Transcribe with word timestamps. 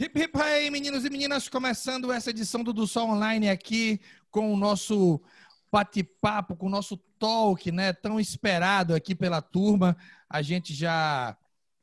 Hip 0.00 0.16
hip 0.16 0.40
aí, 0.40 0.70
meninos 0.70 1.04
e 1.04 1.10
meninas, 1.10 1.48
começando 1.48 2.12
essa 2.12 2.30
edição 2.30 2.62
do 2.62 2.72
Do 2.72 2.86
Sol 2.86 3.10
Online 3.10 3.50
aqui 3.50 4.00
com 4.30 4.54
o 4.54 4.56
nosso 4.56 5.20
bate-papo, 5.72 6.54
com 6.54 6.66
o 6.66 6.70
nosso 6.70 6.96
talk, 7.18 7.72
né, 7.72 7.92
tão 7.92 8.20
esperado 8.20 8.94
aqui 8.94 9.12
pela 9.12 9.42
turma. 9.42 9.96
A 10.30 10.40
gente 10.40 10.72
já 10.72 11.36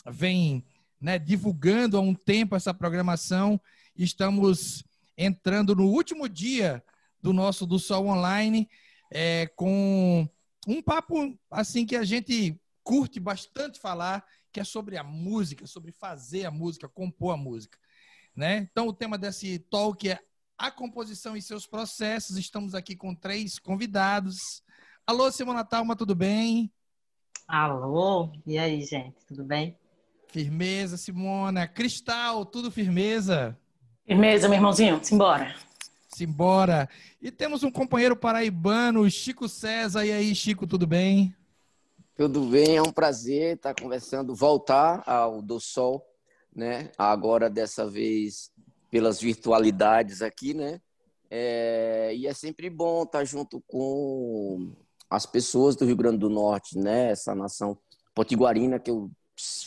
vem, 0.05 0.65
né, 0.97 1.19
divulgando 1.19 1.97
há 1.97 1.99
um 1.99 2.15
tempo 2.15 2.55
essa 2.55 2.73
programação. 2.73 3.59
Estamos 3.97 4.81
entrando 5.17 5.75
no 5.75 5.87
último 5.87 6.29
dia 6.29 6.81
do 7.21 7.33
nosso 7.33 7.65
Do 7.65 7.77
Sol 7.77 8.07
Online 8.07 8.69
é, 9.11 9.47
com 9.57 10.25
um 10.65 10.81
papo 10.81 11.37
assim 11.51 11.85
que 11.85 11.97
a 11.97 12.05
gente 12.05 12.57
curte 12.81 13.19
bastante 13.19 13.77
falar, 13.77 14.25
que 14.53 14.61
é 14.61 14.63
sobre 14.63 14.95
a 14.95 15.03
música, 15.03 15.67
sobre 15.67 15.91
fazer 15.91 16.45
a 16.45 16.51
música, 16.51 16.87
compor 16.87 17.33
a 17.33 17.37
música. 17.37 17.77
Né? 18.35 18.67
Então, 18.69 18.87
o 18.87 18.93
tema 18.93 19.17
desse 19.17 19.59
talk 19.59 20.09
é 20.09 20.19
a 20.57 20.69
composição 20.69 21.37
e 21.37 21.41
seus 21.41 21.65
processos. 21.65 22.37
Estamos 22.37 22.75
aqui 22.75 22.95
com 22.95 23.15
três 23.15 23.57
convidados. 23.57 24.61
Alô, 25.07 25.31
Simona 25.31 25.63
Talma, 25.63 25.95
tudo 25.95 26.13
bem? 26.13 26.71
Alô, 27.47 28.31
e 28.45 28.57
aí, 28.57 28.81
gente, 28.83 29.15
tudo 29.27 29.43
bem? 29.43 29.77
Firmeza, 30.27 30.97
Simona. 30.97 31.67
Cristal, 31.67 32.45
tudo 32.45 32.69
firmeza? 32.69 33.57
Firmeza, 34.05 34.49
meu 34.49 34.57
irmãozinho, 34.57 34.99
simbora. 35.03 35.55
Simbora. 36.09 36.89
E 37.21 37.31
temos 37.31 37.63
um 37.63 37.71
companheiro 37.71 38.15
paraibano, 38.15 39.09
Chico 39.09 39.47
César. 39.47 40.05
E 40.05 40.11
aí, 40.11 40.35
Chico, 40.35 40.67
tudo 40.67 40.85
bem? 40.85 41.33
Tudo 42.17 42.41
bem, 42.45 42.77
é 42.77 42.81
um 42.81 42.91
prazer 42.91 43.55
estar 43.55 43.75
conversando, 43.75 44.33
voltar 44.33 45.03
ao 45.05 45.41
Do 45.41 45.59
Sol 45.59 46.05
né? 46.55 46.89
Agora 46.97 47.49
dessa 47.49 47.85
vez 47.89 48.51
pelas 48.89 49.19
virtualidades 49.19 50.21
aqui, 50.21 50.53
né? 50.53 50.79
É, 51.29 52.13
e 52.15 52.27
é 52.27 52.33
sempre 52.33 52.69
bom 52.69 53.03
estar 53.03 53.25
junto 53.25 53.61
com 53.67 54.71
as 55.09 55.25
pessoas 55.25 55.75
do 55.75 55.85
Rio 55.85 55.97
Grande 55.97 56.19
do 56.19 56.29
Norte, 56.29 56.77
né? 56.77 57.11
Essa 57.11 57.35
nação 57.35 57.77
potiguarina 58.13 58.79
que 58.79 58.89
eu 58.89 59.11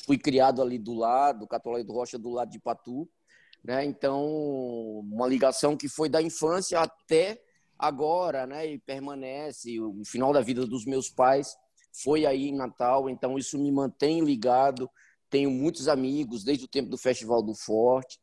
fui 0.06 0.17
criado 0.17 0.62
ali 0.62 0.78
do 0.78 0.95
lado, 0.95 1.47
Catolé 1.47 1.84
do 1.84 1.92
Rocha 1.92 2.19
do 2.19 2.30
lado 2.30 2.50
de 2.50 2.58
Patu, 2.58 3.06
né? 3.62 3.84
Então, 3.84 4.25
uma 5.12 5.27
ligação 5.27 5.77
que 5.77 5.89
foi 5.89 6.08
da 6.08 6.23
infância 6.23 6.80
até 6.80 7.39
agora, 7.78 8.47
né? 8.47 8.67
E 8.67 8.78
permanece. 8.78 9.78
O 9.78 10.05
final 10.06 10.33
da 10.33 10.41
vida 10.41 10.67
dos 10.67 10.86
meus 10.86 11.11
pais 11.11 11.55
foi 12.02 12.25
aí 12.25 12.48
em 12.48 12.56
Natal, 12.56 13.11
então 13.11 13.36
isso 13.36 13.58
me 13.58 13.70
mantém 13.70 14.20
ligado 14.25 14.89
tenho 15.30 15.50
muitos 15.50 15.88
amigos 15.88 16.44
desde 16.44 16.64
o 16.64 16.68
tempo 16.68 16.90
do 16.90 16.98
Festival 16.98 17.42
do 17.42 17.54
Forte, 17.54 18.18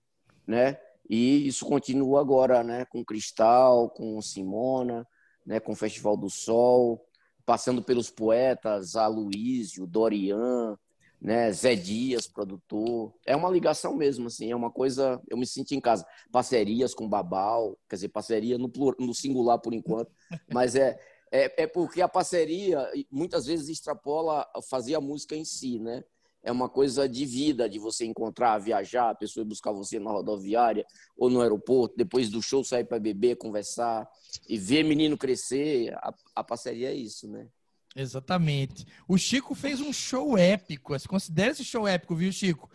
né? 0.47 0.77
E 1.09 1.47
isso 1.47 1.65
continua 1.65 2.19
agora, 2.19 2.63
né? 2.63 2.85
Com 2.85 3.05
Cristal, 3.05 3.89
com 3.89 4.21
Simona, 4.21 5.07
né? 5.45 5.59
Com 5.59 5.73
o 5.73 5.75
Festival 5.75 6.17
do 6.17 6.29
Sol, 6.29 7.05
passando 7.45 7.81
pelos 7.83 8.09
poetas 8.09 8.95
Aloísio, 8.95 9.85
Dorian, 9.85 10.77
né? 11.21 11.51
Zé 11.51 11.75
Dias, 11.75 12.27
produtor. 12.27 13.13
É 13.25 13.35
uma 13.35 13.49
ligação 13.49 13.95
mesmo, 13.95 14.27
assim, 14.27 14.51
é 14.51 14.55
uma 14.55 14.71
coisa. 14.71 15.21
Eu 15.27 15.37
me 15.37 15.45
sinto 15.45 15.73
em 15.73 15.79
casa. 15.79 16.05
Parcerias 16.31 16.93
com 16.93 17.07
Babal, 17.07 17.77
quer 17.87 17.97
dizer, 17.97 18.09
parceria 18.09 18.57
no, 18.57 18.71
no 18.99 19.13
singular 19.13 19.59
por 19.59 19.73
enquanto, 19.73 20.11
mas 20.51 20.75
é, 20.75 20.99
é, 21.31 21.63
é 21.63 21.67
porque 21.67 22.01
a 22.01 22.07
parceria 22.07 22.89
muitas 23.11 23.45
vezes 23.45 23.69
extrapola 23.69 24.47
fazer 24.69 24.95
a 24.95 25.01
música 25.01 25.35
em 25.35 25.45
si, 25.45 25.79
né? 25.79 26.03
É 26.45 26.51
uma 26.51 26.69
coisa 26.69 27.09
de 27.09 27.25
vida, 27.25 27.67
de 27.67 27.79
você 27.79 28.05
encontrar, 28.05 28.59
viajar, 28.59 29.09
a 29.09 29.15
pessoa 29.15 29.43
buscar 29.43 29.71
você 29.71 29.99
na 29.99 30.11
rodoviária 30.11 30.85
ou 31.17 31.27
no 31.27 31.41
aeroporto, 31.41 31.97
depois 31.97 32.29
do 32.29 32.39
show 32.39 32.63
sair 32.63 32.85
para 32.85 32.99
beber, 32.99 33.35
conversar 33.35 34.07
e 34.47 34.55
ver 34.55 34.83
menino 34.83 35.17
crescer. 35.17 35.91
A, 35.95 36.13
a 36.35 36.43
parceria 36.43 36.91
é 36.91 36.93
isso, 36.93 37.27
né? 37.27 37.47
Exatamente. 37.95 38.85
O 39.07 39.17
Chico 39.17 39.56
fez 39.56 39.81
um 39.81 39.91
show 39.91 40.38
épico. 40.38 40.94
Você 40.97 41.07
considera 41.07 41.51
esse 41.51 41.66
show 41.66 41.88
épico, 41.88 42.16
viu, 42.16 42.31
Chico? 42.31 42.69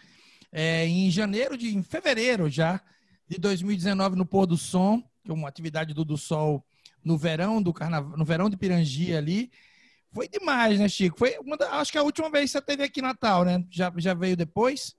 É, 0.50 0.84
em 0.86 1.08
janeiro 1.08 1.56
de, 1.56 1.68
em 1.68 1.82
fevereiro 1.82 2.50
já 2.50 2.82
de 3.28 3.38
2019 3.38 4.16
no 4.16 4.26
Pôr 4.26 4.46
do 4.46 4.56
Som, 4.56 5.00
que 5.22 5.30
é 5.30 5.34
uma 5.34 5.48
atividade 5.48 5.94
do, 5.94 6.04
do 6.04 6.18
Sol 6.18 6.64
no 7.04 7.16
verão 7.16 7.62
do 7.62 7.72
carnaval, 7.72 8.18
no 8.18 8.24
verão 8.24 8.50
de 8.50 8.56
Pirangia 8.56 9.16
ali. 9.16 9.48
Foi 10.12 10.28
demais, 10.28 10.78
né, 10.78 10.88
Chico? 10.88 11.18
Foi 11.18 11.36
da, 11.58 11.78
acho 11.78 11.92
que 11.92 11.98
a 11.98 12.02
última 12.02 12.30
vez 12.30 12.46
que 12.46 12.58
você 12.58 12.62
teve 12.62 12.82
aqui 12.82 13.00
Natal, 13.00 13.44
né? 13.44 13.64
Já, 13.70 13.92
já 13.96 14.12
veio 14.12 14.36
depois? 14.36 14.96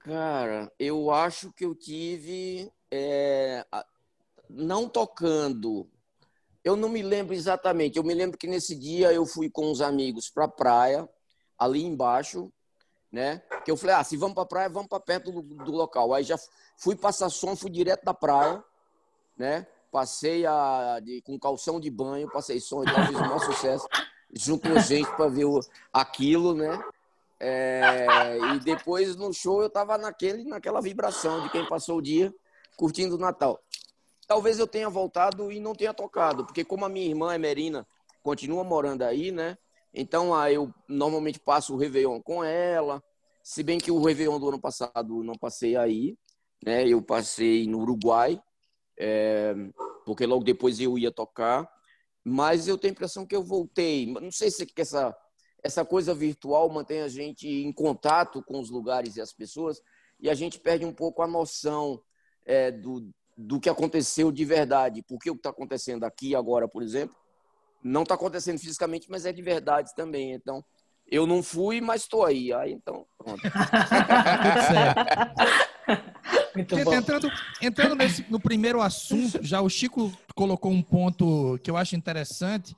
Cara, 0.00 0.72
eu 0.78 1.10
acho 1.10 1.52
que 1.52 1.64
eu 1.64 1.74
tive 1.74 2.72
é, 2.90 3.64
não 4.48 4.88
tocando. 4.88 5.88
Eu 6.64 6.76
não 6.76 6.88
me 6.88 7.02
lembro 7.02 7.34
exatamente. 7.34 7.98
Eu 7.98 8.04
me 8.04 8.14
lembro 8.14 8.38
que 8.38 8.46
nesse 8.46 8.74
dia 8.74 9.12
eu 9.12 9.26
fui 9.26 9.50
com 9.50 9.70
os 9.70 9.80
amigos 9.80 10.30
para 10.30 10.44
a 10.44 10.48
praia, 10.48 11.08
ali 11.58 11.84
embaixo, 11.84 12.50
né? 13.12 13.42
Que 13.64 13.70
eu 13.70 13.76
falei, 13.76 13.96
ah, 13.96 14.04
se 14.04 14.16
vamos 14.16 14.34
para 14.34 14.44
a 14.44 14.46
praia, 14.46 14.68
vamos 14.68 14.88
para 14.88 15.00
perto 15.00 15.30
do, 15.30 15.42
do 15.42 15.72
local. 15.72 16.14
Aí 16.14 16.24
já 16.24 16.38
fui 16.78 16.96
passar 16.96 17.28
som, 17.28 17.54
fui 17.54 17.70
direto 17.70 18.04
da 18.04 18.14
praia, 18.14 18.62
né? 19.36 19.66
Passei 19.90 20.46
a, 20.46 21.00
de, 21.02 21.20
com 21.22 21.38
calção 21.38 21.80
de 21.80 21.90
banho, 21.90 22.30
passei 22.30 22.60
som 22.60 22.82
e 22.82 22.86
tal, 22.86 23.06
fiz 23.06 23.16
o 23.16 23.20
maior 23.20 23.40
sucesso, 23.40 23.86
junto 24.32 24.68
com 24.68 24.78
gente 24.80 25.10
para 25.16 25.28
ver 25.28 25.44
o, 25.44 25.60
aquilo, 25.92 26.54
né? 26.54 26.82
É, 27.38 28.06
e 28.54 28.60
depois 28.60 29.16
no 29.16 29.32
show 29.32 29.62
eu 29.62 29.70
tava 29.70 29.96
naquele, 29.96 30.44
naquela 30.44 30.80
vibração 30.80 31.42
de 31.42 31.50
quem 31.50 31.66
passou 31.66 31.96
o 31.98 32.02
dia 32.02 32.32
curtindo 32.76 33.14
o 33.14 33.18
Natal. 33.18 33.58
Talvez 34.26 34.58
eu 34.58 34.66
tenha 34.66 34.88
voltado 34.88 35.50
e 35.50 35.58
não 35.58 35.74
tenha 35.74 35.92
tocado, 35.92 36.44
porque 36.44 36.64
como 36.64 36.84
a 36.84 36.88
minha 36.88 37.06
irmã 37.06 37.34
Emerina 37.34 37.86
continua 38.22 38.62
morando 38.62 39.02
aí, 39.02 39.32
né? 39.32 39.56
Então 39.92 40.34
aí 40.34 40.54
eu 40.54 40.72
normalmente 40.86 41.40
passo 41.40 41.74
o 41.74 41.76
Réveillon 41.76 42.20
com 42.20 42.44
ela, 42.44 43.02
se 43.42 43.62
bem 43.62 43.78
que 43.78 43.90
o 43.90 44.02
Réveillon 44.02 44.38
do 44.38 44.48
ano 44.48 44.60
passado 44.60 45.24
não 45.24 45.34
passei 45.34 45.76
aí, 45.76 46.16
né? 46.64 46.86
Eu 46.86 47.02
passei 47.02 47.66
no 47.66 47.80
Uruguai, 47.80 48.40
é, 49.02 49.54
porque 50.04 50.26
logo 50.26 50.44
depois 50.44 50.78
eu 50.78 50.98
ia 50.98 51.10
tocar. 51.10 51.66
Mas 52.22 52.68
eu 52.68 52.76
tenho 52.76 52.92
a 52.92 52.94
impressão 52.94 53.24
que 53.24 53.34
eu 53.34 53.42
voltei. 53.42 54.06
Não 54.06 54.30
sei 54.30 54.50
se 54.50 54.70
essa, 54.76 55.16
essa 55.62 55.84
coisa 55.86 56.14
virtual 56.14 56.68
mantém 56.68 57.00
a 57.00 57.08
gente 57.08 57.48
em 57.48 57.72
contato 57.72 58.42
com 58.42 58.60
os 58.60 58.68
lugares 58.68 59.16
e 59.16 59.22
as 59.22 59.32
pessoas 59.32 59.80
e 60.20 60.28
a 60.28 60.34
gente 60.34 60.60
perde 60.60 60.84
um 60.84 60.92
pouco 60.92 61.22
a 61.22 61.26
noção 61.26 62.02
é, 62.44 62.70
do, 62.70 63.10
do 63.34 63.58
que 63.58 63.70
aconteceu 63.70 64.30
de 64.30 64.44
verdade. 64.44 65.02
Porque 65.02 65.30
o 65.30 65.34
que 65.34 65.38
está 65.38 65.48
acontecendo 65.48 66.04
aqui 66.04 66.36
agora, 66.36 66.68
por 66.68 66.82
exemplo, 66.82 67.16
não 67.82 68.02
está 68.02 68.16
acontecendo 68.16 68.58
fisicamente, 68.58 69.10
mas 69.10 69.24
é 69.24 69.32
de 69.32 69.40
verdade 69.40 69.94
também. 69.96 70.32
Então, 70.32 70.62
eu 71.06 71.26
não 71.26 71.42
fui, 71.42 71.80
mas 71.80 72.02
estou 72.02 72.22
aí. 72.22 72.52
Aí, 72.52 72.72
então, 72.72 73.06
pronto. 73.16 73.40
Muito 76.60 76.84
bom. 76.84 76.94
Entrando, 76.94 77.32
entrando 77.60 77.94
nesse, 77.94 78.24
no 78.30 78.40
primeiro 78.40 78.80
assunto, 78.80 79.38
já 79.42 79.60
o 79.60 79.68
Chico 79.68 80.12
colocou 80.34 80.72
um 80.72 80.82
ponto 80.82 81.58
que 81.62 81.70
eu 81.70 81.76
acho 81.76 81.96
interessante. 81.96 82.76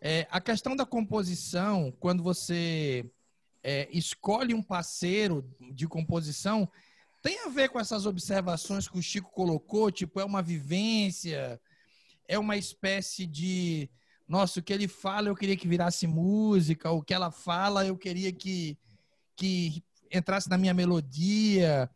É, 0.00 0.26
a 0.30 0.40
questão 0.40 0.76
da 0.76 0.86
composição, 0.86 1.92
quando 1.98 2.22
você 2.22 3.04
é, 3.62 3.88
escolhe 3.92 4.54
um 4.54 4.62
parceiro 4.62 5.44
de 5.72 5.86
composição, 5.86 6.68
tem 7.22 7.44
a 7.44 7.48
ver 7.48 7.68
com 7.68 7.80
essas 7.80 8.06
observações 8.06 8.88
que 8.88 8.98
o 8.98 9.02
Chico 9.02 9.30
colocou, 9.30 9.90
tipo, 9.90 10.20
é 10.20 10.24
uma 10.24 10.40
vivência, 10.40 11.60
é 12.26 12.38
uma 12.38 12.56
espécie 12.56 13.26
de. 13.26 13.90
Nossa, 14.26 14.60
o 14.60 14.62
que 14.62 14.72
ele 14.72 14.86
fala 14.86 15.28
eu 15.28 15.34
queria 15.34 15.56
que 15.56 15.66
virasse 15.66 16.06
música, 16.06 16.90
o 16.90 17.02
que 17.02 17.14
ela 17.14 17.30
fala 17.30 17.86
eu 17.86 17.96
queria 17.96 18.30
que, 18.30 18.76
que 19.34 19.82
entrasse 20.12 20.48
na 20.48 20.58
minha 20.58 20.74
melodia. 20.74 21.90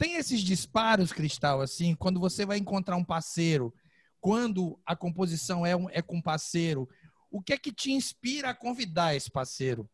Tem 0.00 0.14
esses 0.14 0.40
disparos, 0.40 1.12
Cristal, 1.12 1.60
assim, 1.60 1.94
quando 1.94 2.18
você 2.18 2.46
vai 2.46 2.56
encontrar 2.56 2.96
um 2.96 3.04
parceiro, 3.04 3.70
quando 4.18 4.80
a 4.86 4.96
composição 4.96 5.66
é, 5.66 5.76
um, 5.76 5.90
é 5.90 6.00
com 6.00 6.22
parceiro, 6.22 6.88
o 7.30 7.42
que 7.42 7.52
é 7.52 7.58
que 7.58 7.70
te 7.70 7.92
inspira 7.92 8.48
a 8.48 8.54
convidar 8.54 9.14
esse 9.14 9.30
parceiro? 9.30 9.86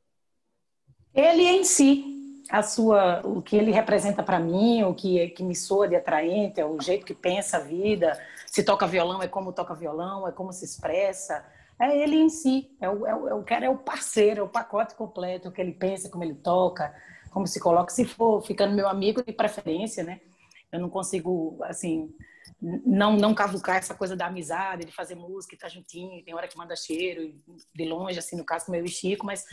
Ele 1.13 1.43
em 1.43 1.65
si, 1.65 2.45
a 2.49 2.63
sua, 2.63 3.21
o 3.27 3.43
que 3.43 3.57
ele 3.57 3.73
representa 3.73 4.23
para 4.23 4.39
mim, 4.39 4.85
o 4.85 4.95
que, 4.95 5.27
que 5.31 5.43
me 5.43 5.57
soa 5.57 5.89
de 5.89 5.97
atraente, 5.97 6.61
é 6.61 6.65
o 6.65 6.81
jeito 6.81 7.05
que 7.05 7.13
pensa 7.13 7.57
a 7.57 7.61
vida. 7.61 8.17
Se 8.47 8.63
toca 8.63 8.87
violão, 8.87 9.21
é 9.21 9.27
como 9.27 9.53
toca 9.53 9.75
violão, 9.75 10.29
é 10.29 10.31
como 10.31 10.53
se 10.53 10.65
expressa. 10.65 11.45
É 11.81 11.99
ele 11.99 12.15
em 12.15 12.29
si, 12.29 12.71
é 12.81 12.89
o, 12.89 13.05
é 13.09 13.13
o, 13.13 13.29
é 13.29 13.35
o 13.35 13.43
cara, 13.43 13.67
é 13.67 13.69
o 13.69 13.77
parceiro, 13.77 14.43
é 14.43 14.45
o 14.45 14.49
pacote 14.49 14.95
completo, 14.95 15.49
o 15.49 15.53
que 15.53 15.61
ele 15.61 15.73
pensa, 15.73 16.09
como 16.09 16.23
ele 16.23 16.35
toca, 16.37 16.95
como 17.37 17.47
se 17.47 17.61
coloca, 17.61 17.93
se 17.93 18.07
for 18.07 18.41
ficando 18.41 18.75
meu 18.75 18.89
amigo 18.89 19.23
de 19.23 19.31
preferência, 19.31 20.03
né? 20.03 20.23
Eu 20.73 20.81
não 20.81 20.89
consigo, 20.89 21.59
assim, 21.65 22.11
não 22.59 23.15
não 23.19 23.35
cavucar 23.35 23.77
essa 23.77 23.95
coisa 23.95 24.17
da 24.17 24.29
amizade, 24.29 24.87
de 24.87 24.91
fazer 24.91 25.17
música 25.17 25.55
e 25.55 25.59
tá 25.59 25.69
juntinho, 25.69 26.25
tem 26.25 26.35
hora 26.35 26.49
que 26.49 26.57
manda 26.57 26.75
cheiro, 26.75 27.35
de 27.75 27.85
longe, 27.85 28.19
assim, 28.19 28.39
no 28.39 28.45
caso 28.45 28.65
com 28.65 28.73
meu 28.73 28.83
e 28.83 28.89
Chico, 28.89 29.27
mas 29.27 29.45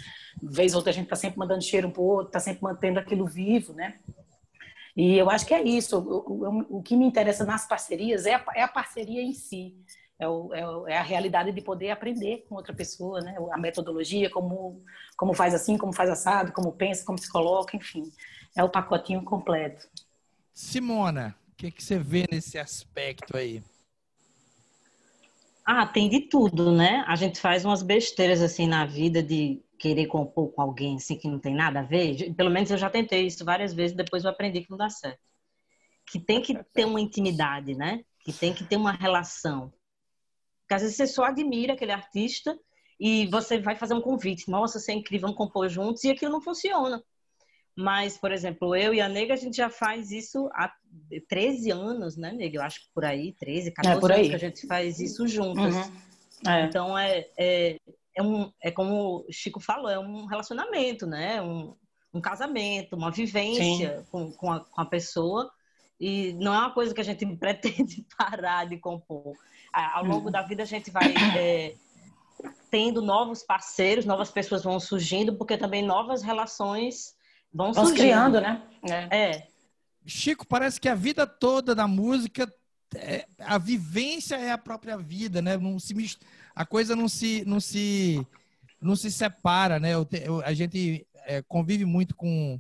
vez 0.42 0.72
ou 0.72 0.78
outra 0.78 0.92
a 0.92 0.94
gente 0.94 1.10
tá 1.10 1.18
sempre 1.18 1.38
mandando 1.38 1.62
cheiro 1.62 1.90
um 1.90 1.92
pro 1.92 2.04
outro, 2.04 2.32
tá 2.32 2.40
sempre 2.40 2.64
mantendo 2.64 3.00
aquilo 3.02 3.28
vivo, 3.28 3.74
né? 3.74 4.00
E 4.96 5.18
eu 5.18 5.30
acho 5.30 5.46
que 5.46 5.54
é 5.54 5.62
isso. 5.62 6.00
O, 6.00 6.78
o, 6.78 6.78
o 6.78 6.82
que 6.82 6.96
me 6.96 7.06
interessa 7.06 7.44
nas 7.44 7.68
parcerias 7.68 8.26
é 8.26 8.36
a, 8.36 8.46
é 8.56 8.62
a 8.62 8.68
parceria 8.70 9.22
em 9.22 9.34
si. 9.34 9.76
É, 10.24 10.28
o, 10.28 10.54
é, 10.54 10.66
o, 10.66 10.88
é, 10.88 10.98
a 10.98 11.02
realidade 11.02 11.52
de 11.52 11.62
poder 11.62 11.90
aprender 11.90 12.46
com 12.48 12.56
outra 12.56 12.74
pessoa, 12.74 13.20
né? 13.20 13.36
A 13.52 13.58
metodologia, 13.58 14.30
como, 14.30 14.82
como 15.18 15.34
faz 15.34 15.54
assim, 15.54 15.78
como 15.78 15.92
faz 15.92 16.10
assado, 16.10 16.54
como 16.54 16.72
pensa, 16.72 17.06
como 17.06 17.18
se 17.18 17.30
coloca, 17.30 17.76
enfim. 17.76 18.10
É 18.56 18.64
o 18.64 18.70
pacotinho 18.70 19.22
completo. 19.24 19.86
Simona, 20.54 21.36
o 21.52 21.56
que, 21.58 21.72
que 21.72 21.84
você 21.84 22.00
vê 22.00 22.26
nesse 22.32 22.58
aspecto 22.58 23.36
aí? 23.36 23.62
Ah, 25.66 25.86
tem 25.86 26.10
de 26.10 26.22
tudo, 26.22 26.72
né? 26.72 27.04
A 27.06 27.16
gente 27.18 27.40
faz 27.40 27.66
umas 27.66 27.84
besteiras 27.84 28.42
assim 28.42 28.66
na 28.66 28.86
vida 28.86 29.22
de 29.22 29.62
querer 29.78 30.08
compor 30.08 30.54
com 30.54 30.62
alguém 30.62 30.96
assim 30.96 31.18
que 31.18 31.28
não 31.28 31.40
tem 31.40 31.54
nada 31.54 31.82
a 31.82 31.84
ver. 31.84 32.34
Pelo 32.34 32.50
menos 32.50 32.72
eu 32.72 32.78
já 32.78 32.90
tentei 32.90 33.26
isso 33.26 33.44
várias 33.44 33.74
vezes, 33.74 33.96
depois 33.96 34.24
eu 34.24 34.30
aprendi 34.30 34.62
que 34.62 34.72
não 34.72 34.78
dá 34.78 34.90
certo. 34.90 35.20
Que 36.10 36.18
tem 36.18 36.42
que 36.42 36.64
ter 36.74 36.86
uma 36.86 37.02
intimidade, 37.02 37.76
né? 37.76 38.06
Que 38.24 38.32
tem 38.32 38.54
que 38.54 38.64
ter 38.64 38.78
uma 38.78 38.94
relação. 38.94 39.74
Porque 40.74 40.76
às 40.76 40.82
vezes 40.82 40.98
você 40.98 41.08
só 41.08 41.26
admira 41.26 41.74
aquele 41.74 41.92
artista 41.92 42.58
e 43.00 43.28
você 43.28 43.60
vai 43.60 43.76
fazer 43.76 43.94
um 43.94 44.02
convite. 44.02 44.50
Nossa, 44.50 44.80
você 44.80 44.92
é 44.92 44.96
incrível, 44.96 45.28
vamos 45.28 45.38
compor 45.38 45.70
juntos 45.70 46.04
e 46.04 46.10
aquilo 46.10 46.32
não 46.32 46.42
funciona. 46.42 47.04
Mas, 47.76 48.18
por 48.18 48.32
exemplo, 48.32 48.76
eu 48.76 48.94
e 48.94 49.02
a 49.02 49.10
Nega, 49.10 49.34
a 49.34 49.38
gente 49.38 49.58
já 49.58 49.70
faz 49.70 50.12
isso 50.12 50.50
há 50.54 50.72
13 51.28 51.72
anos, 51.72 52.18
né, 52.18 52.32
Nega? 52.32 52.58
Eu 52.58 52.64
acho 52.64 52.82
que 52.82 52.88
por 52.94 53.04
aí, 53.06 53.34
13, 53.34 53.72
14 53.72 53.98
é, 53.98 54.00
por 54.00 54.12
aí. 54.12 54.18
anos 54.18 54.30
que 54.30 54.36
a 54.36 54.50
gente 54.50 54.68
faz 54.68 55.00
isso 55.00 55.28
juntas. 55.28 55.76
Uhum. 55.76 56.52
É. 56.52 56.64
Então, 56.66 56.98
é, 56.98 57.28
é, 57.38 57.78
é, 58.16 58.24
um, 58.24 58.52
é 58.62 58.72
como 58.72 59.26
o 59.28 59.32
Chico 59.32 59.60
falou, 59.60 59.90
é 59.90 60.00
um 60.00 60.26
relacionamento, 60.26 61.06
né? 61.06 61.42
Um, 61.42 61.76
um 62.14 62.22
casamento, 62.22 62.96
uma 62.96 63.12
vivência 63.12 64.06
com, 64.12 64.32
com 64.32 64.52
a, 64.52 64.60
com 64.60 64.82
a 64.82 64.86
pessoa. 64.86 65.52
E 66.00 66.34
não 66.34 66.54
é 66.54 66.58
uma 66.58 66.74
coisa 66.74 66.94
que 66.94 67.02
a 67.02 67.04
gente 67.04 67.26
pretende 67.38 68.06
parar 68.18 68.66
de 68.66 68.78
compor. 68.78 69.36
Ao 69.74 70.06
longo 70.06 70.30
da 70.30 70.44
vida, 70.44 70.64
a 70.64 70.68
gente 70.68 70.92
vai 70.92 71.14
é, 71.38 71.74
tendo 72.70 73.02
novos 73.02 73.42
parceiros, 73.44 74.06
novas 74.06 74.30
pessoas 74.30 74.64
vão 74.64 74.80
surgindo, 74.80 75.36
porque 75.36 75.58
também 75.58 75.84
novas 75.84 76.22
relações 76.22 77.16
Vão 77.54 77.72
Vamos 77.72 77.92
criando, 77.92 78.42
né? 78.42 78.64
É. 78.90 79.18
é. 79.18 79.48
Chico, 80.06 80.46
parece 80.46 80.82
que 80.82 80.90
a 80.90 80.96
vida 80.96 81.28
toda 81.28 81.76
da 81.76 81.88
música, 81.88 82.52
é, 82.96 83.28
a 83.40 83.58
vivência 83.58 84.36
é 84.36 84.52
a 84.52 84.58
própria 84.58 84.98
vida, 84.98 85.42
né? 85.42 85.56
Não 85.56 85.78
se, 85.78 85.94
a 86.56 86.66
coisa 86.66 86.96
não 86.96 87.08
se, 87.08 87.44
não 87.46 87.60
se, 87.60 88.26
não 88.82 88.96
se 88.96 89.12
separa, 89.12 89.80
né? 89.80 89.94
Eu, 89.94 90.08
eu, 90.26 90.42
a 90.42 90.54
gente 90.54 91.06
é, 91.26 91.44
convive 91.44 91.86
muito 91.86 92.16
com, 92.16 92.60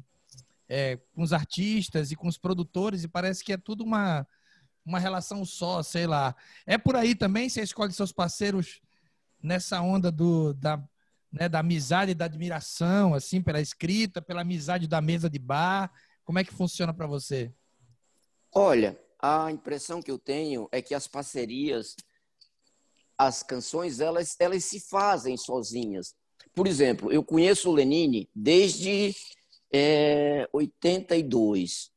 é, 0.69 0.99
com 1.15 1.23
os 1.23 1.33
artistas 1.33 2.11
e 2.11 2.15
com 2.15 2.27
os 2.27 2.37
produtores 2.37 3.03
e 3.03 3.07
parece 3.07 3.43
que 3.43 3.51
é 3.51 3.57
tudo 3.57 3.83
uma, 3.83 4.27
uma 4.85 4.99
relação 4.99 5.45
só, 5.45 5.81
sei 5.81 6.05
lá. 6.05 6.35
É 6.65 6.77
por 6.77 6.95
aí 6.95 7.15
também? 7.15 7.49
Você 7.49 7.61
escolhe 7.61 7.93
seus 7.93 8.11
parceiros 8.11 8.81
nessa 9.41 9.81
onda 9.81 10.11
do, 10.11 10.53
da, 10.53 10.81
né, 11.31 11.49
da 11.49 11.59
amizade 11.59 12.11
e 12.11 12.15
da 12.15 12.25
admiração, 12.25 13.13
assim, 13.13 13.41
pela 13.41 13.61
escrita, 13.61 14.21
pela 14.21 14.41
amizade 14.41 14.87
da 14.87 15.01
mesa 15.01 15.29
de 15.29 15.39
bar? 15.39 15.91
Como 16.23 16.39
é 16.39 16.43
que 16.43 16.53
funciona 16.53 16.93
para 16.93 17.07
você? 17.07 17.51
Olha, 18.53 18.99
a 19.19 19.51
impressão 19.51 20.01
que 20.01 20.11
eu 20.11 20.19
tenho 20.19 20.67
é 20.71 20.81
que 20.81 20.93
as 20.93 21.07
parcerias, 21.07 21.95
as 23.17 23.41
canções, 23.41 23.99
elas, 23.99 24.35
elas 24.39 24.65
se 24.65 24.79
fazem 24.79 25.37
sozinhas. 25.37 26.13
Por 26.53 26.67
exemplo, 26.67 27.11
eu 27.11 27.23
conheço 27.23 27.69
o 27.69 27.73
Lenine 27.73 28.29
desde 28.35 29.15
é, 29.71 30.47
82. 30.53 31.92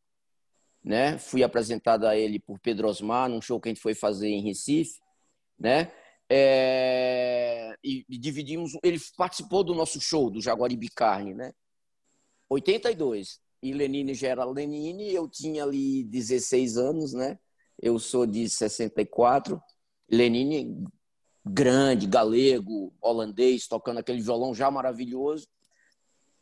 Né? 0.86 1.18
Fui 1.18 1.42
apresentado 1.42 2.06
a 2.06 2.16
ele 2.16 2.38
por 2.38 2.60
Pedro 2.60 2.86
Osmar 2.86 3.28
num 3.28 3.42
show 3.42 3.60
que 3.60 3.68
a 3.68 3.70
gente 3.70 3.82
foi 3.82 3.92
fazer 3.92 4.28
em 4.28 4.40
Recife, 4.40 5.00
né? 5.58 5.90
É, 6.30 7.76
e, 7.82 8.04
dividimos. 8.08 8.78
Ele 8.84 9.00
participou 9.16 9.64
do 9.64 9.74
nosso 9.74 10.00
show 10.00 10.30
do 10.30 10.40
Jaguaribe 10.40 10.88
Carne, 10.88 11.34
né? 11.34 11.52
82. 12.48 13.40
E 13.60 13.72
Lenine 13.72 14.14
já 14.14 14.28
era 14.28 14.44
Lenine, 14.44 15.12
eu 15.12 15.28
tinha 15.28 15.64
ali 15.64 16.04
16 16.04 16.76
anos, 16.76 17.12
né? 17.12 17.36
Eu 17.82 17.98
sou 17.98 18.24
de 18.24 18.48
64. 18.48 19.60
Lenine, 20.08 20.86
grande, 21.44 22.06
galego, 22.06 22.94
holandês, 23.00 23.66
tocando 23.66 23.98
aquele 23.98 24.20
violão 24.20 24.54
já 24.54 24.70
maravilhoso. 24.70 25.48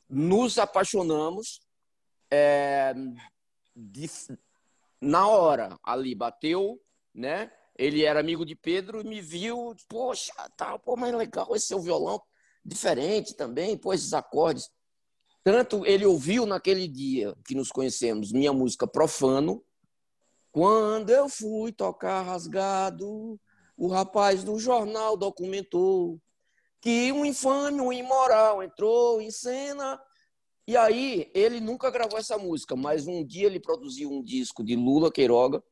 Nos 0.06 0.58
apaixonamos. 0.58 1.61
É, 2.31 2.94
de, 3.74 4.08
na 5.00 5.28
hora 5.28 5.78
ali, 5.82 6.14
bateu, 6.14 6.80
né? 7.14 7.50
ele 7.76 8.04
era 8.04 8.20
amigo 8.20 8.44
de 8.44 8.54
Pedro 8.54 9.00
e 9.00 9.04
me 9.04 9.20
viu, 9.20 9.74
poxa, 9.88 10.32
tá, 10.56 10.78
pô, 10.78 10.96
mas 10.96 11.12
legal 11.14 11.54
esse 11.54 11.66
seu 11.66 11.80
violão, 11.80 12.22
diferente 12.64 13.34
também, 13.34 13.76
pô, 13.76 13.92
esses 13.92 14.12
acordes. 14.12 14.70
Tanto 15.42 15.84
ele 15.84 16.06
ouviu 16.06 16.46
naquele 16.46 16.88
dia 16.88 17.34
que 17.44 17.54
nos 17.54 17.70
conhecemos 17.70 18.32
minha 18.32 18.52
música 18.52 18.86
Profano, 18.86 19.62
quando 20.52 21.10
eu 21.10 21.28
fui 21.28 21.72
tocar 21.72 22.22
rasgado, 22.22 23.38
o 23.76 23.88
rapaz 23.88 24.44
do 24.44 24.58
jornal 24.58 25.16
documentou 25.16 26.20
que 26.80 27.10
um 27.10 27.24
infame, 27.24 27.80
um 27.80 27.92
imoral 27.92 28.62
entrou 28.62 29.20
em 29.20 29.30
cena. 29.30 30.00
E 30.66 30.76
aí, 30.76 31.31
ele 31.34 31.61
nunca 31.61 31.90
gravou 31.90 32.19
essa 32.19 32.38
música, 32.38 32.75
mas 32.75 33.06
um 33.06 33.25
dia 33.25 33.46
ele 33.46 33.61
produziu 33.61 34.11
um 34.11 34.22
disco 34.22 34.64
de 34.64 34.75
Lula 34.75 35.12
Queiroga, 35.12 35.62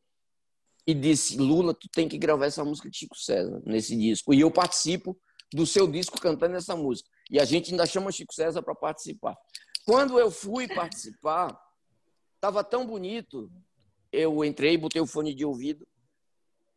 e 0.87 0.94
disse: 0.94 1.37
Lula, 1.37 1.75
tu 1.75 1.89
tem 1.89 2.09
que 2.09 2.19
gravar 2.19 2.47
essa 2.47 2.65
música 2.65 2.91
de 2.91 2.99
Chico 2.99 3.17
César 3.17 3.62
nesse 3.65 3.97
disco. 3.97 4.35
E 4.35 4.41
eu 4.41 4.50
participo 4.50 5.19
do 5.53 5.67
seu 5.67 5.87
disco 5.87 6.21
cantando 6.21 6.56
essa 6.56 6.75
música. 6.75 7.09
E 7.31 7.39
a 7.39 7.44
gente 7.44 7.71
ainda 7.71 7.87
chama 7.87 8.12
Chico 8.12 8.35
César 8.35 8.62
para 8.62 8.75
participar. 8.75 9.37
Quando 9.85 10.19
eu 10.19 10.31
fui 10.31 10.67
participar, 10.69 11.56
estava 12.35 12.65
tão 12.65 12.87
bonito. 12.87 13.50
Eu 14.11 14.45
entrei, 14.45 14.77
botei 14.77 15.00
o 15.00 15.06
fone 15.06 15.35
de 15.35 15.45
ouvido 15.45 15.87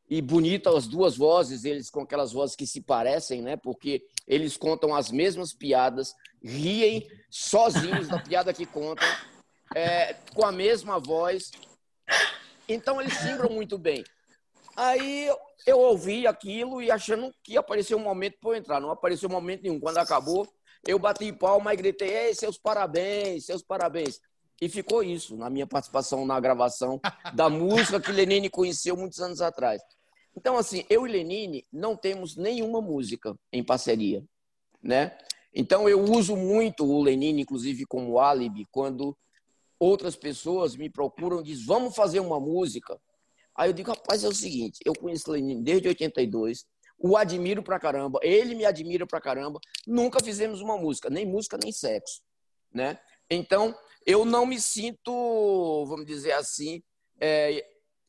e 0.10 0.22
bonita 0.22 0.76
as 0.76 0.88
duas 0.88 1.18
vozes, 1.18 1.66
eles 1.66 1.90
com 1.90 2.02
aquelas 2.02 2.32
vozes 2.32 2.56
que 2.56 2.68
se 2.68 2.82
parecem, 2.82 3.42
né? 3.42 3.56
Porque 3.58 4.06
eles 4.28 4.56
contam 4.56 4.94
as 4.94 5.12
mesmas 5.12 5.54
piadas, 5.54 6.14
riem 6.44 7.08
sozinhos 7.30 8.08
da 8.08 8.20
piada 8.20 8.54
que 8.54 8.66
contam, 8.66 9.08
é, 9.76 10.14
com 10.34 10.46
a 10.46 10.52
mesma 10.52 11.00
voz. 11.00 11.52
Então 12.70 13.02
eles 13.02 13.18
timbram 13.18 13.50
muito 13.50 13.78
bem. 13.78 14.04
Aí 14.76 15.30
eu 15.66 15.80
ouvi 15.80 16.28
aquilo 16.28 16.82
e 16.82 16.92
achando 16.92 17.34
que 17.44 17.58
apareceu 17.58 17.98
um 17.98 18.04
momento 18.04 18.38
para 18.40 18.52
eu 18.52 18.56
entrar. 18.56 18.80
Não 18.80 18.92
apareceu 18.92 19.30
momento 19.30 19.64
nenhum. 19.64 19.80
Quando 19.80 19.98
acabou, 19.98 20.48
eu 20.86 21.00
bati 21.00 21.32
palma 21.32 21.74
e 21.74 21.78
gritei: 21.78 22.10
Ei, 22.10 22.36
seus 22.36 22.58
parabéns, 22.58 23.46
seus 23.46 23.64
parabéns. 23.64 24.20
E 24.62 24.70
ficou 24.70 25.04
isso 25.04 25.36
na 25.36 25.50
minha 25.50 25.68
participação 25.68 26.26
na 26.26 26.40
gravação 26.40 27.00
da 27.34 27.50
música 27.50 28.00
que 28.00 28.12
Lenine 28.12 28.50
conheceu 28.50 28.96
muitos 28.96 29.20
anos 29.20 29.42
atrás. 29.42 29.82
Então, 30.36 30.58
assim, 30.58 30.86
eu 30.90 31.08
e 31.08 31.12
Lenine 31.12 31.66
não 31.72 31.96
temos 31.96 32.36
nenhuma 32.36 32.82
música 32.82 33.38
em 33.52 33.64
parceria, 33.64 34.24
né? 34.82 35.18
Então, 35.54 35.88
eu 35.88 36.02
uso 36.02 36.36
muito 36.36 36.86
o 36.86 37.02
Lenine, 37.02 37.42
inclusive, 37.42 37.86
como 37.86 38.20
álibi, 38.20 38.68
quando 38.72 39.18
outras 39.80 40.16
pessoas 40.16 40.76
me 40.76 40.90
procuram 40.90 41.40
e 41.40 41.44
dizem, 41.44 41.66
vamos 41.66 41.96
fazer 41.96 42.20
uma 42.20 42.40
música. 42.40 43.00
Aí 43.56 43.70
eu 43.70 43.74
digo, 43.74 43.92
rapaz, 43.92 44.24
é 44.24 44.28
o 44.28 44.34
seguinte, 44.34 44.80
eu 44.86 44.94
conheço 44.94 45.32
Lenin 45.32 45.62
desde 45.62 45.88
82, 45.88 46.66
o 46.98 47.16
admiro 47.16 47.62
pra 47.62 47.80
caramba, 47.80 48.20
ele 48.22 48.56
me 48.56 48.66
admira 48.66 49.06
pra 49.06 49.22
caramba, 49.22 49.60
nunca 49.86 50.24
fizemos 50.24 50.62
uma 50.62 50.78
música, 50.78 51.10
nem 51.10 51.26
música, 51.26 51.58
nem 51.62 51.72
sexo, 51.72 52.22
né? 52.74 52.98
Então, 53.30 53.76
eu 54.06 54.26
não 54.26 54.46
me 54.46 54.60
sinto, 54.60 55.86
vamos 55.88 56.06
dizer 56.06 56.34
assim, 56.34 56.82
é, 57.20 57.66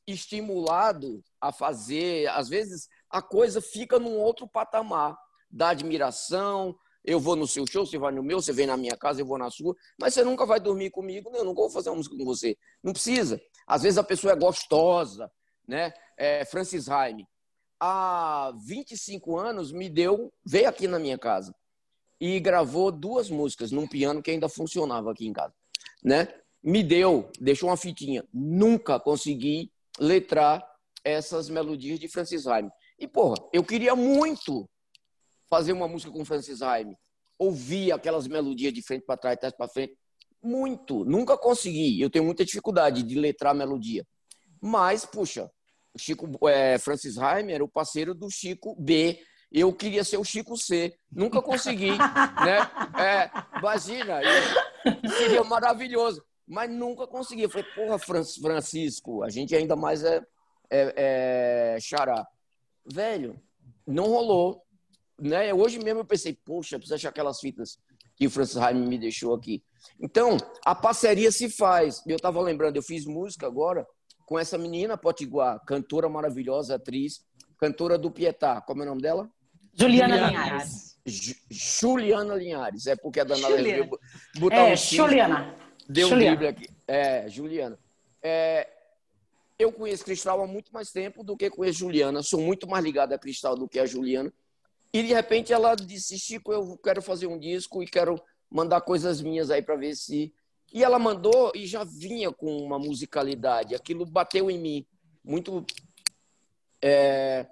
estimulado 0.07 1.23
a 1.41 1.53
fazer, 1.53 2.29
às 2.29 2.49
vezes 2.49 2.89
a 3.09 3.23
coisa 3.23 3.61
fica 3.61 3.99
num 3.99 4.19
outro 4.19 4.47
patamar 4.47 5.17
da 5.51 5.71
admiração, 5.71 6.77
eu 7.07 7.21
vou 7.21 7.37
no 7.37 7.47
seu 7.47 7.65
show, 7.67 7.87
você 7.87 7.97
vai 7.97 8.13
no 8.13 8.23
meu, 8.23 8.43
você 8.43 8.53
vem 8.53 8.67
na 8.67 8.77
minha 8.77 8.97
casa, 8.97 9.21
eu 9.21 9.27
vou 9.27 9.39
na 9.39 9.49
sua, 9.49 9.75
mas 9.99 10.13
você 10.13 10.25
nunca 10.25 10.45
vai 10.45 10.59
dormir 10.59 10.91
comigo, 10.91 11.31
eu 11.35 11.45
nunca 11.45 11.61
vou 11.61 11.71
fazer 11.71 11.89
uma 11.89 11.97
música 11.97 12.17
com 12.17 12.25
você. 12.25 12.59
Não 12.83 12.93
precisa. 12.93 13.41
Às 13.67 13.83
vezes 13.83 13.97
a 13.97 14.03
pessoa 14.03 14.33
é 14.33 14.37
gostosa, 14.37 15.31
né? 15.67 15.93
É, 16.17 16.45
Francis 16.45 16.89
Haime, 16.89 17.27
há 17.79 18.53
25 18.65 19.39
anos, 19.39 19.71
me 19.71 19.89
deu, 19.89 20.33
veio 20.45 20.69
aqui 20.69 20.89
na 20.89 20.99
minha 20.99 21.17
casa 21.17 21.55
e 22.21 22.41
gravou 22.41 22.91
duas 22.91 23.31
músicas 23.31 23.71
num 23.71 23.87
piano 23.87 24.23
que 24.23 24.31
ainda 24.31 24.49
funcionava 24.49 25.13
aqui 25.13 25.27
em 25.27 25.33
casa, 25.33 25.55
né? 26.03 26.29
Me 26.63 26.83
deu, 26.83 27.31
deixou 27.41 27.69
uma 27.69 27.77
fitinha. 27.77 28.25
Nunca 28.33 28.99
consegui 28.99 29.71
letrar 29.99 30.67
essas 31.05 31.49
melodias 31.49 32.01
de 32.01 32.09
Francis 32.09 32.47
Haime. 32.47 32.71
E, 32.99 33.07
porra, 33.07 33.37
eu 33.53 33.63
queria 33.63 33.95
muito 33.95 34.69
fazer 35.49 35.73
uma 35.73 35.87
música 35.87 36.11
com 36.11 36.25
Francis 36.25 36.63
Haime, 36.63 36.97
ouvir 37.39 37.93
aquelas 37.93 38.27
melodias 38.27 38.73
de 38.73 38.83
frente 38.83 39.05
para 39.05 39.17
trás, 39.17 39.39
trás 39.39 39.55
para 39.55 39.69
frente. 39.69 39.97
muito. 40.43 41.05
Nunca 41.05 41.37
consegui. 41.37 42.01
Eu 42.01 42.11
tenho 42.11 42.25
muita 42.25 42.45
dificuldade 42.45 43.03
de 43.03 43.19
letrar 43.19 43.55
melodia. 43.55 44.05
Mas, 44.61 45.05
puxa, 45.05 45.51
Chico 45.97 46.49
é, 46.49 46.79
Francis 46.79 47.17
Heimer 47.17 47.57
era 47.57 47.65
o 47.65 47.69
parceiro 47.69 48.15
do 48.15 48.31
Chico 48.31 48.77
B. 48.79 49.19
Eu 49.51 49.73
queria 49.73 50.05
ser 50.05 50.19
o 50.19 50.25
Chico 50.25 50.57
C. 50.57 50.95
Nunca 51.11 51.41
consegui, 51.41 51.91
né? 52.45 52.59
É, 53.01 53.59
imagina, 53.59 54.21
seria 55.19 55.43
maravilhoso. 55.45 56.25
Mas 56.47 56.71
nunca 56.71 57.07
consegui. 57.07 57.43
Eu 57.43 57.51
falei, 57.51 57.67
porra, 57.75 57.99
Francisco, 57.99 59.23
a 59.23 59.29
gente 59.29 59.55
ainda 59.55 59.75
mais 59.75 60.05
é, 60.05 60.23
é, 60.71 61.75
é 61.75 61.81
xará. 61.81 62.27
Velho, 62.85 63.41
não 63.87 64.07
rolou. 64.07 64.63
Né? 65.21 65.53
Hoje 65.53 65.79
mesmo 65.79 66.01
eu 66.01 66.05
pensei, 66.05 66.39
poxa, 66.45 66.79
preciso 66.79 66.95
achar 66.95 67.09
aquelas 67.09 67.41
fitas 67.41 67.79
que 68.15 68.27
o 68.27 68.31
Francis 68.31 68.57
Heimer 68.57 68.89
me 68.89 68.99
deixou 68.99 69.35
aqui. 69.35 69.63
Então, 70.01 70.37
a 70.65 70.75
parceria 70.75 71.31
se 71.31 71.51
faz. 71.51 72.03
Eu 72.07 72.17
estava 72.17 72.41
lembrando, 72.41 72.77
eu 72.77 72.83
fiz 72.83 73.05
música 73.05 73.47
agora 73.47 73.87
com 74.25 74.39
essa 74.39 74.59
menina 74.59 74.97
Potiguar, 74.97 75.63
cantora 75.65 76.09
maravilhosa, 76.09 76.75
atriz, 76.75 77.25
cantora 77.59 77.97
do 77.99 78.11
Pietá. 78.11 78.61
Como 78.61 78.83
é 78.83 78.87
o 78.87 78.89
nome 78.89 79.03
dela? 79.03 79.31
Juliana, 79.79 80.17
Juliana 80.17 80.29
Linhares. 80.29 80.97
Juliana 81.51 82.35
Linhares. 82.35 82.87
É 82.87 82.97
porque 82.97 83.21
a 83.21 83.25
dona 83.25 83.49
Juliana. 83.49 83.91
botar 84.39 84.57
é, 84.57 84.73
um 84.73 84.77
Juliana. 84.77 85.55
Deu 85.89 86.09
Juliana. 86.09 86.37
um 86.37 86.39
drible 86.39 86.47
aqui. 86.49 86.69
É, 86.89 87.29
Juliana. 87.29 87.79
É, 88.23 88.69
eu 89.59 89.71
conheço 89.71 90.05
Cristal 90.05 90.43
há 90.43 90.47
muito 90.47 90.73
mais 90.73 90.91
tempo 90.91 91.23
do 91.23 91.37
que 91.37 91.51
conheço 91.51 91.81
Juliana. 91.81 92.23
Sou 92.23 92.41
muito 92.41 92.67
mais 92.67 92.83
ligado 92.83 93.13
a 93.13 93.19
Cristal 93.19 93.55
do 93.55 93.69
que 93.69 93.79
a 93.79 93.87
Juliana. 93.87 94.33
E 94.93 95.03
de 95.03 95.13
repente 95.13 95.53
ela 95.53 95.75
disse: 95.75 96.19
Chico, 96.19 96.53
eu 96.53 96.77
quero 96.79 97.03
fazer 97.03 97.27
um 97.27 97.39
disco 97.39 97.83
e 97.83 97.87
quero 97.87 98.21
mandar 98.51 98.81
coisas 98.81 99.21
minhas 99.21 99.51
aí 99.51 99.63
para 99.63 99.77
ver 99.77 99.95
se. 99.95 100.33
E 100.73 100.83
ela 100.83 100.99
mandou 100.99 101.53
e 101.55 101.67
já 101.67 101.85
vinha 101.85 102.33
com 102.33 102.57
uma 102.57 102.79
musicalidade. 102.79 103.75
Aquilo 103.75 104.07
bateu 104.07 104.51
em 104.51 104.59
mim. 104.59 104.87
Muito. 105.23 105.65
É... 106.83 107.47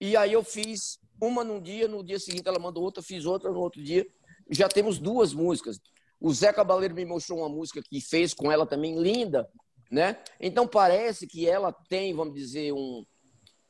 E 0.00 0.16
aí 0.16 0.32
eu 0.32 0.44
fiz 0.44 0.99
uma 1.20 1.44
num 1.44 1.60
dia, 1.60 1.86
no 1.86 2.02
dia 2.02 2.18
seguinte 2.18 2.48
ela 2.48 2.58
mandou 2.58 2.82
outra, 2.82 3.02
fiz 3.02 3.24
outra 3.24 3.50
no 3.50 3.60
outro 3.60 3.82
dia. 3.82 4.06
Já 4.50 4.68
temos 4.68 4.98
duas 4.98 5.32
músicas. 5.32 5.80
O 6.20 6.32
Zé 6.32 6.52
Cabaleiro 6.52 6.94
me 6.94 7.04
mostrou 7.04 7.40
uma 7.40 7.48
música 7.48 7.82
que 7.82 8.00
fez 8.00 8.34
com 8.34 8.50
ela 8.50 8.66
também, 8.66 9.00
linda, 9.00 9.48
né? 9.90 10.18
Então 10.38 10.66
parece 10.66 11.26
que 11.26 11.48
ela 11.48 11.72
tem, 11.72 12.14
vamos 12.14 12.34
dizer, 12.34 12.72
um, 12.72 13.04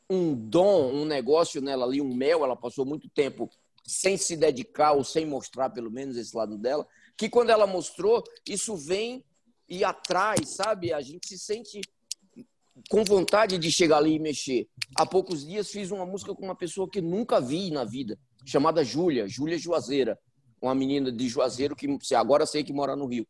um 0.09 0.35
dom, 0.35 0.93
um 0.93 1.05
negócio 1.05 1.61
nela 1.61 1.85
ali, 1.85 2.01
um 2.01 2.15
mel. 2.15 2.45
Ela 2.45 2.57
passou 2.57 2.85
muito 2.85 3.09
tempo 3.09 3.49
sem 3.85 4.17
se 4.17 4.37
dedicar 4.37 4.93
ou 4.93 5.05
sem 5.05 5.25
mostrar, 5.25 5.71
pelo 5.71 5.91
menos, 5.91 6.17
esse 6.17 6.37
lado 6.37 6.59
dela. 6.59 6.87
Que 7.17 7.29
quando 7.29 7.51
ela 7.51 7.67
mostrou, 7.67 8.23
isso 8.49 8.77
vem 8.77 9.25
e 9.69 9.85
atrai, 9.85 10.45
sabe? 10.45 10.93
A 10.93 11.01
gente 11.01 11.29
se 11.29 11.39
sente 11.39 11.81
com 12.89 13.05
vontade 13.05 13.59
de 13.59 13.71
chegar 13.71 13.99
ali 13.99 14.15
e 14.15 14.19
mexer. 14.19 14.69
Há 14.97 15.05
poucos 15.05 15.47
dias 15.47 15.71
fiz 15.71 15.91
uma 15.91 16.07
música 16.07 16.35
com 16.35 16.45
uma 16.45 16.57
pessoa 16.57 16.89
que 16.89 17.01
nunca 17.01 17.41
vi 17.41 17.71
na 17.71 17.85
vida, 17.85 18.19
chamada 18.47 18.85
Júlia, 18.85 19.29
Júlia 19.29 19.59
Juazeira, 19.59 20.19
uma 20.61 20.75
menina 20.75 21.11
de 21.11 21.29
Juazeiro 21.29 21.75
que 21.75 21.89
agora 22.15 22.47
sei 22.47 22.63
que 22.63 22.73
mora 22.73 22.95
no 22.95 23.07
Rio. 23.07 23.27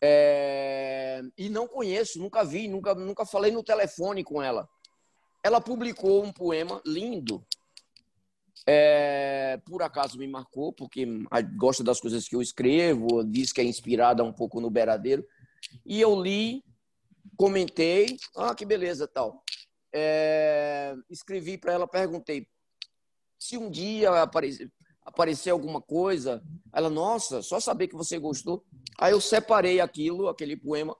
É... 0.00 1.22
E 1.36 1.48
não 1.48 1.66
conheço, 1.66 2.18
nunca 2.18 2.44
vi, 2.44 2.68
nunca, 2.68 2.94
nunca 2.94 3.26
falei 3.26 3.50
no 3.50 3.62
telefone 3.62 4.22
com 4.22 4.42
ela. 4.42 4.68
Ela 5.42 5.60
publicou 5.60 6.24
um 6.24 6.32
poema 6.32 6.80
lindo. 6.84 7.44
É... 8.66 9.60
Por 9.64 9.82
acaso 9.82 10.18
me 10.18 10.26
marcou, 10.26 10.72
porque 10.72 11.06
gosta 11.56 11.82
das 11.82 12.00
coisas 12.00 12.28
que 12.28 12.36
eu 12.36 12.42
escrevo, 12.42 13.24
diz 13.24 13.52
que 13.52 13.60
é 13.60 13.64
inspirada 13.64 14.22
um 14.22 14.32
pouco 14.32 14.60
no 14.60 14.70
Beradeiro. 14.70 15.24
E 15.84 16.00
eu 16.00 16.20
li, 16.20 16.62
comentei, 17.38 18.18
ah, 18.36 18.54
que 18.54 18.66
beleza, 18.66 19.08
tal. 19.08 19.42
É... 19.94 20.94
Escrevi 21.08 21.56
para 21.56 21.72
ela, 21.72 21.88
perguntei 21.88 22.46
se 23.38 23.56
um 23.56 23.70
dia 23.70 24.20
aparecer, 24.20 24.70
aparecer 25.02 25.50
alguma 25.50 25.80
coisa, 25.80 26.42
ela, 26.74 26.90
nossa, 26.90 27.40
só 27.40 27.60
saber 27.60 27.88
que 27.88 27.94
você 27.94 28.18
gostou. 28.18 28.64
Aí 28.98 29.12
eu 29.12 29.20
separei 29.20 29.80
aquilo, 29.80 30.28
aquele 30.28 30.56
poema, 30.56 30.94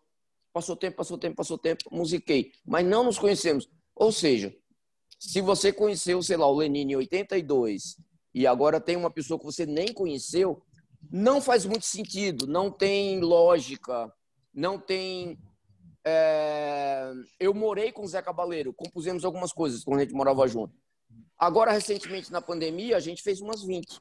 passou 0.53 0.77
tempo, 0.77 0.97
passou 0.97 1.19
tempo, 1.19 1.37
passou 1.37 1.59
tempo, 1.59 1.85
musiquei, 1.91 2.53
mas 2.65 2.87
não 2.87 3.05
nos 3.05 3.19
conhecemos. 3.19 3.69
Ou 3.95 4.13
seja, 4.13 4.55
se 5.19 5.41
você 5.41 5.73
conheceu, 5.73 6.23
sei 6.23 6.37
lá, 6.37 6.47
o 6.47 6.57
Lenine 6.57 6.93
em 6.93 6.97
82 6.97 7.97
e 8.33 8.47
agora 8.47 8.81
tem 8.81 8.97
uma 8.97 9.11
pessoa 9.11 9.39
que 9.39 9.45
você 9.45 9.67
nem 9.67 9.93
conheceu, 9.93 10.63
não 11.11 11.41
faz 11.41 11.67
muito 11.67 11.85
sentido, 11.85 12.47
não 12.47 12.71
tem 12.71 13.21
lógica, 13.21 14.13
não 14.55 14.79
tem. 14.79 15.39
É... 16.11 17.13
Eu 17.39 17.53
morei 17.53 17.93
com 17.93 18.03
o 18.03 18.07
Zé 18.07 18.23
Cabaleiro, 18.23 18.73
compusemos 18.73 19.25
algumas 19.25 19.53
coisas 19.53 19.85
quando 19.85 20.01
a 20.01 20.03
gente 20.03 20.15
morava 20.15 20.47
junto. 20.49 20.75
Agora, 21.39 21.71
recentemente, 21.71 22.33
na 22.33 22.41
pandemia, 22.41 22.97
a 22.97 23.01
gente 23.01 23.23
fez 23.23 23.41
umas 23.41 23.63
20. 23.63 24.01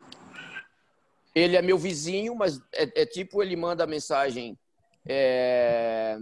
Ele 1.36 1.56
é 1.56 1.62
meu 1.62 1.78
vizinho, 1.78 2.34
mas 2.34 2.60
é, 2.74 3.02
é 3.02 3.06
tipo, 3.06 3.44
ele 3.44 3.56
manda 3.56 3.86
mensagem 3.86 4.58
é, 5.06 6.18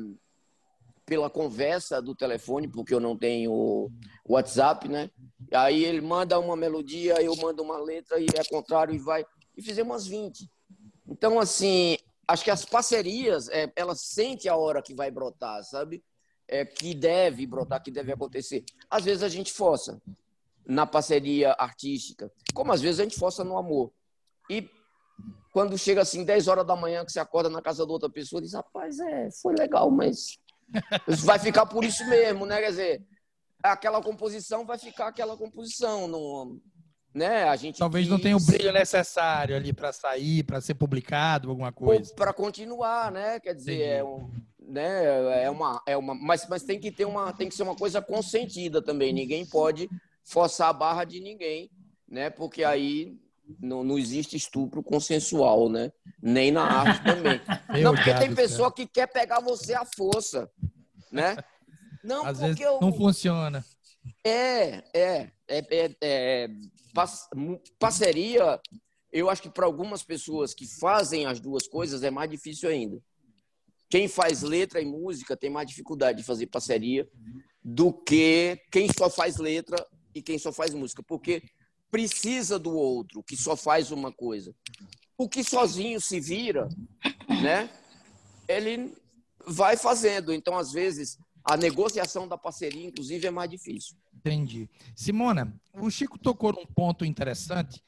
pela 1.05 1.29
conversa 1.29 2.01
do 2.01 2.15
telefone, 2.15 2.67
porque 2.67 2.93
eu 2.93 2.99
não 2.99 3.15
tenho 3.15 3.89
WhatsApp, 4.27 4.89
né? 4.89 5.09
Aí 5.53 5.85
ele 5.85 6.01
manda 6.01 6.39
uma 6.39 6.55
melodia, 6.55 7.21
eu 7.21 7.35
mando 7.37 7.61
uma 7.63 7.77
letra, 7.77 8.19
e 8.19 8.25
é 8.35 8.43
contrário, 8.49 8.93
e 8.93 8.97
vai. 8.97 9.25
E 9.55 9.61
fizemos 9.61 9.93
umas 9.93 10.07
20. 10.07 10.49
Então, 11.07 11.39
assim, 11.39 11.97
acho 12.27 12.43
que 12.43 12.51
as 12.51 12.65
parcerias, 12.65 13.47
é, 13.49 13.71
elas 13.75 14.01
sentem 14.01 14.49
a 14.49 14.55
hora 14.55 14.81
que 14.81 14.93
vai 14.93 15.11
brotar, 15.11 15.63
sabe? 15.63 16.03
É, 16.47 16.65
que 16.65 16.93
deve 16.93 17.45
brotar, 17.45 17.81
que 17.81 17.91
deve 17.91 18.11
acontecer. 18.11 18.63
Às 18.89 19.03
vezes 19.03 19.23
a 19.23 19.29
gente 19.29 19.51
força 19.51 20.01
na 20.65 20.85
parceria 20.85 21.55
artística, 21.57 22.31
como 22.53 22.71
às 22.71 22.81
vezes 22.81 22.99
a 22.99 23.03
gente 23.03 23.17
força 23.17 23.43
no 23.43 23.57
amor. 23.57 23.91
E 24.49 24.69
quando 25.51 25.77
chega 25.77 26.01
assim, 26.01 26.23
10 26.23 26.47
horas 26.47 26.65
da 26.65 26.75
manhã, 26.75 27.05
que 27.05 27.11
você 27.11 27.19
acorda 27.19 27.49
na 27.49 27.61
casa 27.61 27.85
da 27.85 27.91
outra 27.91 28.09
pessoa, 28.09 28.41
diz, 28.41 28.53
rapaz, 28.53 28.99
é, 28.99 29.29
foi 29.41 29.55
legal, 29.55 29.89
mas 29.89 30.37
vai 31.23 31.39
ficar 31.39 31.65
por 31.65 31.83
isso 31.83 32.05
mesmo, 32.07 32.45
né? 32.45 32.59
Quer 32.59 32.69
dizer, 32.69 33.07
aquela 33.63 34.01
composição 34.01 34.65
vai 34.65 34.77
ficar 34.77 35.07
aquela 35.07 35.37
composição, 35.37 36.07
não, 36.07 36.59
né? 37.15 37.45
A 37.45 37.55
gente 37.55 37.79
talvez 37.79 38.09
não 38.09 38.19
tenha 38.19 38.35
o 38.35 38.45
brilho 38.45 38.73
necessário 38.73 39.55
ali 39.55 39.71
para 39.71 39.93
sair, 39.93 40.43
para 40.43 40.59
ser 40.59 40.73
publicado, 40.73 41.49
alguma 41.49 41.71
coisa. 41.71 42.13
Para 42.13 42.33
continuar, 42.33 43.09
né? 43.09 43.39
Quer 43.39 43.55
dizer, 43.55 43.81
é 43.81 44.03
um, 44.03 44.29
né? 44.59 45.43
É 45.45 45.49
uma, 45.49 45.81
é 45.87 45.95
uma, 45.95 46.13
mas, 46.13 46.45
mas 46.49 46.63
tem 46.63 46.77
que 46.77 46.91
ter 46.91 47.05
uma, 47.05 47.31
tem 47.31 47.47
que 47.47 47.55
ser 47.55 47.63
uma 47.63 47.75
coisa 47.75 48.01
consentida 48.01 48.81
também. 48.81 49.13
Ninguém 49.13 49.45
pode 49.45 49.89
forçar 50.25 50.67
a 50.67 50.73
barra 50.73 51.05
de 51.05 51.21
ninguém, 51.21 51.71
né? 52.05 52.29
Porque 52.29 52.65
aí 52.65 53.17
não, 53.61 53.81
não 53.81 53.97
existe 53.97 54.35
estupro 54.35 54.83
consensual, 54.83 55.69
né? 55.69 55.93
Nem 56.21 56.51
na 56.51 56.63
arte 56.63 57.01
também. 57.01 57.39
não, 57.81 57.95
porque 57.95 58.13
tem 58.15 58.35
pessoa 58.35 58.69
que 58.69 58.85
quer 58.85 59.07
pegar 59.07 59.39
você 59.39 59.73
à 59.73 59.85
força, 59.85 60.51
né? 61.09 61.37
Não, 62.03 62.25
Às 62.25 62.39
porque 62.39 62.65
eu... 62.65 62.77
não 62.81 62.91
funciona. 62.91 63.63
É, 64.23 64.83
é, 64.93 65.31
é, 65.47 65.65
é, 65.69 65.95
é 66.01 66.49
parceria. 67.79 68.59
Eu 69.11 69.29
acho 69.29 69.41
que 69.41 69.49
para 69.49 69.65
algumas 69.65 70.03
pessoas 70.03 70.53
que 70.53 70.67
fazem 70.67 71.25
as 71.25 71.39
duas 71.39 71.67
coisas 71.67 72.03
é 72.03 72.11
mais 72.11 72.29
difícil 72.29 72.69
ainda. 72.69 73.01
Quem 73.89 74.07
faz 74.07 74.41
letra 74.41 74.81
e 74.81 74.85
música 74.85 75.37
tem 75.37 75.49
mais 75.49 75.67
dificuldade 75.67 76.17
de 76.19 76.23
fazer 76.23 76.47
parceria 76.47 77.07
do 77.63 77.93
que 77.93 78.59
quem 78.71 78.87
só 78.95 79.09
faz 79.09 79.37
letra 79.37 79.77
e 80.13 80.21
quem 80.21 80.37
só 80.37 80.51
faz 80.51 80.73
música, 80.73 81.03
porque 81.03 81.43
precisa 81.89 82.59
do 82.59 82.75
outro, 82.75 83.23
que 83.23 83.37
só 83.37 83.55
faz 83.55 83.91
uma 83.91 84.11
coisa. 84.11 84.53
O 85.17 85.29
que 85.29 85.43
sozinho 85.43 86.01
se 86.01 86.19
vira, 86.19 86.67
né? 87.41 87.69
Ele 88.47 88.93
vai 89.47 89.77
fazendo. 89.77 90.33
Então, 90.33 90.57
às 90.57 90.71
vezes, 90.71 91.17
a 91.45 91.55
negociação 91.55 92.27
da 92.27 92.37
parceria, 92.37 92.87
inclusive, 92.87 93.27
é 93.27 93.31
mais 93.31 93.49
difícil. 93.49 93.95
Entendi. 94.15 94.67
Simona, 94.95 95.53
o 95.73 95.89
Chico 95.91 96.17
tocou 96.17 96.51
num 96.51 96.65
ponto 96.65 97.05
interessante, 97.05 97.83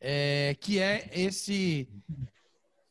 é, 0.00 0.56
que 0.60 0.78
é 0.78 1.10
esse 1.12 1.88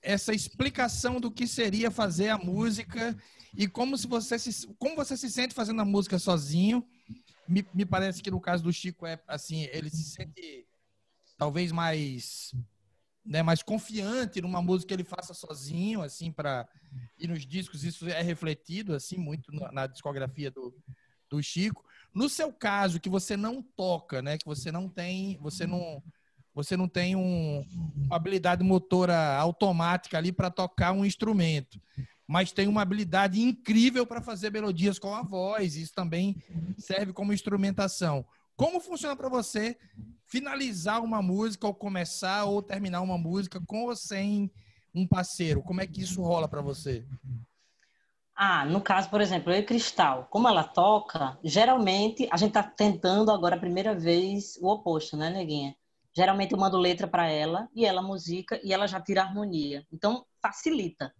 essa 0.02 0.34
explicação 0.34 1.20
do 1.20 1.30
que 1.30 1.46
seria 1.46 1.92
fazer 1.92 2.30
a 2.30 2.38
música 2.38 3.18
e 3.54 3.68
como 3.68 3.98
se 3.98 4.08
você 4.08 4.40
se, 4.40 4.68
como 4.80 4.96
você 4.96 5.18
se 5.18 5.30
sente 5.30 5.54
fazendo 5.54 5.82
a 5.82 5.86
música 5.86 6.18
sozinho 6.18 6.88
me, 7.48 7.66
me 7.74 7.86
parece 7.86 8.22
que 8.22 8.32
no 8.32 8.40
caso 8.40 8.64
do 8.64 8.72
Chico 8.72 9.06
é 9.06 9.20
assim, 9.28 9.64
ele 9.74 9.90
se 9.90 10.04
sente 10.04 10.66
talvez 11.38 11.72
mais 11.72 12.54
né, 13.30 13.44
mais 13.44 13.62
confiante 13.62 14.42
numa 14.42 14.60
música 14.60 14.88
que 14.88 14.94
ele 14.96 15.04
faça 15.04 15.36
sozinho, 15.36 16.02
assim, 16.02 16.32
para 16.32 16.68
e 17.20 17.28
nos 17.28 17.46
discos 17.46 17.84
isso 17.84 18.10
é 18.10 18.24
refletido 18.24 18.96
assim 18.96 19.18
muito 19.18 19.54
na, 19.54 19.72
na, 19.72 19.88
discografia 19.88 20.50
do, 20.50 20.76
do 21.30 21.42
Chico. 21.44 21.86
No 22.12 22.28
seu 22.28 22.52
caso, 22.52 23.00
que 23.00 23.08
você 23.08 23.38
não 23.38 23.62
toca, 23.62 24.20
né, 24.20 24.40
que 24.40 24.46
você 24.46 24.72
não 24.72 24.90
tem, 24.90 25.38
você 25.38 25.68
não 25.68 26.02
você 26.56 26.76
não 26.76 26.88
tem 26.88 27.16
um, 27.16 27.64
uma 27.96 28.16
habilidade 28.16 28.64
motora 28.64 29.38
automática 29.38 30.18
ali 30.18 30.32
para 30.32 30.50
tocar 30.50 30.92
um 30.92 31.06
instrumento. 31.06 31.80
mas 32.28 32.52
tem 32.52 32.68
uma 32.68 32.82
habilidade 32.82 33.40
incrível 33.40 34.08
para 34.08 34.22
fazer 34.22 34.52
melodias 34.52 34.98
com 34.98 35.14
a 35.14 35.22
voz. 35.22 35.76
Isso 35.76 35.94
também 35.94 36.36
serve 36.78 37.14
como 37.14 37.32
instrumentação. 37.32 38.26
Como 38.56 38.80
funciona 38.80 39.16
para 39.16 39.30
você 39.30 39.78
finalizar 40.30 41.04
uma 41.04 41.22
música, 41.22 41.68
ou 41.68 41.74
começar 41.74 42.46
ou 42.46 42.62
terminar 42.62 43.02
uma 43.02 43.18
música 43.18 43.60
com 43.66 43.86
ou 43.86 43.96
sem 43.96 44.52
um 44.94 45.08
parceiro? 45.08 45.62
Como 45.64 45.82
é 45.82 45.88
que 45.88 46.02
isso 46.02 46.22
rola 46.22 46.48
para 46.48 46.62
você? 46.62 47.06
Ah, 48.36 48.64
no 48.66 48.80
caso, 48.80 49.10
por 49.10 49.20
exemplo, 49.20 49.52
eu 49.52 49.60
e 49.60 49.64
Cristal, 49.64 50.28
como 50.30 50.48
ela 50.48 50.64
toca, 50.64 51.38
geralmente 51.44 52.30
a 52.32 52.38
gente 52.38 52.54
tá 52.54 52.64
tentando 52.64 53.32
agora 53.32 53.56
a 53.56 53.60
primeira 53.60 53.94
vez 53.94 54.56
o 54.62 54.70
oposto, 54.70 55.18
né, 55.18 55.30
neguinha? 55.30 55.76
Geralmente 56.16 56.54
eu 56.54 56.58
mando 56.58 56.78
letra 56.78 57.08
para 57.08 57.28
ela 57.28 57.68
e 57.76 57.86
ela 57.86 58.02
musica 58.02 58.60
e 58.64 58.72
ela 58.72 58.88
já 58.88 59.02
tira 59.02 59.24
harmonia. 59.24 59.86
Então 59.92 60.26
facilita. 60.42 61.14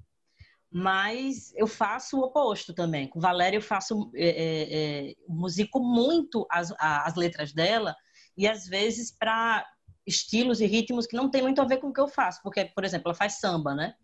Mas 0.72 1.52
eu 1.56 1.68
faço 1.68 2.18
o 2.18 2.24
oposto 2.24 2.74
também. 2.74 3.08
Com 3.08 3.20
Valéria 3.20 3.58
eu 3.58 3.62
faço 3.62 4.12
é, 4.16 4.30
é, 4.30 5.10
é, 5.10 5.16
musico 5.28 5.80
muito 5.80 6.46
as, 6.50 6.74
as 6.80 7.16
letras 7.16 7.52
dela 7.52 7.96
e 8.40 8.48
às 8.48 8.66
vezes 8.66 9.12
para 9.12 9.70
estilos 10.08 10.62
e 10.62 10.66
ritmos 10.66 11.06
que 11.06 11.16
não 11.16 11.30
tem 11.30 11.42
muito 11.42 11.62
a 11.62 11.66
ver 11.66 11.78
com 11.78 11.90
o 11.90 11.94
que 11.94 12.00
eu 12.00 12.08
faço, 12.08 12.42
porque 12.42 12.64
por 12.64 12.86
exemplo 12.86 13.10
ela 13.10 13.14
faz 13.14 13.34
samba, 13.34 13.76
né? 13.76 13.96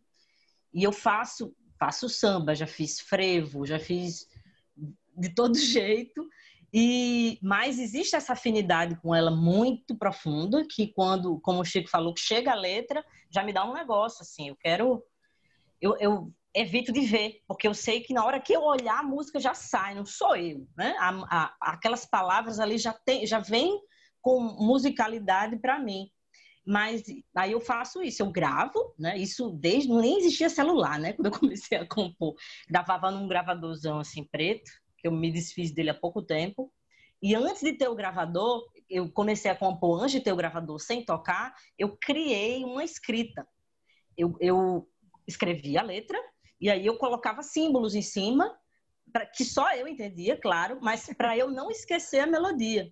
E 0.74 0.84
eu 0.84 0.92
faço 0.92 1.56
faço 1.80 2.10
samba, 2.10 2.54
já 2.54 2.68
fiz 2.68 3.00
frevo, 3.00 3.66
já 3.66 3.80
fiz 3.80 4.28
de 5.18 5.30
todo 5.34 5.56
jeito. 5.58 6.28
E 6.74 7.40
mas 7.42 7.80
existe 7.80 8.18
essa 8.18 8.34
afinidade 8.34 8.98
com 8.98 9.16
ela 9.16 9.32
muito 9.32 9.96
profunda 9.96 10.68
que 10.70 10.88
quando, 10.88 11.40
como 11.40 11.62
o 11.62 11.66
Chico 11.66 11.90
falou, 11.90 12.14
chega 12.18 12.52
a 12.52 12.56
letra, 12.56 13.06
já 13.30 13.42
me 13.42 13.54
dá 13.54 13.64
um 13.64 13.74
negócio 13.74 14.22
assim, 14.22 14.50
eu 14.50 14.56
quero 14.58 15.02
eu, 15.80 15.96
eu 15.98 16.34
evito 16.54 16.92
de 16.92 17.06
ver, 17.06 17.42
porque 17.48 17.70
eu 17.70 17.74
sei 17.74 18.02
que 18.02 18.14
na 18.14 18.26
hora 18.26 18.42
que 18.42 18.52
eu 18.52 18.64
olhar 18.64 19.00
a 19.00 19.04
música 19.04 19.40
já 19.40 19.54
sai, 19.54 19.96
não 19.96 20.06
sou 20.06 20.36
eu, 20.36 20.68
né? 20.76 20.94
A, 21.00 21.10
a, 21.38 21.56
aquelas 21.72 22.06
palavras 22.06 22.60
ali 22.60 22.78
já 22.78 22.92
tem, 22.92 23.26
já 23.26 23.40
vem 23.40 23.82
com 24.26 24.40
musicalidade 24.40 25.56
para 25.60 25.78
mim. 25.78 26.10
Mas 26.66 27.04
aí 27.36 27.52
eu 27.52 27.62
faço 27.62 28.02
isso, 28.02 28.24
eu 28.24 28.32
gravo, 28.32 28.96
né? 28.98 29.16
Isso 29.16 29.52
desde 29.52 29.94
nem 29.94 30.18
existia 30.18 30.50
celular, 30.50 30.98
né? 30.98 31.14
Quando 31.14 31.28
eu 31.28 31.40
comecei 31.40 31.78
a 31.78 31.88
compor, 31.88 32.34
gravava 32.68 33.12
num 33.12 33.28
gravadorzão 33.28 34.00
assim 34.00 34.24
preto, 34.24 34.72
que 34.98 35.08
eu 35.08 35.12
me 35.12 35.32
desfiz 35.32 35.72
dele 35.72 35.92
há 35.92 35.94
pouco 35.94 36.24
tempo. 36.24 36.74
E 37.22 37.36
antes 37.36 37.62
de 37.62 37.74
ter 37.74 37.88
o 37.88 37.94
gravador, 37.94 38.68
eu 38.90 39.12
comecei 39.12 39.52
a 39.52 39.56
compor 39.56 40.02
antes 40.02 40.14
de 40.14 40.22
ter 40.22 40.34
o 40.34 40.36
gravador 40.36 40.80
sem 40.80 41.06
tocar, 41.06 41.54
eu 41.78 41.96
criei 41.96 42.64
uma 42.64 42.84
escrita. 42.84 43.48
Eu, 44.18 44.36
eu 44.40 44.90
escrevia 45.28 45.82
a 45.82 45.84
letra 45.84 46.20
e 46.60 46.68
aí 46.68 46.84
eu 46.84 46.98
colocava 46.98 47.44
símbolos 47.44 47.94
em 47.94 48.02
cima, 48.02 48.58
pra, 49.14 49.24
que 49.28 49.46
só 49.46 49.72
eu 49.76 49.88
entendia, 49.88 50.36
claro, 50.36 50.80
mas 50.82 51.14
para 51.16 51.38
eu 51.38 51.52
não 51.52 51.70
esquecer 51.70 52.22
a 52.22 52.28
melodia. 52.28 52.92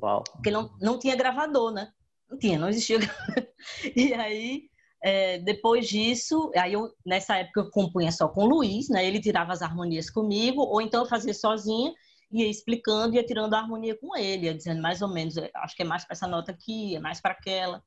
Uau. 0.00 0.24
Porque 0.24 0.50
não, 0.50 0.70
não 0.80 0.98
tinha 0.98 1.16
gravador, 1.16 1.72
né? 1.72 1.92
Não 2.30 2.38
tinha, 2.38 2.58
não 2.58 2.68
existia. 2.68 2.98
e 3.96 4.14
aí, 4.14 4.70
é, 5.02 5.38
depois 5.38 5.88
disso, 5.88 6.50
aí 6.56 6.72
eu, 6.72 6.92
nessa 7.04 7.36
época 7.36 7.60
eu 7.60 7.70
compunha 7.70 8.12
só 8.12 8.28
com 8.28 8.44
o 8.44 8.48
Luiz, 8.48 8.88
né? 8.88 9.04
Ele 9.04 9.20
tirava 9.20 9.52
as 9.52 9.62
harmonias 9.62 10.08
comigo, 10.08 10.62
ou 10.62 10.80
então 10.80 11.02
eu 11.02 11.08
fazia 11.08 11.34
sozinha, 11.34 11.92
ia 12.30 12.48
explicando, 12.48 13.14
ia 13.14 13.24
tirando 13.24 13.52
a 13.54 13.58
harmonia 13.58 13.96
com 13.98 14.16
ele, 14.16 14.46
ia 14.46 14.54
dizendo 14.54 14.80
mais 14.80 15.02
ou 15.02 15.08
menos, 15.08 15.36
é, 15.36 15.50
acho 15.56 15.76
que 15.76 15.82
é 15.82 15.84
mais 15.84 16.04
para 16.04 16.14
essa 16.14 16.26
nota 16.26 16.52
aqui, 16.52 16.96
é 16.96 17.00
mais 17.00 17.20
para 17.20 17.32
aquela. 17.32 17.82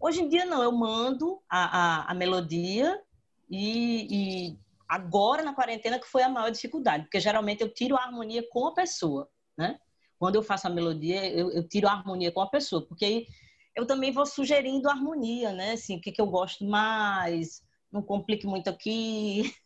Hoje 0.00 0.22
em 0.22 0.28
dia 0.28 0.44
não, 0.44 0.62
eu 0.62 0.70
mando 0.70 1.40
a, 1.48 2.04
a, 2.04 2.10
a 2.10 2.14
melodia 2.14 3.00
e, 3.50 4.50
e, 4.50 4.58
agora 4.88 5.42
na 5.42 5.54
quarentena 5.54 5.98
que 5.98 6.06
foi 6.06 6.22
a 6.22 6.28
maior 6.28 6.50
dificuldade, 6.50 7.04
porque 7.04 7.20
geralmente 7.20 7.62
eu 7.62 7.72
tiro 7.72 7.96
a 7.96 8.02
harmonia 8.02 8.44
com 8.50 8.66
a 8.66 8.74
pessoa, 8.74 9.28
né? 9.56 9.78
Quando 10.18 10.36
eu 10.36 10.42
faço 10.42 10.66
a 10.66 10.70
melodia, 10.70 11.26
eu, 11.32 11.50
eu 11.50 11.66
tiro 11.68 11.88
a 11.88 11.92
harmonia 11.92 12.32
com 12.32 12.40
a 12.40 12.50
pessoa, 12.50 12.86
porque 12.86 13.04
aí 13.04 13.26
eu 13.76 13.86
também 13.86 14.12
vou 14.12 14.26
sugerindo 14.26 14.88
harmonia, 14.88 15.52
né? 15.52 15.72
Assim, 15.72 15.96
o 15.96 16.00
que, 16.00 16.12
que 16.12 16.20
eu 16.20 16.26
gosto 16.26 16.64
mais, 16.64 17.62
não 17.92 18.02
complique 18.02 18.46
muito 18.46 18.68
aqui. 18.68 19.54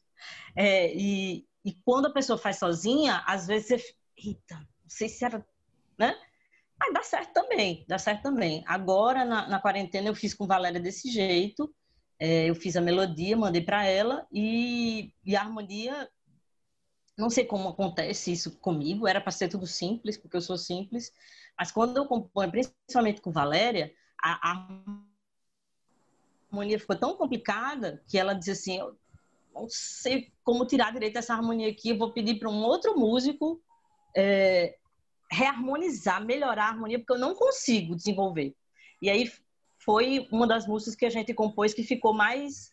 É, 0.56 0.92
e, 0.96 1.46
e 1.64 1.72
quando 1.84 2.06
a 2.06 2.12
pessoa 2.12 2.37
faz 2.37 2.58
sozinha, 2.58 3.22
às 3.24 3.46
vezes 3.46 3.68
você. 3.68 3.94
Eita, 4.16 4.56
não 4.56 4.88
sei 4.88 5.08
se 5.08 5.24
era. 5.24 5.46
Né? 5.96 6.12
Mas 6.78 6.92
dá 6.92 7.02
certo 7.02 7.32
também, 7.32 7.84
dá 7.88 7.98
certo 7.98 8.22
também. 8.22 8.64
Agora, 8.66 9.24
na, 9.24 9.48
na 9.48 9.61
quarentena, 9.61 10.08
eu 10.08 10.14
fiz 10.14 10.34
com 10.34 10.46
Valéria 10.46 10.80
desse 10.80 11.11
jeito. 11.11 11.72
É, 12.18 12.50
eu 12.50 12.54
fiz 12.54 12.76
a 12.76 12.80
melodia, 12.80 13.37
mandei 13.37 13.62
para 13.62 13.84
ela 13.84 14.26
e, 14.32 15.12
e 15.24 15.37
a 15.37 15.40
harmonia. 15.42 16.08
Não 17.18 17.28
sei 17.28 17.44
como 17.44 17.70
acontece 17.70 18.31
isso 18.31 18.57
comigo, 18.59 19.09
era 19.09 19.20
para 19.20 19.33
ser 19.33 19.48
tudo 19.48 19.66
simples, 19.66 20.16
porque 20.16 20.37
eu 20.37 20.40
sou 20.40 20.57
simples, 20.57 21.12
mas 21.59 21.72
quando 21.72 21.96
eu 21.96 22.07
componho, 22.07 22.48
principalmente 22.48 23.20
com 23.20 23.33
Valéria, 23.33 23.92
a, 24.22 24.52
a 24.52 24.68
harmonia 26.48 26.78
ficou 26.78 26.94
tão 26.94 27.16
complicada 27.16 28.00
que 28.09 28.16
ela 28.16 28.35
disse 28.35 28.52
assim: 28.52 28.78
eu 28.78 28.96
não 29.52 29.68
sei 29.68 30.33
como 30.44 30.64
tirar 30.64 30.92
direito 30.92 31.18
essa 31.18 31.35
harmonia 31.35 31.68
aqui, 31.68 31.90
eu 31.90 31.98
vou 31.98 32.12
pedir 32.12 32.38
para 32.38 32.48
um 32.48 32.62
outro 32.62 32.96
músico 32.96 33.61
é, 34.16 34.76
reharmonizar, 35.28 36.24
melhorar 36.24 36.66
a 36.66 36.68
harmonia, 36.68 37.00
porque 37.00 37.14
eu 37.14 37.18
não 37.18 37.35
consigo 37.35 37.96
desenvolver. 37.96 38.54
E 39.02 39.11
aí 39.11 39.28
foi 39.78 40.28
uma 40.31 40.46
das 40.46 40.68
músicas 40.68 40.94
que 40.94 41.07
a 41.07 41.11
gente 41.11 41.35
compôs 41.35 41.74
que 41.74 41.83
ficou 41.83 42.12
mais 42.12 42.72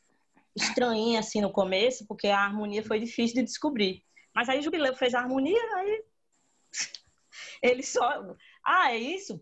estranha 0.56 1.20
assim 1.20 1.42
no 1.42 1.52
começo, 1.52 2.06
porque 2.06 2.28
a 2.28 2.40
harmonia 2.40 2.84
foi 2.84 3.00
difícil 3.00 3.38
de 3.38 3.44
descobrir. 3.44 4.04
Mas 4.36 4.50
aí 4.50 4.62
Jubileu 4.62 4.94
fez 4.96 5.14
a 5.14 5.20
harmonia, 5.20 5.62
aí 5.78 6.04
ele 7.64 7.82
só 7.82 8.36
ah, 8.66 8.92
é 8.92 8.98
isso? 8.98 9.40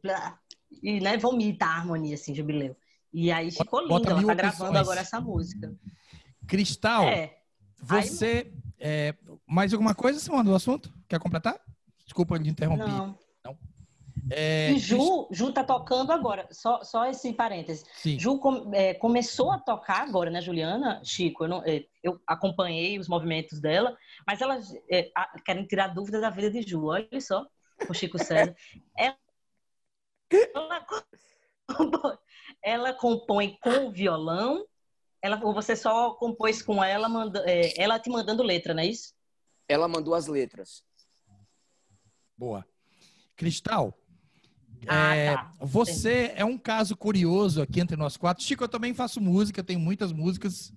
E, 0.82 1.00
né, 1.00 1.18
vomita 1.18 1.66
a 1.66 1.78
harmonia, 1.78 2.16
assim, 2.16 2.36
Jubileu. 2.36 2.76
E 3.12 3.32
aí 3.32 3.52
ficou 3.52 3.82
lindo, 3.82 4.10
ela 4.10 4.26
tá 4.26 4.34
gravando 4.34 4.78
agora 4.78 5.00
essa 5.00 5.20
música. 5.22 5.74
Cristal, 6.46 7.06
é. 7.06 7.38
você... 7.82 8.52
Aí... 8.52 8.64
É, 8.86 9.16
mais 9.48 9.72
alguma 9.72 9.96
coisa, 9.96 10.20
Simone, 10.20 10.50
do 10.50 10.56
assunto? 10.56 10.94
Quer 11.08 11.18
completar? 11.18 11.58
Desculpa 12.04 12.38
de 12.38 12.50
interromper. 12.50 12.86
Não. 12.86 13.18
É, 14.32 14.72
e 14.72 14.80
Ju, 14.80 15.28
Ju 15.32 15.52
tá 15.52 15.64
tocando 15.64 16.12
agora, 16.12 16.48
só, 16.52 16.84
só 16.84 17.06
esse 17.06 17.34
parêntese. 17.34 17.86
Sim. 17.96 18.18
Ju 18.20 18.40
com, 18.40 18.74
é, 18.74 18.94
começou 18.94 19.52
a 19.52 19.60
tocar 19.60 20.02
agora, 20.02 20.30
né, 20.30 20.42
Juliana? 20.42 21.02
Chico, 21.04 21.44
eu, 21.44 21.48
não, 21.50 21.64
é, 21.66 21.86
eu 22.02 22.20
acompanhei 22.26 22.98
os 22.98 23.08
movimentos 23.08 23.60
dela, 23.60 23.98
mas 24.26 24.42
elas 24.42 24.74
é, 24.90 25.12
querem 25.46 25.66
tirar 25.66 25.88
dúvidas 25.88 26.22
da 26.22 26.30
vida 26.30 26.50
de 26.50 26.62
Ju, 26.62 26.86
olha 26.86 27.08
só 27.20 27.46
o 27.90 27.94
Chico 27.94 28.18
César. 28.18 28.56
Ela, 28.98 29.18
ela 32.64 32.94
compõe 32.94 33.58
com 33.62 33.88
o 33.88 33.92
violão, 33.92 34.66
ela, 35.22 35.40
ou 35.44 35.54
você 35.54 35.76
só 35.76 36.12
compôs 36.16 36.62
com 36.62 36.84
ela, 36.84 37.08
manda, 37.08 37.44
é, 37.46 37.82
ela 37.82 38.00
te 38.00 38.10
mandando 38.10 38.44
letra, 38.44 38.74
não 38.74 38.84
é 38.84 38.88
isso? 38.88 39.14
Ela 39.68 39.88
mandou 39.88 40.14
as 40.14 40.28
letras. 40.28 40.84
Boa. 42.38 42.66
Cristal, 43.36 43.98
ah, 44.88 45.16
é, 45.16 45.36
tá. 45.36 45.52
você 45.60 46.26
Entendi. 46.26 46.42
é 46.42 46.46
um 46.46 46.58
caso 46.58 46.96
curioso 46.96 47.62
aqui 47.62 47.80
entre 47.80 47.96
nós 47.96 48.18
quatro. 48.18 48.44
Chico, 48.44 48.64
eu 48.64 48.70
também 48.70 48.94
faço 48.94 49.22
música, 49.22 49.64
tenho 49.64 49.80
muitas 49.80 50.12
músicas, 50.12 50.74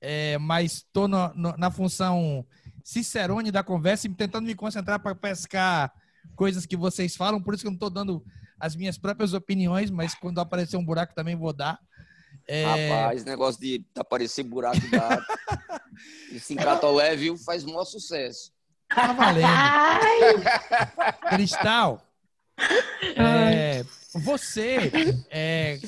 é, 0.00 0.38
mas 0.38 0.72
estou 0.72 1.08
na 1.08 1.70
função 1.70 2.44
Cicerone 2.82 3.50
da 3.50 3.62
conversa 3.62 4.06
e 4.06 4.14
tentando 4.14 4.46
me 4.46 4.54
concentrar 4.54 5.00
para 5.00 5.14
pescar 5.14 5.92
coisas 6.34 6.66
que 6.66 6.76
vocês 6.76 7.16
falam, 7.16 7.40
por 7.40 7.54
isso 7.54 7.62
que 7.62 7.66
eu 7.66 7.72
não 7.72 7.76
estou 7.76 7.90
dando 7.90 8.24
as 8.58 8.76
minhas 8.76 8.98
próprias 8.98 9.32
opiniões, 9.32 9.90
mas 9.90 10.14
quando 10.14 10.40
aparecer 10.40 10.76
um 10.76 10.84
buraco 10.84 11.14
também 11.14 11.36
vou 11.36 11.52
dar. 11.52 11.78
É... 12.46 12.90
Rapaz, 12.90 13.24
negócio 13.24 13.60
de 13.60 13.84
aparecer 13.96 14.42
buraco 14.42 14.80
da 14.90 15.24
em 16.50 16.56
Catolé, 16.56 17.16
viu, 17.16 17.36
faz 17.36 17.64
maior 17.64 17.84
sucesso. 17.84 18.52
Tá 18.88 19.12
valendo. 19.12 19.46
Cristal, 21.30 22.09
é, 23.16 23.84
você 24.14 24.90
é, 25.30 25.80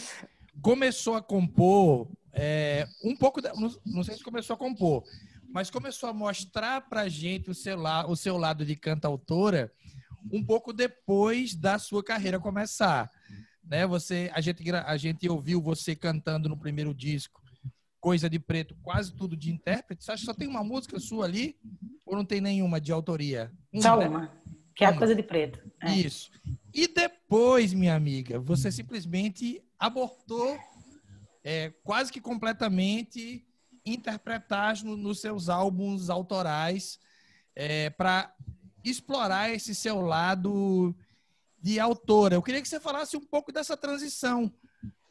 começou 0.60 1.14
a 1.14 1.22
compor 1.22 2.08
é, 2.32 2.88
um 3.04 3.14
pouco, 3.14 3.40
não, 3.42 3.74
não 3.84 4.02
sei 4.02 4.16
se 4.16 4.24
começou 4.24 4.54
a 4.54 4.58
compor, 4.58 5.04
mas 5.52 5.70
começou 5.70 6.08
a 6.08 6.14
mostrar 6.14 6.80
pra 6.88 7.08
gente 7.08 7.50
o 7.50 7.54
seu, 7.54 7.78
o 8.08 8.16
seu 8.16 8.38
lado 8.38 8.64
de 8.64 8.74
cantautora 8.74 9.70
um 10.32 10.42
pouco 10.42 10.72
depois 10.72 11.54
da 11.54 11.78
sua 11.78 12.02
carreira 12.02 12.40
começar. 12.40 13.10
Né? 13.62 13.86
Você, 13.86 14.30
a 14.32 14.40
gente, 14.40 14.70
a 14.70 14.96
gente 14.96 15.28
ouviu 15.28 15.60
você 15.60 15.94
cantando 15.94 16.48
no 16.48 16.56
primeiro 16.56 16.94
disco, 16.94 17.42
Coisa 18.00 18.28
de 18.28 18.38
Preto, 18.38 18.76
quase 18.82 19.14
tudo 19.14 19.36
de 19.36 19.52
intérprete. 19.52 20.04
Você 20.04 20.12
acha 20.12 20.20
que 20.22 20.26
só 20.26 20.34
tem 20.34 20.48
uma 20.48 20.64
música 20.64 20.98
sua 20.98 21.24
ali? 21.24 21.56
Ou 22.04 22.16
não 22.16 22.24
tem 22.24 22.40
nenhuma 22.40 22.80
de 22.80 22.90
autoria? 22.90 23.52
Uma, 23.72 23.82
só 23.82 23.96
né? 23.96 24.30
Que 24.74 24.84
é 24.84 24.88
a 24.88 24.96
Coisa 24.96 25.14
de 25.14 25.22
Preto. 25.22 25.60
É. 25.80 25.94
Isso. 25.94 26.30
E 26.72 26.86
depois, 26.86 27.72
minha 27.72 27.94
amiga, 27.94 28.38
você 28.38 28.70
simplesmente 28.72 29.62
abortou 29.78 30.58
é, 31.44 31.70
quase 31.82 32.12
que 32.12 32.20
completamente 32.20 33.46
interpretar 33.84 34.82
no, 34.84 34.96
nos 34.96 35.20
seus 35.20 35.48
álbuns 35.48 36.08
autorais 36.08 36.98
é, 37.54 37.90
para 37.90 38.34
explorar 38.84 39.50
esse 39.50 39.74
seu 39.74 40.00
lado 40.00 40.94
de 41.60 41.78
autora. 41.78 42.34
Eu 42.34 42.42
queria 42.42 42.60
que 42.60 42.68
você 42.68 42.80
falasse 42.80 43.16
um 43.16 43.24
pouco 43.24 43.52
dessa 43.52 43.76
transição. 43.76 44.52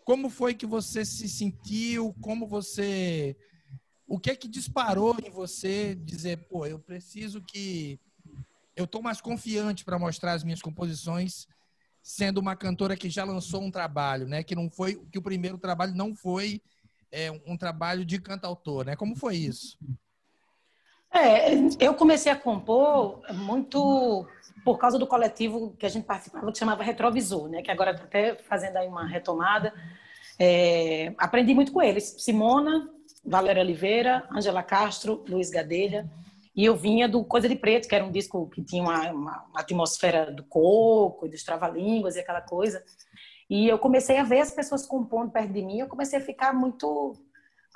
Como 0.04 0.30
foi 0.30 0.54
que 0.54 0.66
você 0.66 1.06
se 1.06 1.30
sentiu? 1.30 2.14
Como 2.22 2.48
você. 2.48 3.38
O 4.08 4.20
que 4.20 4.32
é 4.32 4.36
que 4.36 4.48
disparou 4.48 5.16
em 5.24 5.30
você 5.30 5.96
dizer, 5.96 6.48
pô, 6.50 6.66
eu 6.66 6.80
preciso 6.80 7.42
que. 7.42 8.00
Eu 8.82 8.86
estou 8.86 9.02
mais 9.02 9.22
confiante 9.22 9.86
para 9.86 10.00
mostrar 10.00 10.34
as 10.34 10.44
minhas 10.44 10.62
composições 10.62 11.48
sendo 12.02 12.40
uma 12.40 12.56
cantora 12.56 12.98
que 12.98 13.10
já 13.10 13.24
lançou 13.24 13.62
um 13.62 13.70
trabalho, 13.70 14.28
né? 14.28 14.44
Que 14.44 14.56
não 14.56 14.70
foi 14.70 14.96
que 15.12 15.20
o 15.20 15.22
primeiro 15.22 15.58
trabalho 15.58 15.94
não 15.94 16.16
foi 16.16 16.62
é, 17.12 17.32
um 17.46 17.56
trabalho 17.56 18.04
de 18.04 18.20
cantautor, 18.20 18.86
né? 18.86 18.96
Como 18.96 19.16
foi 19.16 19.36
isso? 19.36 19.78
É, 21.14 21.54
eu 21.80 21.94
comecei 21.94 22.32
a 22.32 22.36
compor 22.36 23.22
muito 23.34 24.26
por 24.64 24.78
causa 24.78 24.98
do 24.98 25.06
coletivo 25.06 25.76
que 25.78 25.86
a 25.86 25.90
gente 25.90 26.06
participava, 26.06 26.52
que 26.52 26.58
chamava 26.58 26.84
Retrovisor, 26.84 27.50
né? 27.50 27.62
Que 27.62 27.70
agora 27.70 27.92
está 27.92 28.04
até 28.04 28.36
fazendo 28.36 28.78
aí 28.78 28.88
uma 28.88 29.06
retomada. 29.06 29.74
É, 30.40 31.14
aprendi 31.20 31.54
muito 31.54 31.72
com 31.72 31.84
eles. 31.84 32.16
Simona, 32.18 32.90
Valéria 33.24 33.62
Oliveira, 33.62 34.28
Angela 34.32 34.64
Castro, 34.64 35.24
Luiz 35.28 35.52
Gadelha. 35.52 36.10
E 36.56 36.66
eu 36.66 36.76
vinha 36.76 37.08
do 37.08 37.24
Coisa 37.24 37.48
de 37.48 37.56
Preto, 37.56 37.88
que 37.88 37.96
era 37.96 38.04
um 38.04 38.12
disco 38.12 38.50
que 38.50 38.62
tinha 38.62 38.84
uma, 38.84 39.12
uma, 39.12 39.46
uma 39.46 39.60
atmosfera 39.60 40.32
do 40.32 40.44
coco, 40.44 41.28
dos 41.28 41.44
trava-línguas 41.44 42.16
e 42.16 42.20
aquela 42.20 42.42
coisa. 42.42 42.84
E 43.50 43.68
eu 43.68 43.78
comecei 43.80 44.18
a 44.18 44.24
ver 44.24 44.40
as 44.40 44.52
pessoas 44.52 44.86
compondo 44.86 45.32
perto 45.32 45.52
de 45.52 45.62
mim, 45.62 45.80
eu 45.80 45.88
comecei 45.88 46.20
a 46.20 46.22
ficar 46.22 46.54
muito 46.54 47.14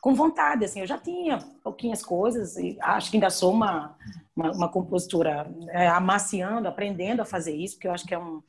com 0.01 0.13
vontade, 0.13 0.63
assim, 0.63 0.81
eu 0.81 0.85
já 0.85 0.99
tinha 0.99 1.39
pouquinhas 1.63 2.03
coisas, 2.03 2.55
e 2.57 2.77
acho 2.79 3.09
que 3.09 3.17
ainda 3.17 3.31
sou 3.31 3.51
uma, 3.51 3.97
uma, 4.35 4.51
uma 4.51 4.69
compositora 4.71 5.51
é, 5.69 5.87
amaciando, 5.87 6.67
aprendendo 6.67 7.23
a 7.23 7.25
fazer 7.25 7.55
isso, 7.55 7.75
porque 7.75 7.87
eu 7.87 7.91
acho 7.91 8.05
que 8.05 8.13
é 8.13 8.19
um, 8.19 8.43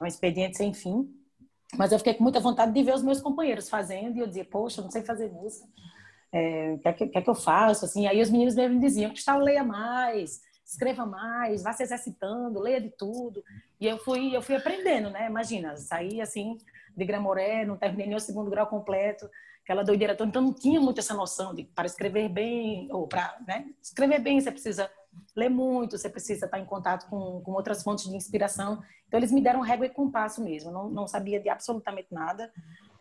um 0.00 0.06
expediente 0.06 0.56
sem 0.56 0.72
fim, 0.72 1.12
mas 1.76 1.90
eu 1.90 1.98
fiquei 1.98 2.14
com 2.14 2.22
muita 2.22 2.38
vontade 2.38 2.72
de 2.72 2.82
ver 2.82 2.94
os 2.94 3.02
meus 3.02 3.20
companheiros 3.20 3.68
fazendo, 3.68 4.16
e 4.16 4.20
eu 4.20 4.26
dizia, 4.28 4.44
poxa, 4.44 4.80
não 4.80 4.90
sei 4.90 5.02
fazer 5.02 5.32
música, 5.32 5.66
é, 6.32 6.74
o 6.74 6.78
que, 6.78 7.18
é 7.18 7.22
que, 7.22 7.30
eu 7.30 7.34
faço, 7.34 7.84
assim, 7.84 8.06
aí 8.06 8.20
os 8.20 8.30
meninos 8.30 8.54
mesmo 8.54 8.80
diziam, 8.80 9.10
Cristal, 9.10 9.40
leia 9.40 9.64
mais, 9.64 10.40
escreva 10.64 11.04
mais, 11.04 11.62
vá 11.62 11.72
se 11.72 11.82
exercitando, 11.82 12.60
leia 12.60 12.80
de 12.80 12.90
tudo. 12.90 13.42
E 13.80 13.86
eu 13.86 13.98
fui, 13.98 14.34
eu 14.34 14.40
fui 14.40 14.54
aprendendo, 14.54 15.10
né? 15.10 15.26
Imagina, 15.26 15.76
saí 15.76 16.20
assim 16.20 16.56
de 16.96 17.04
Gramoré, 17.04 17.64
não 17.64 17.76
terminei 17.76 18.06
nem 18.06 18.16
o 18.16 18.20
segundo 18.20 18.50
grau 18.50 18.66
completo, 18.66 19.28
aquela 19.64 19.82
doideira 19.82 20.14
toda. 20.14 20.28
Então 20.28 20.42
não 20.42 20.52
tinha 20.52 20.80
muito 20.80 21.00
essa 21.00 21.14
noção 21.14 21.54
de 21.54 21.64
para 21.64 21.86
escrever 21.86 22.28
bem, 22.28 22.88
ou 22.92 23.08
para 23.08 23.36
né? 23.46 23.66
escrever 23.82 24.20
bem 24.20 24.40
você 24.40 24.52
precisa 24.52 24.90
ler 25.34 25.48
muito, 25.48 25.98
você 25.98 26.08
precisa 26.08 26.44
estar 26.44 26.58
em 26.58 26.64
contato 26.64 27.08
com, 27.08 27.40
com 27.40 27.52
outras 27.52 27.82
fontes 27.82 28.08
de 28.08 28.16
inspiração. 28.16 28.82
Então 29.08 29.18
eles 29.18 29.32
me 29.32 29.40
deram 29.40 29.60
régua 29.60 29.86
e 29.86 29.90
compasso 29.90 30.42
mesmo, 30.42 30.70
não, 30.70 30.88
não 30.88 31.06
sabia 31.08 31.40
de 31.40 31.48
absolutamente 31.48 32.08
nada. 32.12 32.52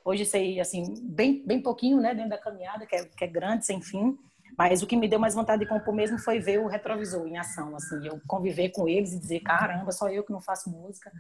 Hoje 0.04 0.26
sei, 0.26 0.60
assim, 0.60 0.96
bem, 1.02 1.44
bem 1.46 1.62
pouquinho, 1.62 2.00
né, 2.00 2.14
dentro 2.14 2.32
da 2.32 2.38
caminhada, 2.38 2.86
que 2.86 2.96
é, 2.96 3.06
que 3.06 3.24
é 3.24 3.28
grande, 3.28 3.66
sem 3.66 3.82
fim. 3.82 4.18
Mas 4.58 4.82
o 4.82 4.88
que 4.88 4.98
me 4.98 5.08
deu 5.08 5.20
mais 5.20 5.36
vontade 5.36 5.64
de 5.64 5.70
compor 5.70 5.94
mesmo 5.94 6.18
foi 6.20 6.40
ver 6.40 6.60
o 6.60 6.68
retrovisor 6.68 7.26
em 7.28 7.38
ação, 7.38 7.76
assim, 7.76 8.06
eu 8.06 8.20
conviver 8.28 8.70
com 8.70 8.88
eles 8.88 9.14
e 9.14 9.20
dizer, 9.20 9.40
caramba, 9.40 9.92
só 9.92 10.10
eu 10.10 10.24
que 10.24 10.34
não 10.34 10.42
faço 10.42 10.70
música. 10.70 11.12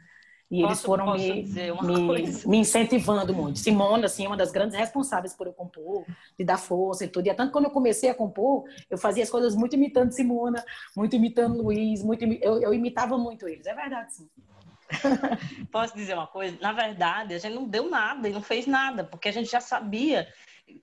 E 0.51 0.61
posso, 0.61 0.71
eles 0.71 0.81
foram 0.81 1.13
me, 1.13 1.43
me, 1.43 2.47
me, 2.47 2.57
incentivando 2.57 3.31
muito. 3.33 3.59
Simona, 3.59 4.07
assim, 4.07 4.25
é 4.25 4.27
uma 4.27 4.35
das 4.35 4.51
grandes 4.51 4.75
responsáveis 4.75 5.33
por 5.35 5.45
eu 5.45 5.53
compor, 5.53 6.03
de 6.37 6.43
dar 6.43 6.57
força 6.57 7.05
e 7.05 7.07
tudo. 7.07 7.27
E 7.27 7.29
é 7.29 7.33
tanto 7.35 7.51
quando 7.51 7.65
eu 7.65 7.71
comecei 7.71 8.09
a 8.09 8.15
compor, 8.15 8.63
eu 8.89 8.97
fazia 8.97 9.21
as 9.21 9.29
coisas 9.29 9.55
muito 9.55 9.75
imitando 9.75 10.11
Simona, 10.11 10.63
muito 10.97 11.15
imitando 11.15 11.61
Luiz, 11.61 12.03
muito, 12.03 12.25
eu, 12.25 12.59
eu 12.61 12.73
imitava 12.73 13.15
muito 13.15 13.47
eles. 13.47 13.67
É 13.67 13.75
verdade, 13.75 14.15
sim. 14.15 14.27
Posso 15.71 15.95
dizer 15.95 16.15
uma 16.15 16.27
coisa? 16.27 16.57
Na 16.61 16.71
verdade, 16.71 17.33
a 17.33 17.37
gente 17.37 17.53
não 17.53 17.67
deu 17.67 17.89
nada 17.89 18.27
e 18.27 18.33
não 18.33 18.41
fez 18.41 18.65
nada, 18.65 19.03
porque 19.03 19.29
a 19.29 19.31
gente 19.31 19.49
já 19.49 19.61
sabia 19.61 20.27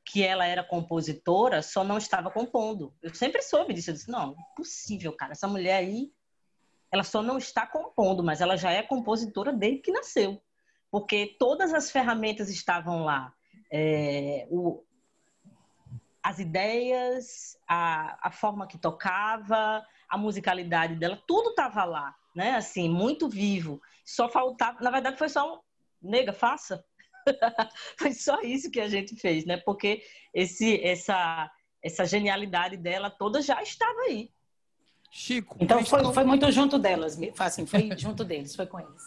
que 0.05 0.23
ela 0.23 0.47
era 0.47 0.65
compositora, 0.65 1.63
só 1.63 1.85
não 1.85 1.99
estava 1.99 2.31
compondo. 2.31 2.95
Eu 3.03 3.15
sempre 3.15 3.43
soube 3.43 3.75
disso. 3.75 3.91
Eu 3.91 3.95
disse, 3.95 4.11
não, 4.11 4.37
impossível, 4.53 5.13
cara. 5.13 5.33
Essa 5.33 5.49
mulher 5.49 5.77
aí, 5.77 6.13
ela 6.91 7.05
só 7.05 7.23
não 7.23 7.39
está 7.39 7.67
compondo, 7.67 8.23
mas 8.23 8.41
ela 8.41 8.57
já 8.57 8.71
é 8.71 8.83
compositora 8.83 9.53
desde 9.53 9.81
que 9.81 9.93
nasceu. 9.93 10.43
Porque 10.91 11.37
todas 11.39 11.75
as 11.75 11.91
ferramentas 11.91 12.49
estavam 12.49 13.05
lá. 13.05 13.33
É, 13.71 14.47
o, 14.51 14.85
as 16.23 16.39
ideias, 16.39 17.57
a, 17.69 18.29
a 18.29 18.31
forma 18.31 18.67
que 18.67 18.79
tocava, 18.79 19.85
a 20.09 20.19
musicalidade 20.19 20.97
dela, 20.97 21.23
tudo 21.27 21.51
estava 21.51 21.85
lá, 21.85 22.15
né? 22.37 22.55
Assim, 22.55 22.89
muito 22.89 23.29
vivo. 23.29 23.81
Só 24.05 24.29
faltava, 24.29 24.81
na 24.81 24.91
verdade, 24.91 25.17
foi 25.17 25.29
só 25.29 25.55
um, 25.55 25.59
nega, 26.01 26.33
faça. 26.33 26.85
Foi 27.99 28.13
só 28.13 28.41
isso 28.43 28.71
que 28.71 28.79
a 28.79 28.89
gente 28.89 29.17
fez, 29.17 29.45
né? 29.45 29.57
Porque 29.57 30.01
esse, 30.33 30.81
essa, 30.81 31.51
essa 31.83 32.05
genialidade 32.05 32.77
dela 32.77 33.11
toda 33.11 33.43
já 33.43 33.61
estava 33.61 34.03
aí. 34.03 34.31
Chico. 35.11 35.57
Então 35.59 35.79
Cristal... 35.79 36.05
foi, 36.05 36.15
foi 36.15 36.25
muito 36.25 36.53
junto 36.53 36.79
delas, 36.79 37.19
assim, 37.41 37.67
foi 37.67 37.91
junto 37.99 38.23
deles, 38.23 38.55
foi 38.55 38.67
com 38.67 38.79
eles. 38.79 39.03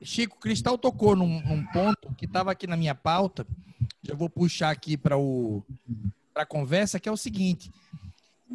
Chico, 0.00 0.38
Cristal 0.38 0.78
tocou 0.78 1.14
num, 1.14 1.42
num 1.42 1.66
ponto 1.66 2.14
que 2.14 2.24
estava 2.24 2.50
aqui 2.50 2.66
na 2.66 2.78
minha 2.78 2.94
pauta. 2.94 3.46
Já 4.02 4.14
vou 4.14 4.30
puxar 4.30 4.70
aqui 4.70 4.96
para 4.96 5.18
o 5.18 5.62
para 6.32 6.44
a 6.44 6.46
conversa, 6.46 6.98
que 6.98 7.08
é 7.08 7.12
o 7.12 7.16
seguinte: 7.16 7.70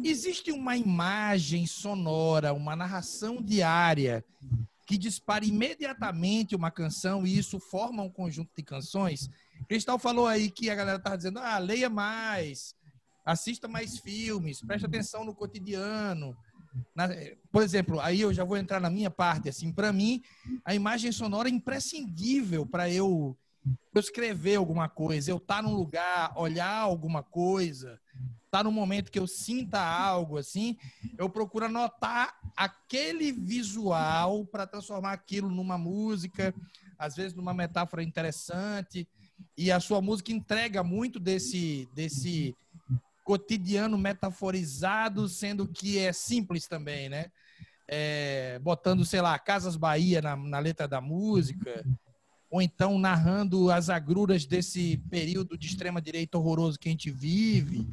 existe 0.02 0.52
uma 0.52 0.76
imagem 0.76 1.66
sonora, 1.66 2.52
uma 2.52 2.76
narração 2.76 3.42
diária 3.42 4.24
que 4.86 4.96
dispara 4.96 5.44
imediatamente 5.44 6.54
uma 6.54 6.70
canção 6.70 7.26
e 7.26 7.36
isso 7.36 7.58
forma 7.58 8.02
um 8.02 8.10
conjunto 8.10 8.50
de 8.56 8.62
canções. 8.62 9.28
Cristal 9.68 9.98
falou 9.98 10.26
aí 10.26 10.48
que 10.48 10.70
a 10.70 10.74
galera 10.74 10.98
tá 10.98 11.16
dizendo: 11.16 11.40
ah, 11.40 11.58
leia 11.58 11.90
mais, 11.90 12.74
assista 13.24 13.66
mais 13.66 13.98
filmes, 13.98 14.60
preste 14.60 14.86
atenção 14.86 15.24
no 15.24 15.34
cotidiano. 15.34 16.36
Na, 16.94 17.08
por 17.50 17.62
exemplo, 17.62 17.98
aí 18.00 18.20
eu 18.20 18.32
já 18.32 18.44
vou 18.44 18.56
entrar 18.56 18.80
na 18.80 18.90
minha 18.90 19.10
parte. 19.10 19.48
Assim, 19.48 19.72
para 19.72 19.92
mim, 19.92 20.22
a 20.64 20.74
imagem 20.74 21.10
sonora 21.10 21.48
é 21.48 21.52
imprescindível 21.52 22.66
para 22.66 22.88
eu, 22.88 23.36
eu 23.94 24.00
escrever 24.00 24.56
alguma 24.56 24.88
coisa, 24.88 25.30
eu 25.30 25.38
estar 25.38 25.56
tá 25.56 25.62
num 25.62 25.74
lugar, 25.74 26.32
olhar 26.36 26.76
alguma 26.76 27.22
coisa, 27.22 27.98
tá 28.56 28.64
no 28.64 28.72
momento 28.72 29.10
que 29.10 29.18
eu 29.18 29.26
sinta 29.26 29.78
algo 29.80 30.38
assim, 30.38 30.76
eu 31.18 31.28
procuro 31.28 31.66
anotar 31.66 32.38
aquele 32.56 33.30
visual 33.32 34.46
para 34.46 34.66
transformar 34.66 35.12
aquilo 35.12 35.50
numa 35.50 35.76
música, 35.76 36.54
às 36.98 37.14
vezes 37.14 37.34
numa 37.34 37.52
metáfora 37.52 38.02
interessante. 38.02 39.06
E 39.56 39.70
a 39.70 39.78
sua 39.78 40.00
música 40.00 40.32
entrega 40.32 40.82
muito 40.82 41.20
desse 41.20 41.86
desse 41.94 42.54
cotidiano 43.24 43.98
metaforizado, 43.98 45.28
sendo 45.28 45.66
que 45.66 45.98
é 45.98 46.12
simples 46.12 46.66
também, 46.66 47.08
né? 47.08 47.26
É, 47.88 48.58
botando, 48.60 49.04
sei 49.04 49.20
lá, 49.20 49.38
Casas 49.38 49.76
Bahia 49.76 50.22
na, 50.22 50.36
na 50.36 50.58
letra 50.58 50.88
da 50.88 51.00
música, 51.00 51.84
ou 52.50 52.62
então 52.62 52.98
narrando 52.98 53.70
as 53.70 53.90
agruras 53.90 54.46
desse 54.46 54.96
período 55.10 55.58
de 55.58 55.66
extrema 55.66 56.00
direita 56.00 56.38
horroroso 56.38 56.78
que 56.78 56.88
a 56.88 56.92
gente 56.92 57.10
vive. 57.10 57.86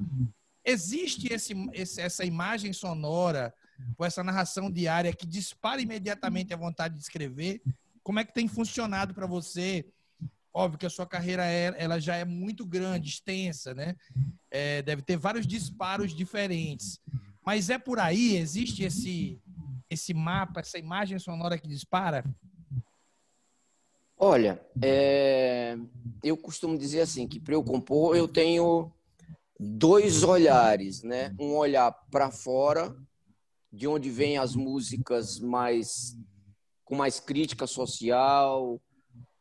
Existe 0.65 1.32
esse, 1.34 1.54
esse, 1.73 2.02
essa 2.02 2.23
imagem 2.23 2.71
sonora, 2.71 3.54
com 3.97 4.06
essa 4.06 4.23
narração 4.23 4.71
diária 4.71 5.13
que 5.13 5.26
dispara 5.26 5.82
imediatamente 5.82 6.54
a 6.54 6.58
vontade 6.58 6.95
de 6.95 7.02
escrever? 7.02 7.62
Como 8.02 8.19
é 8.19 8.23
que 8.23 8.34
tem 8.34 8.47
funcionado 8.47 9.13
para 9.13 9.28
você? 9.28 9.86
Óbvio 10.54 10.80
que 10.80 10.86
a 10.86 10.89
sua 10.89 11.06
carreira 11.06 11.45
é, 11.45 11.73
ela 11.78 11.99
já 11.99 12.15
é 12.15 12.23
muito 12.23 12.65
grande, 12.65 13.10
extensa, 13.10 13.73
né? 13.73 13.95
É, 14.52 14.82
deve 14.84 15.02
ter 15.02 15.17
vários 15.17 15.47
disparos 15.47 16.13
diferentes. 16.13 16.99
Mas 17.45 17.69
é 17.69 17.78
por 17.78 17.99
aí? 17.99 18.38
Existe 18.38 18.84
esse, 18.84 19.41
esse 19.89 20.13
mapa, 20.13 20.60
essa 20.60 20.78
imagem 20.78 21.17
sonora 21.19 21.58
que 21.58 21.67
dispara? 21.67 22.23
Olha, 24.15 24.62
é, 24.82 25.76
eu 26.23 26.38
costumo 26.38 26.78
dizer 26.78 27.02
assim 27.02 27.28
que 27.28 27.39
para 27.39 27.56
eu 27.56 27.63
compor 27.63 28.15
eu 28.15 28.28
tenho 28.28 28.91
dois 29.63 30.23
olhares, 30.23 31.04
né? 31.04 31.34
Um 31.39 31.56
olhar 31.56 31.91
para 32.12 32.30
fora, 32.32 32.95
de 33.71 33.88
onde 33.88 34.10
vêm 34.10 34.38
as 34.38 34.56
músicas 34.56 35.39
mais 35.39 36.15
com 36.84 36.95
mais 36.95 37.19
crítica 37.19 37.65
social, 37.65 38.80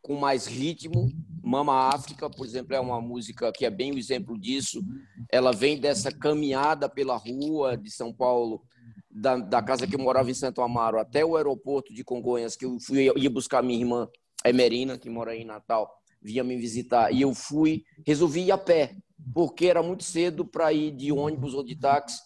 com 0.01 0.17
mais 0.17 0.47
ritmo. 0.47 1.11
Mama 1.43 1.89
África, 1.93 2.31
por 2.31 2.47
exemplo, 2.47 2.75
é 2.75 2.81
uma 2.81 3.01
música 3.01 3.53
que 3.53 3.67
é 3.67 3.71
bem 3.71 3.93
o 3.93 3.99
exemplo 3.99 4.39
disso. 4.39 4.83
Ela 5.31 5.53
vem 5.53 5.79
dessa 5.79 6.11
caminhada 6.11 6.89
pela 6.89 7.17
rua 7.17 7.77
de 7.77 7.91
São 7.91 8.13
Paulo, 8.13 8.63
da, 9.11 9.37
da 9.37 9.61
casa 9.61 9.87
que 9.87 9.95
eu 9.95 10.01
morava 10.01 10.31
em 10.31 10.35
Santo 10.35 10.63
Amaro 10.63 10.99
até 10.99 11.25
o 11.25 11.37
aeroporto 11.37 11.93
de 11.93 12.03
Congonhas, 12.03 12.57
que 12.57 12.65
eu 12.65 12.79
fui 12.81 13.11
ia 13.15 13.31
buscar 13.31 13.63
minha 13.63 13.79
irmã 13.79 14.09
Emerina, 14.45 14.97
que 14.97 15.11
mora 15.11 15.33
aí 15.33 15.43
em 15.43 15.45
Natal, 15.45 15.93
vinha 16.23 16.45
me 16.45 16.57
visitar. 16.57 17.13
E 17.13 17.23
eu 17.23 17.35
fui, 17.35 17.85
resolvi 18.07 18.43
ir 18.43 18.53
a 18.53 18.59
pé, 18.59 18.97
porque 19.35 19.67
era 19.67 19.83
muito 19.83 20.05
cedo 20.05 20.45
para 20.45 20.73
ir 20.73 20.93
de 20.93 21.13
ônibus 21.13 21.55
ou 21.55 21.63
de 21.63 21.77
táxi. 21.77 22.21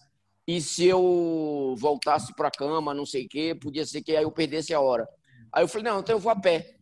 E 0.46 0.60
se 0.60 0.84
eu 0.84 1.74
voltasse 1.78 2.34
para 2.34 2.48
a 2.48 2.52
cama, 2.52 2.94
não 2.94 3.04
sei 3.04 3.26
o 3.26 3.28
quê, 3.28 3.54
podia 3.54 3.84
ser 3.84 4.02
que 4.02 4.14
aí 4.14 4.22
eu 4.22 4.30
perdesse 4.30 4.72
a 4.72 4.80
hora. 4.80 5.08
Aí 5.52 5.64
eu 5.64 5.68
falei, 5.68 5.90
não, 5.90 6.00
então 6.00 6.14
eu 6.14 6.20
vou 6.20 6.30
a 6.30 6.36
pé. 6.36 6.76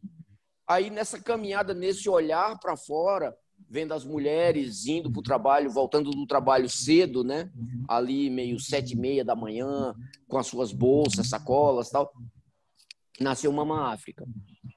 Aí 0.66 0.90
nessa 0.90 1.20
caminhada, 1.20 1.72
nesse 1.72 2.08
olhar 2.08 2.58
para 2.58 2.76
fora, 2.76 3.34
vendo 3.68 3.92
as 3.94 4.04
mulheres 4.04 4.86
indo 4.86 5.10
para 5.10 5.20
o 5.20 5.22
trabalho, 5.22 5.70
voltando 5.70 6.10
do 6.10 6.26
trabalho 6.26 6.68
cedo, 6.68 7.24
né? 7.24 7.50
Ali 7.88 8.28
meio 8.30 8.58
sete 8.58 8.92
e 8.92 8.96
meia 8.96 9.24
da 9.24 9.34
manhã, 9.34 9.94
com 10.28 10.38
as 10.38 10.46
suas 10.46 10.72
bolsas, 10.72 11.28
sacolas, 11.28 11.90
tal. 11.90 12.12
Nasceu 13.20 13.52
Mama 13.52 13.92
África. 13.92 14.26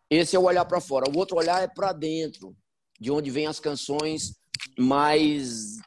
Esse 0.10 0.36
é 0.36 0.40
o 0.40 0.44
olhar 0.44 0.66
para 0.66 0.80
fora. 0.80 1.10
O 1.10 1.18
outro 1.18 1.38
olhar 1.38 1.62
é 1.62 1.68
para 1.68 1.92
dentro, 1.92 2.56
de 3.00 3.12
onde 3.12 3.30
vem 3.30 3.48
as 3.48 3.60
canções 3.60 4.36
mais 4.78 5.78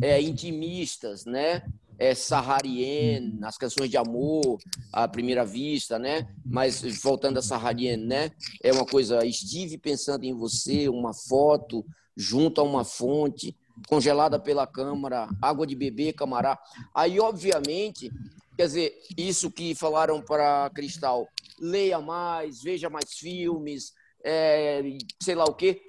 é, 0.00 0.20
intimistas, 0.20 1.24
né? 1.24 1.62
É 2.00 2.14
Saharien, 2.14 3.38
as 3.42 3.56
canções 3.56 3.90
de 3.90 3.96
amor 3.96 4.58
à 4.92 5.08
primeira 5.08 5.44
vista, 5.44 5.98
né? 5.98 6.28
Mas 6.44 6.80
voltando 7.02 7.38
a 7.38 7.42
Saharien, 7.42 7.96
né? 7.96 8.30
É 8.62 8.72
uma 8.72 8.86
coisa, 8.86 9.24
estive 9.24 9.78
pensando 9.78 10.24
em 10.24 10.32
você, 10.32 10.88
uma 10.88 11.12
foto 11.12 11.84
junto 12.16 12.60
a 12.60 12.64
uma 12.64 12.84
fonte, 12.84 13.56
congelada 13.88 14.40
pela 14.40 14.66
câmara, 14.66 15.28
água 15.40 15.64
de 15.66 15.76
beber, 15.76 16.12
camará. 16.14 16.58
Aí, 16.92 17.20
obviamente, 17.20 18.10
quer 18.58 18.66
dizer, 18.66 18.98
isso 19.16 19.52
que 19.52 19.72
falaram 19.72 20.20
para 20.20 20.68
Cristal, 20.70 21.28
leia 21.60 22.00
mais, 22.00 22.60
veja 22.60 22.90
mais 22.90 23.12
filmes, 23.12 23.92
é, 24.24 24.82
sei 25.22 25.36
lá 25.36 25.44
o 25.44 25.54
quê. 25.54 25.80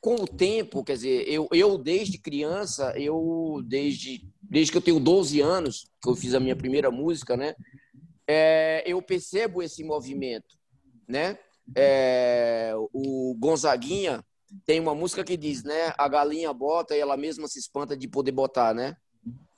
Com 0.00 0.16
o 0.16 0.26
tempo, 0.26 0.82
quer 0.82 0.94
dizer, 0.94 1.28
eu, 1.28 1.48
eu 1.52 1.78
desde 1.78 2.18
criança, 2.18 2.92
eu 2.96 3.62
desde, 3.64 4.28
desde 4.42 4.72
que 4.72 4.78
eu 4.78 4.82
tenho 4.82 4.98
12 4.98 5.40
anos, 5.40 5.88
que 6.02 6.08
eu 6.08 6.16
fiz 6.16 6.34
a 6.34 6.40
minha 6.40 6.56
primeira 6.56 6.90
música, 6.90 7.36
né? 7.36 7.54
É, 8.26 8.82
eu 8.84 9.00
percebo 9.00 9.62
esse 9.62 9.84
movimento, 9.84 10.56
né? 11.06 11.38
É, 11.76 12.72
o 12.92 13.32
Gonzaguinha 13.38 14.24
tem 14.66 14.80
uma 14.80 14.94
música 14.94 15.22
que 15.22 15.36
diz, 15.36 15.62
né? 15.62 15.92
A 15.96 16.08
galinha 16.08 16.52
bota 16.52 16.96
e 16.96 17.00
ela 17.00 17.16
mesma 17.16 17.46
se 17.46 17.60
espanta 17.60 17.96
de 17.96 18.08
poder 18.08 18.32
botar, 18.32 18.74
né? 18.74 18.96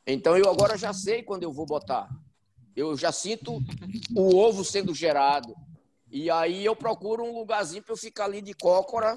Então 0.06 0.36
eu 0.36 0.50
agora 0.50 0.76
já 0.76 0.92
sei 0.92 1.22
quando 1.22 1.44
eu 1.44 1.52
vou 1.52 1.64
botar. 1.64 2.08
Eu 2.76 2.96
já 2.96 3.12
sinto 3.12 3.62
o 4.14 4.36
ovo 4.36 4.64
sendo 4.64 4.94
gerado. 4.94 5.54
E 6.10 6.30
aí 6.30 6.64
eu 6.64 6.74
procuro 6.74 7.24
um 7.24 7.32
lugarzinho 7.32 7.82
para 7.82 7.92
eu 7.92 7.96
ficar 7.96 8.24
ali 8.24 8.42
de 8.42 8.52
cócora, 8.54 9.16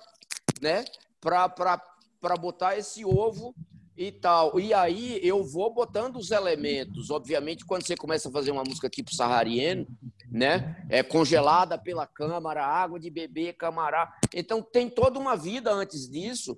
né? 0.61 0.85
Para 1.19 2.37
botar 2.39 2.77
esse 2.77 3.03
ovo 3.03 3.55
e 3.95 4.11
tal. 4.11 4.59
E 4.59 4.73
aí 4.73 5.19
eu 5.23 5.43
vou 5.43 5.73
botando 5.73 6.17
os 6.17 6.31
elementos. 6.31 7.09
Obviamente, 7.09 7.65
quando 7.65 7.85
você 7.85 7.95
começa 7.95 8.29
a 8.29 8.31
fazer 8.31 8.51
uma 8.51 8.63
música 8.63 8.89
tipo 8.89 9.13
Sahariano, 9.13 9.87
né? 10.29 10.85
É 10.89 11.01
congelada 11.01 11.77
pela 11.77 12.05
câmara, 12.05 12.65
água 12.65 12.99
de 12.99 13.09
beber, 13.09 13.53
camará. 13.53 14.15
Então 14.33 14.61
tem 14.61 14.89
toda 14.89 15.19
uma 15.19 15.35
vida 15.35 15.71
antes 15.71 16.09
disso. 16.09 16.57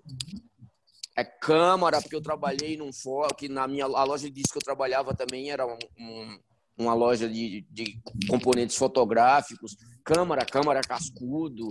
É 1.17 1.23
câmara, 1.23 2.01
porque 2.01 2.15
eu 2.15 2.21
trabalhei 2.21 2.75
num 2.75 2.91
fórum, 2.91 3.33
que 3.37 3.47
na 3.47 3.67
minha 3.67 3.85
a 3.85 4.03
loja 4.03 4.27
de 4.27 4.35
disco 4.35 4.53
que 4.53 4.57
eu 4.57 4.65
trabalhava 4.65 5.13
também 5.13 5.49
era 5.49 5.65
um, 5.65 5.77
um 5.97 6.39
uma 6.77 6.93
loja 6.93 7.29
de, 7.29 7.65
de 7.71 7.99
componentes 8.27 8.75
fotográficos, 8.75 9.77
câmara, 10.03 10.45
câmara 10.45 10.81
cascudo, 10.81 11.69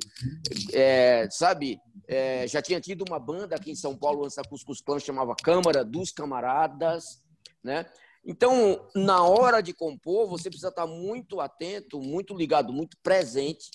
é, 0.72 1.28
sabe? 1.30 1.78
É, 2.08 2.46
já 2.48 2.62
tinha 2.62 2.80
tido 2.80 3.04
uma 3.08 3.18
banda 3.18 3.56
aqui 3.56 3.70
em 3.70 3.76
São 3.76 3.96
Paulo 3.96 4.24
antes 4.24 4.36
da 4.36 4.42
Cuscus 4.44 4.82
chamava 5.02 5.34
Câmara 5.34 5.84
dos 5.84 6.10
Camaradas, 6.10 7.22
né? 7.62 7.86
Então, 8.26 8.88
na 8.94 9.22
hora 9.22 9.60
de 9.60 9.74
compor, 9.74 10.26
você 10.28 10.48
precisa 10.48 10.68
estar 10.68 10.86
muito 10.86 11.40
atento, 11.40 12.00
muito 12.00 12.34
ligado, 12.34 12.72
muito 12.72 12.96
presente 13.02 13.70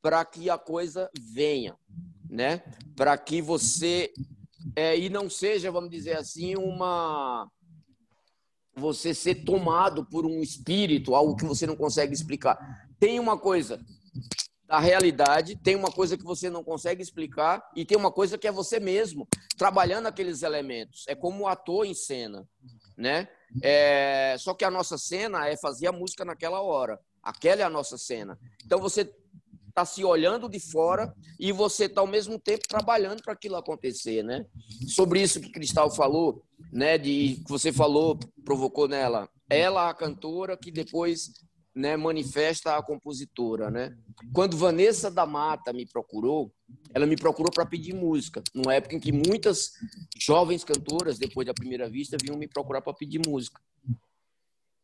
para 0.00 0.24
que 0.24 0.48
a 0.48 0.56
coisa 0.56 1.10
venha, 1.20 1.76
né? 2.28 2.62
Para 2.96 3.18
que 3.18 3.42
você 3.42 4.10
é, 4.74 4.98
e 4.98 5.08
não 5.08 5.28
seja, 5.28 5.70
vamos 5.70 5.90
dizer 5.90 6.16
assim, 6.16 6.56
uma 6.56 7.50
você 8.74 9.12
ser 9.14 9.44
tomado 9.44 10.04
por 10.04 10.24
um 10.24 10.40
espírito, 10.40 11.14
algo 11.14 11.36
que 11.36 11.44
você 11.44 11.66
não 11.66 11.76
consegue 11.76 12.12
explicar. 12.12 12.58
Tem 12.98 13.18
uma 13.18 13.38
coisa 13.38 13.80
da 14.66 14.78
realidade, 14.78 15.56
tem 15.56 15.74
uma 15.74 15.90
coisa 15.90 16.16
que 16.16 16.22
você 16.22 16.48
não 16.48 16.62
consegue 16.62 17.02
explicar 17.02 17.60
e 17.74 17.84
tem 17.84 17.98
uma 17.98 18.12
coisa 18.12 18.38
que 18.38 18.46
é 18.46 18.52
você 18.52 18.78
mesmo 18.78 19.26
trabalhando 19.58 20.06
aqueles 20.06 20.42
elementos. 20.42 21.04
É 21.08 21.14
como 21.14 21.44
o 21.44 21.48
ator 21.48 21.84
em 21.84 21.94
cena, 21.94 22.48
né? 22.96 23.28
É... 23.62 24.36
Só 24.38 24.54
que 24.54 24.64
a 24.64 24.70
nossa 24.70 24.96
cena 24.96 25.48
é 25.48 25.56
fazer 25.56 25.88
a 25.88 25.92
música 25.92 26.24
naquela 26.24 26.60
hora. 26.60 27.00
Aquela 27.20 27.62
é 27.62 27.64
a 27.64 27.70
nossa 27.70 27.98
cena. 27.98 28.38
Então 28.64 28.78
você 28.78 29.12
está 29.70 29.84
se 29.84 30.04
olhando 30.04 30.48
de 30.48 30.60
fora 30.60 31.12
e 31.38 31.50
você 31.50 31.86
está 31.86 32.00
ao 32.00 32.06
mesmo 32.06 32.38
tempo 32.38 32.68
trabalhando 32.68 33.22
para 33.22 33.32
aquilo 33.32 33.56
acontecer, 33.56 34.22
né? 34.22 34.44
Sobre 34.86 35.22
isso 35.22 35.40
que 35.40 35.50
Cristal 35.50 35.90
falou, 35.90 36.44
né? 36.70 36.98
De 36.98 37.40
que 37.44 37.48
você 37.48 37.72
falou, 37.72 38.18
provocou 38.44 38.86
nela, 38.86 39.28
ela 39.48 39.88
a 39.88 39.94
cantora 39.94 40.56
que 40.56 40.70
depois 40.70 41.32
né, 41.74 41.96
manifesta 41.96 42.76
a 42.76 42.82
compositora, 42.82 43.70
né? 43.70 43.96
Quando 44.32 44.56
Vanessa 44.56 45.10
da 45.10 45.24
Mata 45.24 45.72
me 45.72 45.86
procurou, 45.86 46.52
ela 46.92 47.06
me 47.06 47.16
procurou 47.16 47.52
para 47.52 47.64
pedir 47.64 47.94
música, 47.94 48.42
numa 48.54 48.74
época 48.74 48.96
em 48.96 49.00
que 49.00 49.12
muitas 49.12 49.72
jovens 50.18 50.64
cantoras, 50.64 51.18
depois 51.18 51.46
da 51.46 51.54
primeira 51.54 51.88
vista, 51.88 52.16
vinham 52.20 52.36
me 52.36 52.48
procurar 52.48 52.82
para 52.82 52.92
pedir 52.92 53.20
música. 53.26 53.60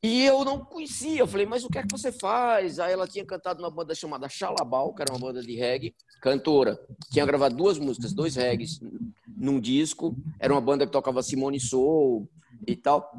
E 0.07 0.25
eu 0.25 0.45
não 0.45 0.64
conhecia. 0.64 1.19
Eu 1.19 1.27
falei, 1.27 1.47
mas 1.47 1.64
o 1.64 1.69
que 1.69 1.79
é 1.79 1.83
que 1.83 1.90
você 1.90 2.12
faz? 2.12 2.79
Aí 2.79 2.92
ela 2.92 3.09
tinha 3.09 3.25
cantado 3.25 3.61
numa 3.61 3.71
banda 3.73 3.92
chamada 3.92 4.29
Xalabal, 4.29 4.95
que 4.95 5.03
era 5.03 5.12
uma 5.12 5.19
banda 5.19 5.42
de 5.42 5.57
reggae, 5.57 5.97
cantora. 6.23 6.79
Tinha 7.11 7.27
gravado 7.27 7.57
duas 7.57 7.77
músicas, 7.77 8.12
dois 8.12 8.37
reggaes 8.37 8.79
num 9.27 9.59
disco. 9.59 10.16
Era 10.38 10.55
uma 10.55 10.61
banda 10.61 10.87
que 10.87 10.92
tocava 10.92 11.25
Simone 11.25 11.59
Soul 11.59 12.29
e 12.64 12.77
tal. 12.77 13.12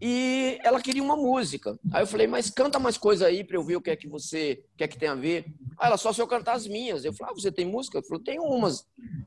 E 0.00 0.58
ela 0.64 0.80
queria 0.80 1.02
uma 1.02 1.14
música. 1.14 1.78
Aí 1.92 2.02
eu 2.02 2.06
falei, 2.06 2.26
mas 2.26 2.48
canta 2.48 2.78
mais 2.78 2.96
coisa 2.96 3.26
aí 3.26 3.44
para 3.44 3.58
eu 3.58 3.62
ver 3.62 3.76
o 3.76 3.82
que 3.82 3.90
é 3.90 3.96
que 3.96 4.08
você 4.08 4.64
quer 4.78 4.88
que 4.88 4.98
tem 4.98 5.10
a 5.10 5.14
ver. 5.14 5.44
Aí 5.78 5.88
ela, 5.88 5.98
só 5.98 6.10
se 6.10 6.22
eu 6.22 6.26
cantar 6.26 6.54
as 6.54 6.66
minhas. 6.66 7.04
Eu 7.04 7.12
falei, 7.12 7.32
ah, 7.32 7.38
você 7.38 7.52
tem 7.52 7.66
música? 7.66 7.98
Eu 7.98 8.02
falei, 8.02 8.24
tem 8.24 8.40
umas. 8.40 8.86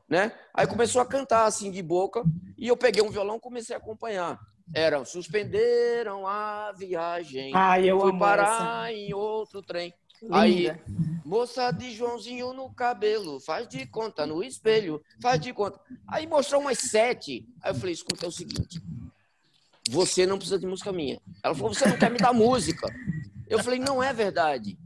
Né? 0.10 0.32
Aí 0.52 0.66
começou 0.66 1.00
a 1.00 1.06
cantar 1.06 1.46
assim 1.46 1.70
de 1.70 1.84
boca. 1.84 2.24
E 2.58 2.68
eu 2.68 2.76
peguei 2.76 3.04
um 3.04 3.12
violão 3.12 3.36
e 3.36 3.40
comecei 3.40 3.76
a 3.76 3.78
acompanhar 3.78 4.40
eram 4.74 5.04
suspenderam 5.04 6.28
a 6.28 6.72
viagem. 6.72 7.52
Ah, 7.56 7.80
eu 7.80 8.00
fui 8.00 8.18
parar 8.18 8.92
essa. 8.92 8.98
em 8.98 9.14
outro 9.14 9.62
trem. 9.62 9.94
Linda. 10.22 10.38
Aí, 10.38 10.72
moça 11.26 11.72
de 11.72 11.92
Joãozinho 11.92 12.54
no 12.54 12.74
cabelo, 12.74 13.42
faz 13.42 13.68
de 13.68 13.86
conta 13.86 14.26
no 14.26 14.42
espelho, 14.44 15.04
faz 15.22 15.42
de 15.42 15.52
conta. 15.52 15.80
Aí 16.08 16.26
mostrou 16.26 16.62
umas 16.62 16.78
sete. 16.78 17.46
Aí 17.62 17.72
eu 17.72 17.76
falei, 17.76 17.94
escuta, 17.94 18.26
é 18.26 18.30
o 18.30 18.32
seguinte, 18.32 18.82
você 19.90 20.26
não 20.26 20.38
precisa 20.38 20.58
de 20.58 20.66
música 20.66 20.94
minha. 20.94 21.20
Ela 21.44 21.54
falou, 21.54 21.74
você 21.74 21.86
não 21.86 21.98
quer 21.98 22.10
me 22.10 22.18
dar 22.18 22.34
música. 22.34 22.88
Eu 23.50 23.62
falei, 23.62 23.80
não 23.80 24.02
é 24.02 24.14
verdade. 24.14 24.78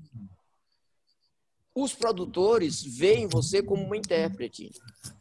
Os 1.76 1.94
produtores 1.94 2.82
veem 2.82 3.28
você 3.28 3.62
como 3.62 3.84
uma 3.84 3.96
intérprete. 3.96 4.72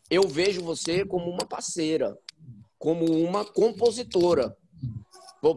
Eu 0.08 0.26
vejo 0.26 0.62
você 0.62 1.04
como 1.04 1.28
uma 1.28 1.44
parceira 1.44 2.16
como 2.86 3.04
uma 3.04 3.44
compositora. 3.44 4.56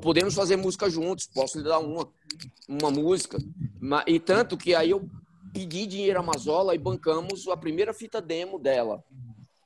Podemos 0.01 0.33
fazer 0.33 0.55
música 0.55 0.89
juntos, 0.89 1.27
posso 1.27 1.59
lhe 1.59 1.63
dar 1.63 1.77
uma, 1.77 2.11
uma 2.67 2.89
música. 2.89 3.37
E 4.07 4.19
tanto 4.19 4.57
que 4.57 4.73
aí 4.73 4.89
eu 4.89 5.07
pedi 5.53 5.85
dinheiro 5.85 6.17
à 6.17 6.23
Mazola 6.23 6.73
e 6.73 6.79
bancamos 6.79 7.47
a 7.47 7.55
primeira 7.55 7.93
fita 7.93 8.19
demo 8.19 8.57
dela. 8.57 9.03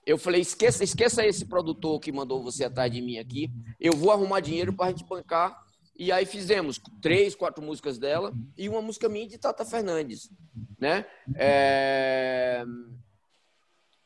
Eu 0.06 0.18
falei, 0.18 0.42
esqueça, 0.42 0.84
esqueça 0.84 1.26
esse 1.26 1.46
produtor 1.46 2.02
que 2.02 2.12
mandou 2.12 2.44
você 2.44 2.66
atrás 2.66 2.92
de 2.92 3.02
mim 3.02 3.18
aqui. 3.18 3.50
Eu 3.80 3.94
vou 3.94 4.12
arrumar 4.12 4.42
dinheiro 4.42 4.74
para 4.74 4.88
a 4.88 4.90
gente 4.90 5.06
bancar. 5.06 5.58
E 5.98 6.12
aí 6.12 6.26
fizemos 6.26 6.82
três, 7.02 7.34
quatro 7.34 7.64
músicas 7.64 7.98
dela 7.98 8.34
e 8.58 8.68
uma 8.68 8.82
música 8.82 9.08
minha 9.08 9.26
de 9.26 9.38
Tata 9.38 9.64
Fernandes, 9.64 10.30
né? 10.78 11.06
É... 11.38 12.66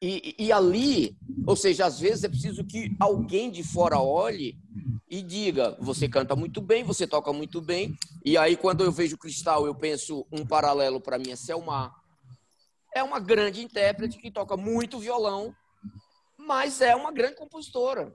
E, 0.02 0.36
e, 0.38 0.52
ali, 0.52 1.18
ou 1.46 1.56
seja, 1.56 1.86
às 1.88 2.00
vezes 2.00 2.24
é 2.24 2.30
preciso 2.30 2.64
que 2.64 2.96
alguém 3.00 3.50
de 3.50 3.64
fora 3.64 4.00
olhe 4.00 4.56
e 5.10 5.24
diga: 5.24 5.76
você 5.80 6.08
canta 6.08 6.36
muito 6.36 6.62
bem, 6.62 6.84
você 6.84 7.08
toca 7.08 7.34
muito 7.34 7.60
bem. 7.60 7.98
E 8.24 8.38
aí, 8.38 8.56
quando 8.56 8.84
eu 8.84 8.92
vejo 8.92 9.18
Cristal, 9.18 9.66
eu 9.66 9.74
penso 9.74 10.26
um 10.32 10.46
paralelo 10.46 11.02
para 11.02 11.18
mim 11.18 11.32
é 11.32 11.36
Selma. 11.36 11.92
É 12.94 13.02
uma 13.02 13.20
grande 13.20 13.64
intérprete 13.64 14.20
que 14.20 14.32
toca 14.32 14.56
muito 14.56 15.00
violão, 15.00 15.54
mas 16.38 16.80
é 16.80 16.96
uma 16.96 17.12
grande 17.12 17.36
compositora. 17.36 18.14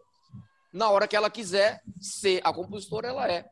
Na 0.73 0.89
hora 0.89 1.09
que 1.09 1.17
ela 1.17 1.31
quiser 1.31 1.83
ser 2.01 2.41
a 2.45 2.53
compositora, 2.53 3.09
ela 3.09 3.31
é. 3.31 3.45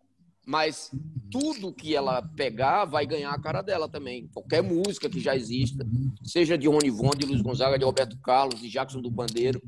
Mas 0.47 0.91
tudo 1.31 1.73
que 1.73 1.95
ela 1.95 2.23
pegar 2.23 2.85
vai 2.85 3.07
ganhar 3.07 3.31
a 3.31 3.41
cara 3.41 3.63
dela 3.63 3.89
também. 3.89 4.29
Qualquer 4.33 4.63
música 4.63 5.09
que 5.09 5.21
já 5.21 5.37
exista, 5.37 5.87
seja 6.25 6.59
de 6.59 6.67
Rony 6.67 6.91
Von, 6.91 7.11
de 7.11 7.27
Luiz 7.27 7.41
Gonzaga, 7.41 7.79
de 7.79 7.85
Roberto 7.85 8.19
Carlos, 8.19 8.61
de 8.61 8.69
Jackson 8.69 9.01
do 9.01 9.11
Bandeiro, 9.11 9.63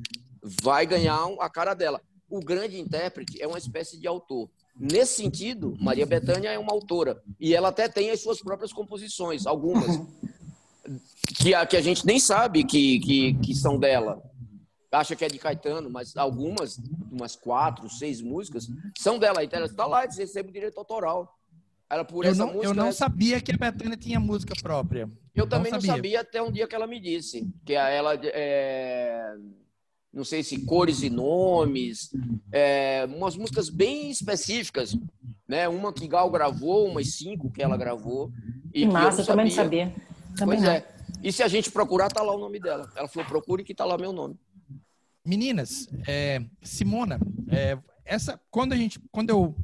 vai 0.63 0.87
ganhar 0.87 1.25
a 1.39 1.49
cara 1.49 1.75
dela. 1.75 2.01
O 2.29 2.41
grande 2.41 2.81
intérprete 2.81 3.41
é 3.41 3.47
uma 3.47 3.59
espécie 3.59 3.99
de 3.99 4.09
autor. 4.09 4.51
Nesse 4.75 5.17
sentido, 5.23 5.77
Maria 5.79 6.07
Bethânia 6.07 6.49
é 6.49 6.59
uma 6.59 6.73
autora. 6.73 7.23
E 7.39 7.55
ela 7.55 7.69
até 7.69 7.89
tem 7.89 8.11
as 8.11 8.21
suas 8.21 8.41
próprias 8.41 8.73
composições, 8.73 9.47
algumas, 9.47 10.01
que 11.37 11.55
a, 11.55 11.67
que 11.67 11.77
a 11.77 11.81
gente 11.81 12.07
nem 12.07 12.19
sabe 12.19 12.65
que, 12.65 12.99
que, 13.01 13.35
que 13.35 13.55
são 13.55 13.79
dela. 13.79 14.23
Acha 14.93 15.17
que 15.17 15.25
é 15.25 15.29
de 15.29 15.39
Caetano, 15.39 15.89
mas 15.89 16.17
algumas, 16.17 16.79
umas 17.11 17.35
quatro, 17.35 17.89
seis 17.89 18.21
músicas, 18.21 18.69
são 18.99 19.19
dela. 19.19 19.43
Então 19.43 19.59
ela 19.59 19.67
está 19.67 19.87
lá, 19.87 20.05
eles 20.05 20.19
recebem 20.19 20.51
o 20.51 20.53
direito 20.53 20.79
autoral. 20.79 21.39
Ela, 21.89 22.05
por 22.05 22.25
eu, 22.25 22.35
não, 22.35 22.47
música, 22.47 22.65
eu 22.67 22.75
não 22.75 22.85
ela... 22.85 22.93
sabia 22.93 23.41
que 23.41 23.53
a 23.53 23.57
Bethânia 23.57 23.97
tinha 23.97 24.21
música 24.21 24.55
própria. 24.63 25.11
Eu 25.35 25.47
também 25.47 25.73
não 25.73 25.81
sabia. 25.81 25.93
não 25.93 25.97
sabia 25.97 26.21
até 26.21 26.43
um 26.43 26.53
dia 26.53 26.67
que 26.67 26.75
ela 26.75 26.87
me 26.87 27.01
disse. 27.01 27.51
Que 27.65 27.75
ela 27.75 28.15
é 28.23 29.35
não 30.13 30.25
sei 30.25 30.43
se 30.43 30.59
cores 30.67 31.03
e 31.03 31.09
nomes, 31.09 32.11
é, 32.53 33.07
umas 33.09 33.35
músicas 33.35 33.71
bem 33.71 34.11
específicas, 34.11 34.95
né? 35.49 35.67
Uma 35.69 35.93
que 35.93 36.07
Gal 36.07 36.31
gravou, 36.31 36.87
umas 36.87 37.15
cinco 37.15 37.51
que 37.51 37.63
ela 37.63 37.79
gravou. 37.79 38.31
E 38.75 38.85
Massa, 38.85 39.23
eu 39.23 39.27
também 39.27 39.47
não 39.47 39.53
sabia. 39.53 39.95
Também 40.37 40.59
pois 40.59 40.63
não. 40.63 40.71
é. 40.71 40.87
E 41.23 41.33
se 41.33 41.43
a 41.43 41.49
gente 41.49 41.71
procurar, 41.71 42.11
tá 42.11 42.23
lá 42.23 42.35
o 42.35 42.39
nome 42.39 42.61
dela. 42.61 42.91
Ela 42.95 43.09
falou, 43.09 43.27
procure 43.27 43.65
que 43.65 43.75
tá 43.75 43.85
lá 43.85 43.97
meu 43.97 44.13
nome. 44.13 44.37
Meninas, 45.25 45.89
é, 46.07 46.45
Simona, 46.63 47.21
é, 47.49 47.79
essa, 48.05 48.41
quando 48.51 48.73
a 48.73 48.77
gente, 48.77 48.99
quando 49.11 49.31
eu 49.31 49.57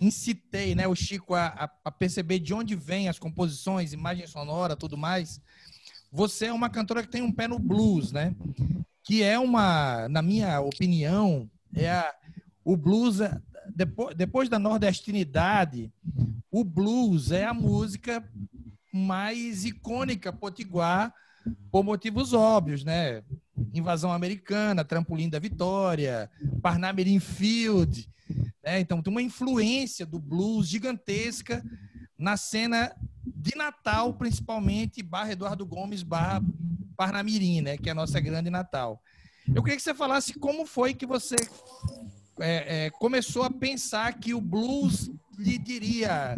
incitei, 0.00 0.74
né, 0.74 0.88
o 0.88 0.94
Chico 0.94 1.34
a, 1.34 1.70
a, 1.84 1.90
perceber 1.90 2.38
de 2.38 2.52
onde 2.52 2.74
vêm 2.74 3.08
as 3.08 3.18
composições, 3.18 3.92
imagem 3.92 4.26
sonora, 4.26 4.74
tudo 4.74 4.96
mais, 4.96 5.40
você 6.10 6.46
é 6.46 6.52
uma 6.52 6.70
cantora 6.70 7.02
que 7.02 7.08
tem 7.08 7.22
um 7.22 7.32
pé 7.32 7.46
no 7.46 7.58
blues, 7.58 8.12
né? 8.12 8.34
que 9.08 9.22
é 9.22 9.38
uma, 9.38 10.06
na 10.08 10.20
minha 10.20 10.60
opinião, 10.60 11.48
é 11.74 11.90
a, 11.90 12.14
o 12.62 12.76
blues, 12.76 13.20
é, 13.20 13.40
depois, 13.74 14.14
depois 14.14 14.48
da 14.50 14.58
nordestinidade, 14.58 15.90
o 16.50 16.62
blues 16.62 17.30
é 17.30 17.46
a 17.46 17.54
música 17.54 18.22
mais 18.92 19.64
icônica 19.64 20.30
potiguar 20.30 21.14
por 21.70 21.82
motivos 21.82 22.34
óbvios, 22.34 22.84
né? 22.84 23.22
Invasão 23.72 24.12
americana, 24.12 24.84
trampolim 24.84 25.28
da 25.28 25.38
vitória, 25.38 26.30
Parnamirim 26.62 27.20
Field, 27.20 28.08
né? 28.62 28.80
Então 28.80 29.02
tem 29.02 29.10
uma 29.10 29.22
influência 29.22 30.04
do 30.04 30.18
blues 30.18 30.68
gigantesca 30.68 31.64
na 32.18 32.36
cena 32.36 32.94
de 33.24 33.56
Natal, 33.56 34.12
principalmente, 34.14 35.02
barra 35.02 35.32
Eduardo 35.32 35.64
Gomes, 35.64 36.02
barra 36.02 36.42
Parnamirim, 36.96 37.60
né? 37.60 37.76
Que 37.76 37.88
é 37.88 37.92
a 37.92 37.94
nossa 37.94 38.20
grande 38.20 38.50
Natal. 38.50 39.02
Eu 39.54 39.62
queria 39.62 39.76
que 39.76 39.82
você 39.82 39.94
falasse 39.94 40.34
como 40.34 40.66
foi 40.66 40.92
que 40.92 41.06
você 41.06 41.36
é, 42.40 42.86
é, 42.86 42.90
começou 42.90 43.42
a 43.42 43.50
pensar 43.50 44.12
que 44.18 44.34
o 44.34 44.40
blues 44.40 45.10
lhe 45.38 45.58
diria 45.58 46.36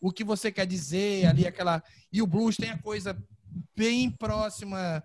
o 0.00 0.12
que 0.12 0.22
você 0.22 0.52
quer 0.52 0.66
dizer 0.66 1.26
ali, 1.26 1.46
aquela. 1.46 1.82
E 2.12 2.22
o 2.22 2.26
blues 2.26 2.56
tem 2.56 2.70
a 2.70 2.78
coisa 2.78 3.16
bem 3.76 4.10
próxima 4.10 5.02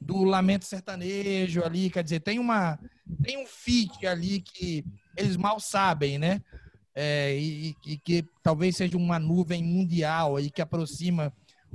do 0.00 0.24
lamento 0.24 0.64
sertanejo 0.64 1.62
ali, 1.62 1.90
quer 1.90 2.02
dizer, 2.02 2.20
tem 2.20 2.38
uma 2.38 2.78
tem 3.22 3.42
um 3.42 3.46
fit 3.46 4.06
ali 4.06 4.40
que 4.40 4.84
eles 5.16 5.36
mal 5.36 5.60
sabem, 5.60 6.18
né? 6.18 6.42
É, 6.94 7.36
e, 7.36 7.74
e, 7.84 7.98
que 7.98 8.24
talvez 8.42 8.76
seja 8.76 8.96
uma 8.96 9.18
nuvem 9.18 9.64
mundial 9.64 10.36
aí 10.36 10.48
que 10.48 10.62
aproxima 10.62 11.32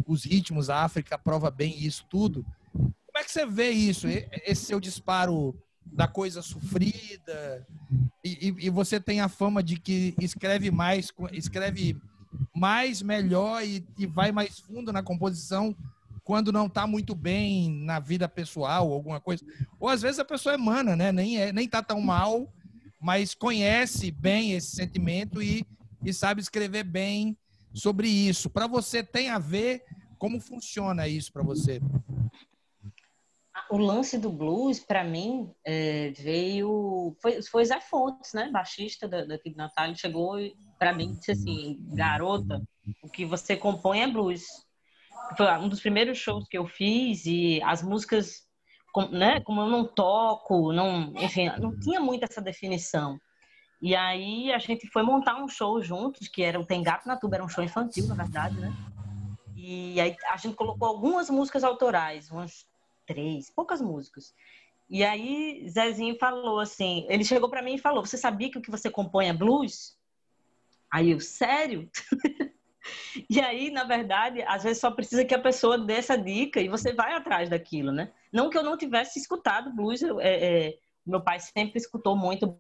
os 0.08 0.24
ritmos, 0.24 0.70
a 0.70 0.84
África 0.84 1.18
prova 1.18 1.52
bem 1.52 1.78
isso 1.78 2.06
tudo. 2.10 2.46
Como 2.72 3.18
é 3.18 3.24
que 3.24 3.32
você 3.32 3.46
vê 3.46 3.70
isso, 3.70 4.08
esse 4.08 4.66
seu 4.66 4.80
disparo 4.80 5.54
da 5.86 6.08
coisa 6.08 6.42
sofrida? 6.42 7.68
E, 8.24 8.48
e, 8.48 8.66
e 8.68 8.70
você 8.70 8.98
tem 9.00 9.20
a 9.20 9.28
fama 9.28 9.62
de 9.62 9.78
que 9.78 10.16
escreve 10.22 10.72
mais, 10.72 11.12
escreve 11.34 11.98
mais, 12.56 13.02
melhor 13.02 13.62
e, 13.64 13.86
e 13.98 14.06
vai 14.06 14.32
mais 14.32 14.60
fundo 14.60 14.94
na 14.94 15.04
composição 15.04 15.76
quando 16.30 16.52
não 16.52 16.68
está 16.68 16.86
muito 16.86 17.16
bem 17.16 17.72
na 17.72 18.00
vida 18.00 18.30
pessoal, 18.30 18.94
alguma 18.94 19.20
coisa. 19.20 19.44
Ou 19.80 19.90
às 19.90 20.04
vezes 20.04 20.20
a 20.20 20.24
pessoa 20.24 20.54
é 20.54 20.58
mana, 20.60 20.96
né? 20.96 21.12
Nem, 21.12 21.42
é, 21.42 21.52
nem 21.52 21.68
tá 21.68 21.82
tão 21.82 22.00
mal, 22.00 22.54
mas 23.02 23.34
conhece 23.34 24.12
bem 24.12 24.52
esse 24.52 24.76
sentimento 24.76 25.42
e, 25.42 25.66
e 26.06 26.14
sabe 26.14 26.40
escrever 26.40 26.84
bem 26.84 27.36
sobre 27.74 28.08
isso. 28.08 28.48
Para 28.48 28.68
você 28.68 29.02
tem 29.02 29.32
a 29.32 29.40
ver 29.40 29.84
como 30.20 30.40
funciona 30.40 31.08
isso 31.08 31.34
para 31.34 31.42
você? 31.42 31.82
O 33.72 33.78
lance 33.78 34.16
do 34.16 34.32
blues, 34.32 34.80
para 34.80 35.04
mim, 35.04 35.52
é, 35.66 36.12
veio. 36.12 37.16
Foi, 37.20 37.42
foi 37.42 37.66
Zé 37.66 37.82
Fontes, 37.82 38.34
né? 38.34 38.52
Baixista 38.52 39.08
daqui 39.08 39.50
de 39.50 39.58
Natal. 39.58 39.96
Chegou 39.96 40.38
para 40.78 40.94
mim 40.94 41.14
disse 41.14 41.32
assim: 41.32 41.80
garota, 41.88 42.62
o 43.02 43.10
que 43.10 43.26
você 43.26 43.58
compõe 43.58 44.02
é 44.02 44.08
blues. 44.08 44.69
Foi 45.38 45.48
um 45.58 45.70
dos 45.70 45.80
primeiros 45.80 46.18
shows 46.18 46.48
que 46.48 46.58
eu 46.58 46.66
fiz 46.66 47.26
e 47.26 47.62
as 47.64 47.82
músicas, 47.82 48.48
né? 49.12 49.40
Como 49.42 49.62
eu 49.62 49.68
não 49.68 49.86
toco, 49.86 50.74
não, 50.74 51.14
enfim, 51.18 51.52
não 51.60 51.78
tinha 51.78 52.00
muito 52.00 52.24
essa 52.24 52.42
definição. 52.42 53.20
E 53.82 53.96
aí 53.96 54.52
a 54.52 54.60
gente 54.60 54.88
foi 54.88 55.04
montar 55.04 55.42
um 55.42 55.48
show 55.48 55.82
juntos, 55.82 56.28
que 56.28 56.44
era 56.44 56.60
o 56.60 56.66
Tem 56.66 56.84
Gato 56.84 57.08
na 57.08 57.16
Tuba, 57.16 57.38
era 57.38 57.46
um 57.46 57.50
show 57.50 57.64
infantil, 57.64 58.08
na 58.08 58.16
verdade, 58.16 58.60
né? 58.60 58.74
E 59.56 60.00
aí 60.00 60.16
a 60.30 60.38
gente 60.38 60.56
colocou 60.56 60.88
algumas 60.88 61.30
músicas 61.30 61.64
autorais, 61.64 62.30
umas 62.30 62.66
três, 63.06 63.50
poucas 63.50 63.82
músicas. 63.82 64.34
E 64.90 65.04
aí 65.04 65.66
Zezinho 65.70 66.18
falou 66.18 66.60
assim, 66.60 67.06
ele 67.10 67.24
chegou 67.24 67.50
para 67.50 67.62
mim 67.62 67.76
e 67.76 67.80
falou: 67.80 68.06
"Você 68.06 68.18
sabia 68.18 68.50
que 68.50 68.58
o 68.58 68.62
que 68.62 68.72
você 68.72 68.90
compõe 68.90 69.28
é 69.28 69.34
blues?" 69.34 69.98
Aí 70.92 71.12
eu, 71.12 71.20
sério? 71.20 71.90
e 73.30 73.40
aí, 73.40 73.72
na 73.72 73.84
verdade, 73.84 74.42
às 74.44 74.64
vezes 74.64 74.80
só 74.80 74.92
precisa 74.92 75.26
que 75.26 75.34
a 75.34 75.42
pessoa 75.42 75.78
dê 75.78 75.94
essa 75.94 76.18
dica 76.18 76.60
e 76.62 76.70
você 76.70 76.94
vai 76.94 77.14
atrás 77.14 77.50
daquilo, 77.50 77.92
né? 77.92 78.12
Não 78.32 78.50
que 78.50 78.58
eu 78.58 78.64
não 78.64 78.78
tivesse 78.78 79.20
escutado 79.20 79.74
blues, 79.74 80.02
é, 80.02 80.68
é, 80.68 80.78
meu 81.06 81.22
pai 81.22 81.40
sempre 81.40 81.78
escutou 81.78 82.16
muito 82.16 82.58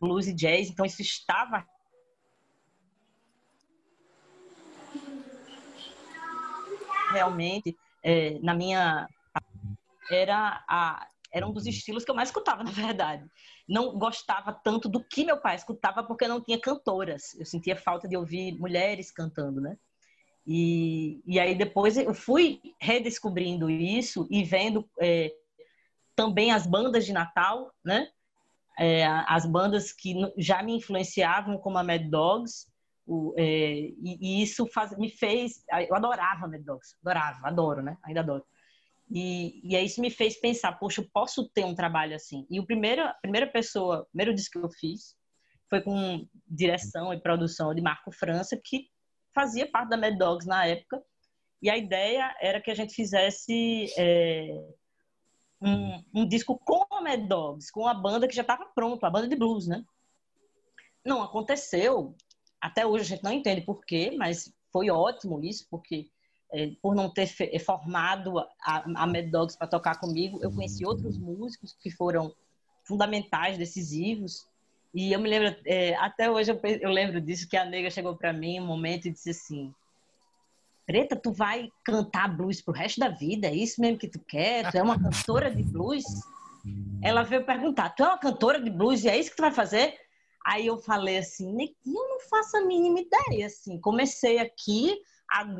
blues 0.00 0.26
e 0.26 0.34
jazz, 0.34 0.68
então 0.68 0.84
isso 0.84 1.00
estava 1.00 1.64
realmente, 7.10 7.76
é, 8.02 8.38
na 8.40 8.54
minha. 8.54 9.08
Era, 10.10 10.64
a, 10.68 11.08
era 11.36 11.46
um 11.46 11.52
dos 11.52 11.66
estilos 11.66 12.02
que 12.02 12.10
eu 12.10 12.14
mais 12.14 12.30
escutava, 12.30 12.64
na 12.64 12.70
verdade. 12.70 13.28
Não 13.68 13.98
gostava 13.98 14.52
tanto 14.52 14.88
do 14.88 15.04
que 15.04 15.24
meu 15.24 15.36
pai 15.36 15.54
escutava 15.56 16.02
porque 16.02 16.26
não 16.26 16.40
tinha 16.40 16.58
cantoras. 16.58 17.34
Eu 17.38 17.44
sentia 17.44 17.76
falta 17.76 18.08
de 18.08 18.16
ouvir 18.16 18.58
mulheres 18.58 19.10
cantando, 19.10 19.60
né? 19.60 19.76
E, 20.46 21.20
e 21.26 21.38
aí 21.38 21.54
depois 21.54 21.96
eu 21.98 22.14
fui 22.14 22.60
redescobrindo 22.80 23.68
isso 23.68 24.26
e 24.30 24.44
vendo 24.44 24.88
é, 25.00 25.32
também 26.14 26.52
as 26.52 26.66
bandas 26.66 27.04
de 27.04 27.12
Natal, 27.12 27.70
né? 27.84 28.08
É, 28.78 29.04
as 29.06 29.44
bandas 29.44 29.92
que 29.92 30.14
já 30.38 30.62
me 30.62 30.74
influenciavam, 30.76 31.58
como 31.58 31.78
a 31.78 31.84
Mad 31.84 32.08
Dogs, 32.08 32.66
o, 33.06 33.34
é, 33.36 33.44
e, 33.44 34.18
e, 34.20 34.42
isso 34.42 34.66
faz, 34.66 34.96
me 34.96 35.10
fez. 35.10 35.64
Eu 35.88 35.94
adorava 35.94 36.48
Mad 36.48 36.62
Dogs, 36.62 36.96
adorava, 37.02 37.46
adoro, 37.46 37.82
né? 37.82 37.98
Ainda 38.04 38.20
adoro. 38.20 38.44
E, 39.10 39.60
e 39.62 39.76
aí 39.76 39.86
isso 39.86 40.00
me 40.00 40.10
fez 40.10 40.38
pensar, 40.38 40.72
poxa, 40.72 41.00
eu 41.00 41.08
posso 41.12 41.48
ter 41.50 41.64
um 41.64 41.74
trabalho 41.74 42.14
assim. 42.14 42.46
E 42.50 42.58
o 42.58 42.66
primeiro, 42.66 43.02
a 43.02 43.14
primeira 43.14 43.46
pessoa, 43.46 44.00
o 44.02 44.06
primeiro 44.06 44.34
disco 44.34 44.58
que 44.58 44.64
eu 44.66 44.70
fiz 44.70 45.16
foi 45.68 45.80
com 45.80 46.26
direção 46.46 47.12
e 47.12 47.20
produção 47.20 47.74
de 47.74 47.80
Marco 47.80 48.10
França, 48.12 48.60
que 48.62 48.88
fazia 49.34 49.70
parte 49.70 49.90
da 49.90 49.96
Mad 49.96 50.16
Dogs 50.16 50.46
na 50.46 50.66
época. 50.66 51.02
E 51.62 51.70
a 51.70 51.76
ideia 51.76 52.34
era 52.40 52.60
que 52.60 52.70
a 52.70 52.74
gente 52.74 52.94
fizesse 52.94 53.86
é, 53.96 54.48
um, 55.60 56.04
um, 56.14 56.28
disco 56.28 56.58
com 56.58 56.84
a 56.92 57.00
Mad 57.00 57.26
Dogs, 57.26 57.70
com 57.72 57.86
a 57.86 57.94
banda 57.94 58.28
que 58.28 58.34
já 58.34 58.42
estava 58.42 58.66
pronta, 58.74 59.06
a 59.06 59.10
banda 59.10 59.28
de 59.28 59.36
blues, 59.36 59.66
né? 59.66 59.84
Não 61.04 61.22
aconteceu, 61.22 62.14
até 62.60 62.84
hoje 62.84 63.04
a 63.04 63.08
gente 63.08 63.24
não 63.24 63.32
entende 63.32 63.60
por 63.60 63.84
quê, 63.84 64.14
mas 64.16 64.52
foi 64.72 64.90
ótimo 64.90 65.42
isso, 65.42 65.66
porque 65.70 66.10
por 66.80 66.94
não 66.94 67.10
ter 67.10 67.32
é, 67.40 67.58
formado 67.58 68.38
a, 68.38 69.02
a 69.02 69.06
Mad 69.06 69.30
Dogs 69.30 69.56
para 69.56 69.66
tocar 69.66 69.98
comigo, 69.98 70.38
eu 70.42 70.50
conheci 70.50 70.84
outros 70.84 71.18
músicos 71.18 71.76
que 71.80 71.90
foram 71.90 72.34
fundamentais, 72.84 73.58
decisivos. 73.58 74.46
E 74.94 75.12
eu 75.12 75.20
me 75.20 75.28
lembro, 75.28 75.56
é, 75.66 75.94
até 75.96 76.30
hoje 76.30 76.52
eu, 76.52 76.60
eu, 76.62 76.90
lembro 76.90 77.20
disso, 77.20 77.48
que 77.48 77.56
a 77.56 77.64
nega 77.64 77.90
chegou 77.90 78.16
para 78.16 78.32
mim 78.32 78.60
um 78.60 78.66
momento 78.66 79.06
e 79.06 79.10
disse 79.10 79.30
assim: 79.30 79.74
Preta, 80.86 81.16
tu 81.16 81.32
vai 81.32 81.70
cantar 81.84 82.28
blues 82.34 82.62
pro 82.62 82.72
resto 82.72 83.00
da 83.00 83.08
vida? 83.08 83.48
É 83.48 83.54
isso 83.54 83.80
mesmo 83.80 83.98
que 83.98 84.08
tu 84.08 84.20
quer? 84.20 84.70
Tu 84.70 84.78
é 84.78 84.82
uma 84.82 85.00
cantora 85.00 85.54
de 85.54 85.62
blues? 85.62 86.04
Ela 87.02 87.22
veio 87.22 87.44
perguntar: 87.44 87.90
Tu 87.90 88.02
é 88.02 88.06
uma 88.06 88.18
cantora 88.18 88.60
de 88.60 88.70
blues 88.70 89.04
e 89.04 89.08
é 89.08 89.18
isso 89.18 89.30
que 89.30 89.36
tu 89.36 89.42
vai 89.42 89.52
fazer? 89.52 89.98
Aí 90.46 90.68
eu 90.68 90.78
falei 90.78 91.18
assim, 91.18 91.74
eu 91.84 92.08
não 92.08 92.20
faço 92.20 92.56
a 92.56 92.64
mínima 92.64 93.00
ideia, 93.00 93.46
assim. 93.46 93.80
Comecei 93.80 94.38
aqui, 94.38 94.96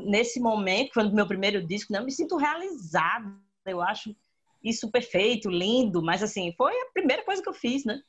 nesse 0.03 0.39
momento, 0.39 0.93
foi 0.93 1.05
o 1.05 1.13
meu 1.13 1.27
primeiro 1.27 1.65
disco, 1.65 1.91
né? 1.91 1.99
Eu 1.99 2.05
me 2.05 2.11
sinto 2.11 2.37
realizada. 2.37 3.35
Eu 3.65 3.81
acho 3.81 4.15
isso 4.63 4.89
perfeito, 4.89 5.49
lindo, 5.49 6.01
mas 6.01 6.23
assim, 6.23 6.53
foi 6.57 6.73
a 6.73 6.91
primeira 6.93 7.23
coisa 7.23 7.41
que 7.41 7.49
eu 7.49 7.53
fiz, 7.53 7.85
né? 7.85 8.01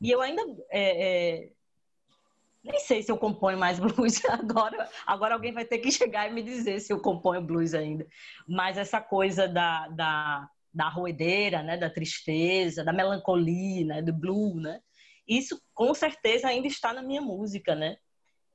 E 0.00 0.10
eu 0.10 0.20
ainda 0.20 0.42
é, 0.70 1.06
é, 1.42 1.48
nem 2.62 2.78
sei 2.80 3.02
se 3.02 3.10
eu 3.10 3.16
componho 3.16 3.58
mais 3.58 3.78
blues 3.80 4.24
agora. 4.26 4.88
Agora 5.06 5.34
alguém 5.34 5.52
vai 5.52 5.64
ter 5.64 5.78
que 5.78 5.90
chegar 5.90 6.30
e 6.30 6.32
me 6.32 6.42
dizer 6.42 6.80
se 6.80 6.92
eu 6.92 7.00
componho 7.00 7.42
blues 7.42 7.74
ainda. 7.74 8.06
Mas 8.46 8.78
essa 8.78 9.00
coisa 9.00 9.48
da, 9.48 9.88
da, 9.88 10.50
da 10.72 10.88
roedeira, 10.88 11.62
né, 11.62 11.76
da 11.76 11.90
tristeza, 11.90 12.84
da 12.84 12.92
melancolia, 12.92 13.86
né, 13.86 14.02
do 14.02 14.12
blue, 14.12 14.60
né? 14.60 14.80
Isso 15.26 15.60
com 15.74 15.92
certeza 15.92 16.48
ainda 16.48 16.66
está 16.66 16.92
na 16.92 17.02
minha 17.02 17.20
música, 17.20 17.74
né? 17.74 17.96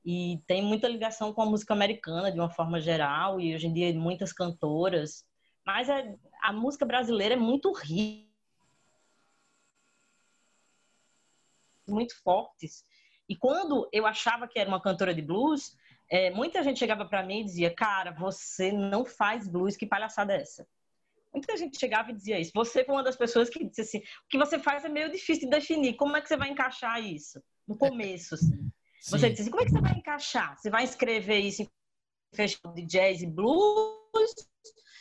E 0.05 0.41
tem 0.47 0.61
muita 0.61 0.87
ligação 0.87 1.33
com 1.33 1.41
a 1.41 1.45
música 1.45 1.73
americana 1.73 2.31
de 2.31 2.39
uma 2.39 2.49
forma 2.49 2.79
geral 2.79 3.39
e 3.39 3.55
hoje 3.55 3.67
em 3.67 3.73
dia 3.73 3.93
muitas 3.93 4.33
cantoras. 4.33 5.25
Mas 5.65 5.87
é, 5.87 6.15
a 6.41 6.51
música 6.51 6.85
brasileira 6.85 7.35
é 7.35 7.37
muito 7.37 7.71
rica, 7.71 8.27
muito 11.87 12.21
fortes. 12.21 12.85
E 13.29 13.35
quando 13.35 13.87
eu 13.93 14.05
achava 14.05 14.47
que 14.47 14.59
era 14.59 14.67
uma 14.69 14.81
cantora 14.81 15.13
de 15.13 15.21
blues, 15.21 15.75
é, 16.09 16.29
muita 16.31 16.61
gente 16.63 16.79
chegava 16.79 17.05
para 17.05 17.23
mim 17.23 17.41
e 17.41 17.45
dizia: 17.45 17.73
Cara, 17.73 18.11
você 18.11 18.71
não 18.71 19.05
faz 19.05 19.47
blues, 19.47 19.77
que 19.77 19.85
palhaçada 19.85 20.33
é 20.33 20.41
essa? 20.41 20.67
Muita 21.33 21.57
gente 21.57 21.79
chegava 21.79 22.11
e 22.11 22.13
dizia 22.13 22.39
isso. 22.39 22.51
Você 22.53 22.83
foi 22.83 22.93
uma 22.93 23.03
das 23.03 23.15
pessoas 23.15 23.49
que 23.49 23.63
disse 23.63 23.81
assim: 23.81 23.97
O 23.99 24.27
que 24.29 24.37
você 24.37 24.59
faz 24.59 24.83
é 24.83 24.89
meio 24.89 25.11
difícil 25.11 25.49
de 25.49 25.55
definir. 25.55 25.95
Como 25.95 26.15
é 26.15 26.21
que 26.21 26.27
você 26.27 26.37
vai 26.37 26.49
encaixar 26.49 27.01
isso? 27.01 27.41
No 27.67 27.77
começo, 27.77 28.35
assim. 28.35 28.69
Você 29.03 29.29
disse 29.29 29.41
assim: 29.43 29.51
Como 29.51 29.61
é 29.61 29.65
que 29.65 29.71
você 29.71 29.81
vai 29.81 29.93
encaixar? 29.93 30.57
Você 30.57 30.69
vai 30.69 30.83
escrever 30.83 31.39
isso 31.39 31.61
em 31.63 31.69
festival 32.35 32.73
de 32.73 32.85
jazz 32.85 33.21
e 33.21 33.27
blues, 33.27 34.33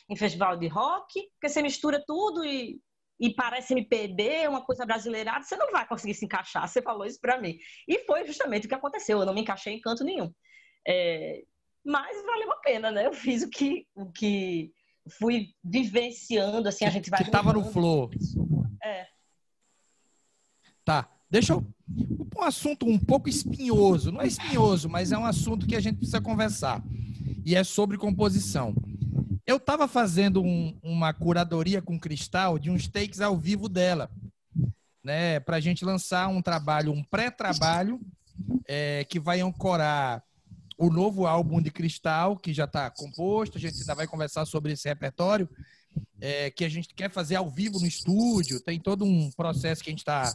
em 0.09 0.17
festival 0.17 0.57
de 0.57 0.67
rock? 0.67 1.29
Porque 1.33 1.49
você 1.49 1.63
mistura 1.63 2.03
tudo 2.07 2.45
e 2.45 2.81
e 3.23 3.33
parece 3.33 3.73
MPB, 3.73 4.49
uma 4.49 4.65
coisa 4.65 4.85
brasileirada, 4.85 5.45
você 5.45 5.57
não 5.57 5.71
vai 5.71 5.87
conseguir 5.87 6.13
se 6.13 6.25
encaixar. 6.25 6.67
Você 6.67 6.83
falou 6.83 7.07
isso 7.07 7.21
para 7.21 7.41
mim. 7.41 7.57
E 7.87 8.01
foi 8.01 8.27
justamente 8.27 8.67
o 8.67 8.69
que 8.69 8.75
aconteceu. 8.75 9.21
Eu 9.21 9.27
não 9.27 9.33
me 9.33 9.43
encaixei 9.43 9.75
em 9.75 9.81
canto 9.81 10.03
nenhum. 10.03 10.35
É, 10.85 11.45
mas 11.85 12.21
valeu 12.27 12.51
a 12.51 12.57
pena, 12.57 12.91
né? 12.91 13.07
Eu 13.07 13.13
fiz 13.13 13.45
o 13.45 13.49
que, 13.49 13.87
o 13.95 14.11
que 14.11 14.73
fui 15.21 15.55
vivenciando, 15.63 16.69
assim, 16.69 16.85
a 16.85 16.91
gente 16.91 17.11
vai... 17.11 17.23
Que 17.23 17.31
tava 17.31 17.53
no 17.53 17.65
flow. 17.65 18.11
É. 18.83 19.07
Tá, 20.85 21.09
deixa 21.31 21.53
eu... 21.53 21.65
Um 22.37 22.43
assunto 22.43 22.87
um 22.87 22.99
pouco 22.99 23.29
espinhoso. 23.29 24.11
Não 24.11 24.21
é 24.21 24.27
espinhoso, 24.27 24.89
mas 24.89 25.13
é 25.13 25.19
um 25.19 25.25
assunto 25.25 25.67
que 25.67 25.77
a 25.77 25.81
gente 25.81 25.97
precisa 25.97 26.21
conversar. 26.21 26.83
E 27.45 27.55
é 27.55 27.63
sobre 27.65 27.99
composição. 27.99 28.75
Eu 29.47 29.57
estava 29.57 29.89
fazendo 29.89 30.43
um, 30.43 30.77
uma 30.83 31.13
curadoria 31.13 31.83
com 31.83 31.99
Cristal 31.99 32.59
de 32.59 32.71
uns 32.71 32.87
takes 32.89 33.21
ao 33.21 33.37
vivo 33.37 33.69
dela, 33.69 34.11
né? 35.03 35.41
Para 35.41 35.57
a 35.57 35.61
gente 35.61 35.85
lançar 35.85 36.29
um 36.29 36.41
trabalho, 36.41 36.93
um 36.93 37.03
pré-trabalho, 37.03 38.01
é, 38.67 39.05
que 39.05 39.19
vai 39.19 39.41
ancorar 39.41 40.23
o 40.79 40.91
novo 40.91 41.27
álbum 41.27 41.61
de 41.61 41.71
Cristal, 41.71 42.37
que 42.37 42.53
já 42.53 42.65
está 42.65 42.91
composto. 42.91 43.59
A 43.59 43.61
gente 43.61 43.81
ainda 43.81 43.95
vai 43.95 44.07
conversar 44.07 44.45
sobre 44.47 44.73
esse 44.73 44.89
repertório, 44.89 45.49
é, 46.21 46.51
que 46.51 46.65
a 46.65 46.69
gente 46.69 46.95
quer 46.95 47.11
fazer 47.11 47.37
ao 47.37 47.51
vivo 47.51 47.79
no 47.79 47.87
estúdio. 47.87 48.61
Tem 48.61 48.81
todo 48.81 49.05
um 49.05 49.31
processo 49.33 49.83
que 49.83 49.91
a 49.91 49.93
gente 49.93 50.01
está 50.01 50.33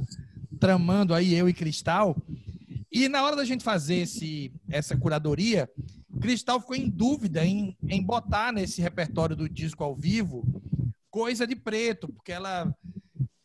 tramando 0.57 1.13
aí, 1.13 1.33
eu 1.33 1.47
e 1.47 1.53
Cristal. 1.53 2.15
E 2.91 3.07
na 3.07 3.23
hora 3.23 3.35
da 3.35 3.45
gente 3.45 3.63
fazer 3.63 3.97
esse, 3.97 4.51
essa 4.69 4.97
curadoria, 4.97 5.69
Cristal 6.19 6.59
ficou 6.59 6.75
em 6.75 6.89
dúvida 6.89 7.45
em, 7.45 7.77
em 7.87 8.01
botar 8.01 8.51
nesse 8.51 8.81
repertório 8.81 9.35
do 9.35 9.47
disco 9.47 9.83
ao 9.83 9.95
vivo 9.95 10.43
coisa 11.09 11.47
de 11.47 11.55
preto, 11.55 12.07
porque 12.07 12.31
ela 12.31 12.73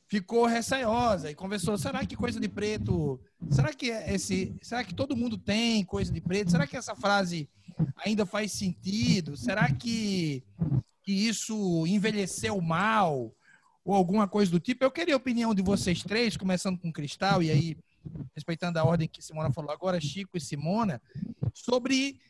ficou 0.08 0.44
receosa 0.44 1.30
e 1.30 1.34
conversou, 1.34 1.78
será 1.78 2.04
que 2.04 2.14
coisa 2.14 2.38
de 2.38 2.48
preto, 2.48 3.18
será 3.50 3.72
que 3.72 3.86
esse, 3.86 4.54
será 4.60 4.84
que 4.84 4.94
todo 4.94 5.16
mundo 5.16 5.38
tem 5.38 5.82
coisa 5.84 6.12
de 6.12 6.20
preto? 6.20 6.50
Será 6.50 6.66
que 6.66 6.76
essa 6.76 6.94
frase 6.94 7.48
ainda 8.04 8.26
faz 8.26 8.52
sentido? 8.52 9.36
Será 9.36 9.72
que 9.72 10.44
que 11.02 11.12
isso 11.12 11.86
envelheceu 11.86 12.60
mal 12.60 13.34
ou 13.84 13.94
alguma 13.94 14.28
coisa 14.28 14.50
do 14.50 14.60
tipo? 14.60 14.84
Eu 14.84 14.90
queria 14.90 15.14
a 15.14 15.16
opinião 15.16 15.54
de 15.54 15.62
vocês 15.62 16.02
três, 16.02 16.36
começando 16.36 16.78
com 16.78 16.92
Cristal 16.92 17.42
e 17.42 17.50
aí 17.50 17.76
respeitando 18.34 18.78
a 18.78 18.84
ordem 18.84 19.08
que 19.08 19.22
Simona 19.22 19.52
falou 19.52 19.70
agora, 19.70 20.00
Chico 20.00 20.36
e 20.36 20.40
Simona, 20.40 21.00
sobre 21.54 22.20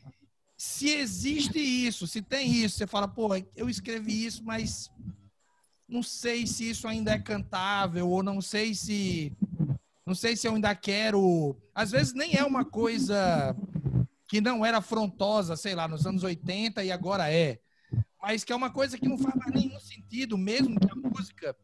se 0.55 0.89
existe 0.89 1.59
isso, 1.59 2.07
se 2.07 2.21
tem 2.21 2.53
isso, 2.53 2.77
você 2.77 2.87
fala, 2.87 3.07
pô, 3.07 3.29
eu 3.55 3.69
escrevi 3.69 4.25
isso, 4.25 4.43
mas 4.43 4.91
não 5.87 6.01
sei 6.01 6.47
se 6.47 6.69
isso 6.69 6.87
ainda 6.87 7.11
é 7.11 7.19
cantável, 7.19 8.09
ou 8.09 8.23
não 8.23 8.41
sei 8.41 8.73
se. 8.73 9.31
Não 10.05 10.15
sei 10.15 10.35
se 10.35 10.47
eu 10.47 10.55
ainda 10.55 10.75
quero. 10.75 11.55
Às 11.73 11.91
vezes 11.91 12.13
nem 12.13 12.35
é 12.35 12.43
uma 12.43 12.65
coisa 12.65 13.55
que 14.27 14.41
não 14.41 14.65
era 14.65 14.79
afrontosa, 14.79 15.55
sei 15.55 15.75
lá, 15.75 15.87
nos 15.87 16.05
anos 16.05 16.23
80 16.23 16.83
e 16.83 16.91
agora 16.91 17.31
é. 17.31 17.59
Mas 18.21 18.43
que 18.43 18.51
é 18.51 18.55
uma 18.55 18.69
coisa 18.69 18.97
que 18.97 19.07
não 19.07 19.17
faz 19.17 19.35
mais 19.35 19.53
nenhum 19.53 19.79
sentido, 19.79 20.37
mesmo 20.37 20.79
que 20.79 20.87
a 20.91 21.02
música 21.13 21.55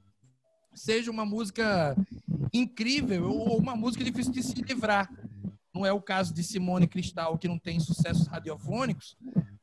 seja 0.73 1.11
uma 1.11 1.25
música 1.25 1.95
incrível 2.53 3.29
ou 3.29 3.57
uma 3.57 3.75
música 3.75 4.03
difícil 4.03 4.31
de 4.31 4.43
se 4.43 4.61
livrar. 4.61 5.09
Não 5.73 5.85
é 5.85 5.91
o 5.91 6.01
caso 6.01 6.33
de 6.33 6.43
Simone 6.43 6.87
Cristal, 6.87 7.37
que 7.37 7.47
não 7.47 7.57
tem 7.57 7.79
sucessos 7.79 8.27
radiofônicos, 8.27 9.17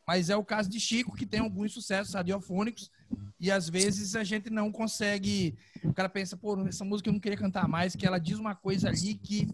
mas 0.07 0.31
é 0.31 0.37
o 0.37 0.45
caso 0.45 0.69
de 0.69 0.79
Chico, 0.79 1.17
que 1.17 1.27
tem 1.27 1.41
alguns 1.41 1.73
sucessos 1.73 2.15
radiofônicos, 2.15 2.91
e 3.39 3.51
às 3.51 3.69
vezes 3.69 4.17
a 4.17 4.25
gente 4.25 4.49
não 4.51 4.73
consegue. 4.73 5.57
O 5.85 5.93
cara 5.93 6.09
pensa, 6.09 6.37
pô, 6.37 6.67
essa 6.67 6.85
música 6.85 7.09
eu 7.09 7.13
não 7.13 7.21
queria 7.21 7.37
cantar 7.37 7.69
mais, 7.69 7.95
que 7.95 8.07
ela 8.07 8.19
diz 8.19 8.39
uma 8.39 8.55
coisa 8.55 8.89
ali 8.89 9.15
que 9.15 9.49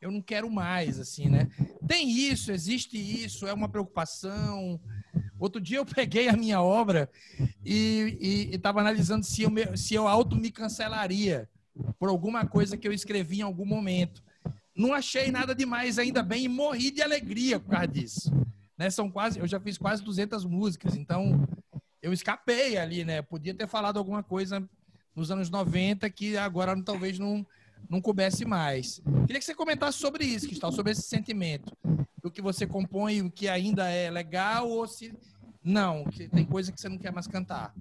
eu 0.00 0.10
não 0.10 0.20
quero 0.20 0.50
mais, 0.50 0.98
assim, 0.98 1.28
né? 1.28 1.48
Tem 1.86 2.10
isso, 2.10 2.52
existe 2.52 2.96
isso, 2.96 3.46
é 3.46 3.52
uma 3.52 3.68
preocupação. 3.68 4.80
Outro 5.38 5.60
dia 5.60 5.78
eu 5.78 5.86
peguei 5.86 6.28
a 6.28 6.36
minha 6.36 6.62
obra 6.62 7.10
e 7.64 8.50
estava 8.52 8.80
analisando 8.80 9.24
se 9.24 9.42
eu, 9.42 9.50
me, 9.50 9.76
se 9.76 9.94
eu 9.94 10.08
auto 10.08 10.36
me 10.36 10.50
cancelaria 10.50 11.48
por 11.98 12.08
alguma 12.08 12.46
coisa 12.46 12.76
que 12.76 12.88
eu 12.88 12.92
escrevi 12.92 13.38
em 13.38 13.42
algum 13.42 13.66
momento. 13.66 14.22
Não 14.74 14.92
achei 14.92 15.30
nada 15.30 15.54
demais, 15.54 15.98
ainda 15.98 16.22
bem, 16.22 16.44
e 16.44 16.48
morri 16.48 16.90
de 16.90 17.02
alegria 17.02 17.58
por 17.58 17.70
causa 17.70 17.88
disso. 17.88 18.32
Né? 18.76 18.90
São 18.90 19.10
quase, 19.10 19.38
eu 19.38 19.46
já 19.46 19.58
fiz 19.58 19.78
quase 19.78 20.02
200 20.02 20.44
músicas, 20.44 20.96
então 20.96 21.46
eu 22.02 22.12
escapei 22.12 22.76
ali, 22.76 23.04
né? 23.04 23.22
Podia 23.22 23.54
ter 23.54 23.66
falado 23.66 23.98
alguma 23.98 24.22
coisa 24.22 24.68
nos 25.14 25.30
anos 25.30 25.48
90 25.48 26.08
que 26.10 26.36
agora 26.36 26.80
talvez 26.82 27.18
não, 27.18 27.44
não 27.88 28.00
coubesse 28.00 28.44
mais. 28.44 29.00
Queria 29.26 29.38
que 29.38 29.44
você 29.44 29.54
comentasse 29.54 29.98
sobre 29.98 30.24
isso, 30.24 30.46
Cristal, 30.46 30.70
sobre 30.72 30.92
esse 30.92 31.02
sentimento. 31.02 31.72
O 32.26 32.30
que 32.30 32.42
você 32.42 32.66
compõe, 32.66 33.22
o 33.22 33.30
que 33.30 33.48
ainda 33.48 33.88
é 33.88 34.10
legal, 34.10 34.68
ou 34.68 34.86
se 34.86 35.14
não, 35.62 36.04
que 36.04 36.28
tem 36.28 36.44
coisa 36.44 36.72
que 36.72 36.80
você 36.80 36.88
não 36.88 36.98
quer 36.98 37.12
mais 37.12 37.26
cantar. 37.26 37.74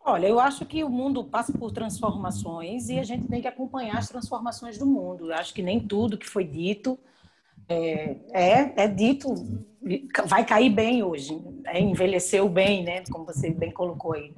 Olha, 0.00 0.26
eu 0.26 0.40
acho 0.40 0.64
que 0.64 0.82
o 0.82 0.88
mundo 0.88 1.22
passa 1.22 1.52
por 1.52 1.70
transformações 1.70 2.88
e 2.88 2.98
a 2.98 3.02
gente 3.02 3.28
tem 3.28 3.42
que 3.42 3.48
acompanhar 3.48 3.98
as 3.98 4.08
transformações 4.08 4.78
do 4.78 4.86
mundo. 4.86 5.26
Eu 5.26 5.34
acho 5.34 5.52
que 5.52 5.62
nem 5.62 5.80
tudo 5.80 6.16
que 6.16 6.26
foi 6.26 6.44
dito 6.44 6.98
é, 7.68 8.16
é, 8.32 8.84
é, 8.84 8.88
dito, 8.88 9.34
vai 10.26 10.44
cair 10.44 10.70
bem 10.70 11.02
hoje, 11.02 11.38
é, 11.66 11.78
envelheceu 11.78 12.48
bem, 12.48 12.82
né? 12.82 13.02
Como 13.10 13.26
você 13.26 13.50
bem 13.50 13.70
colocou 13.70 14.14
aí. 14.14 14.34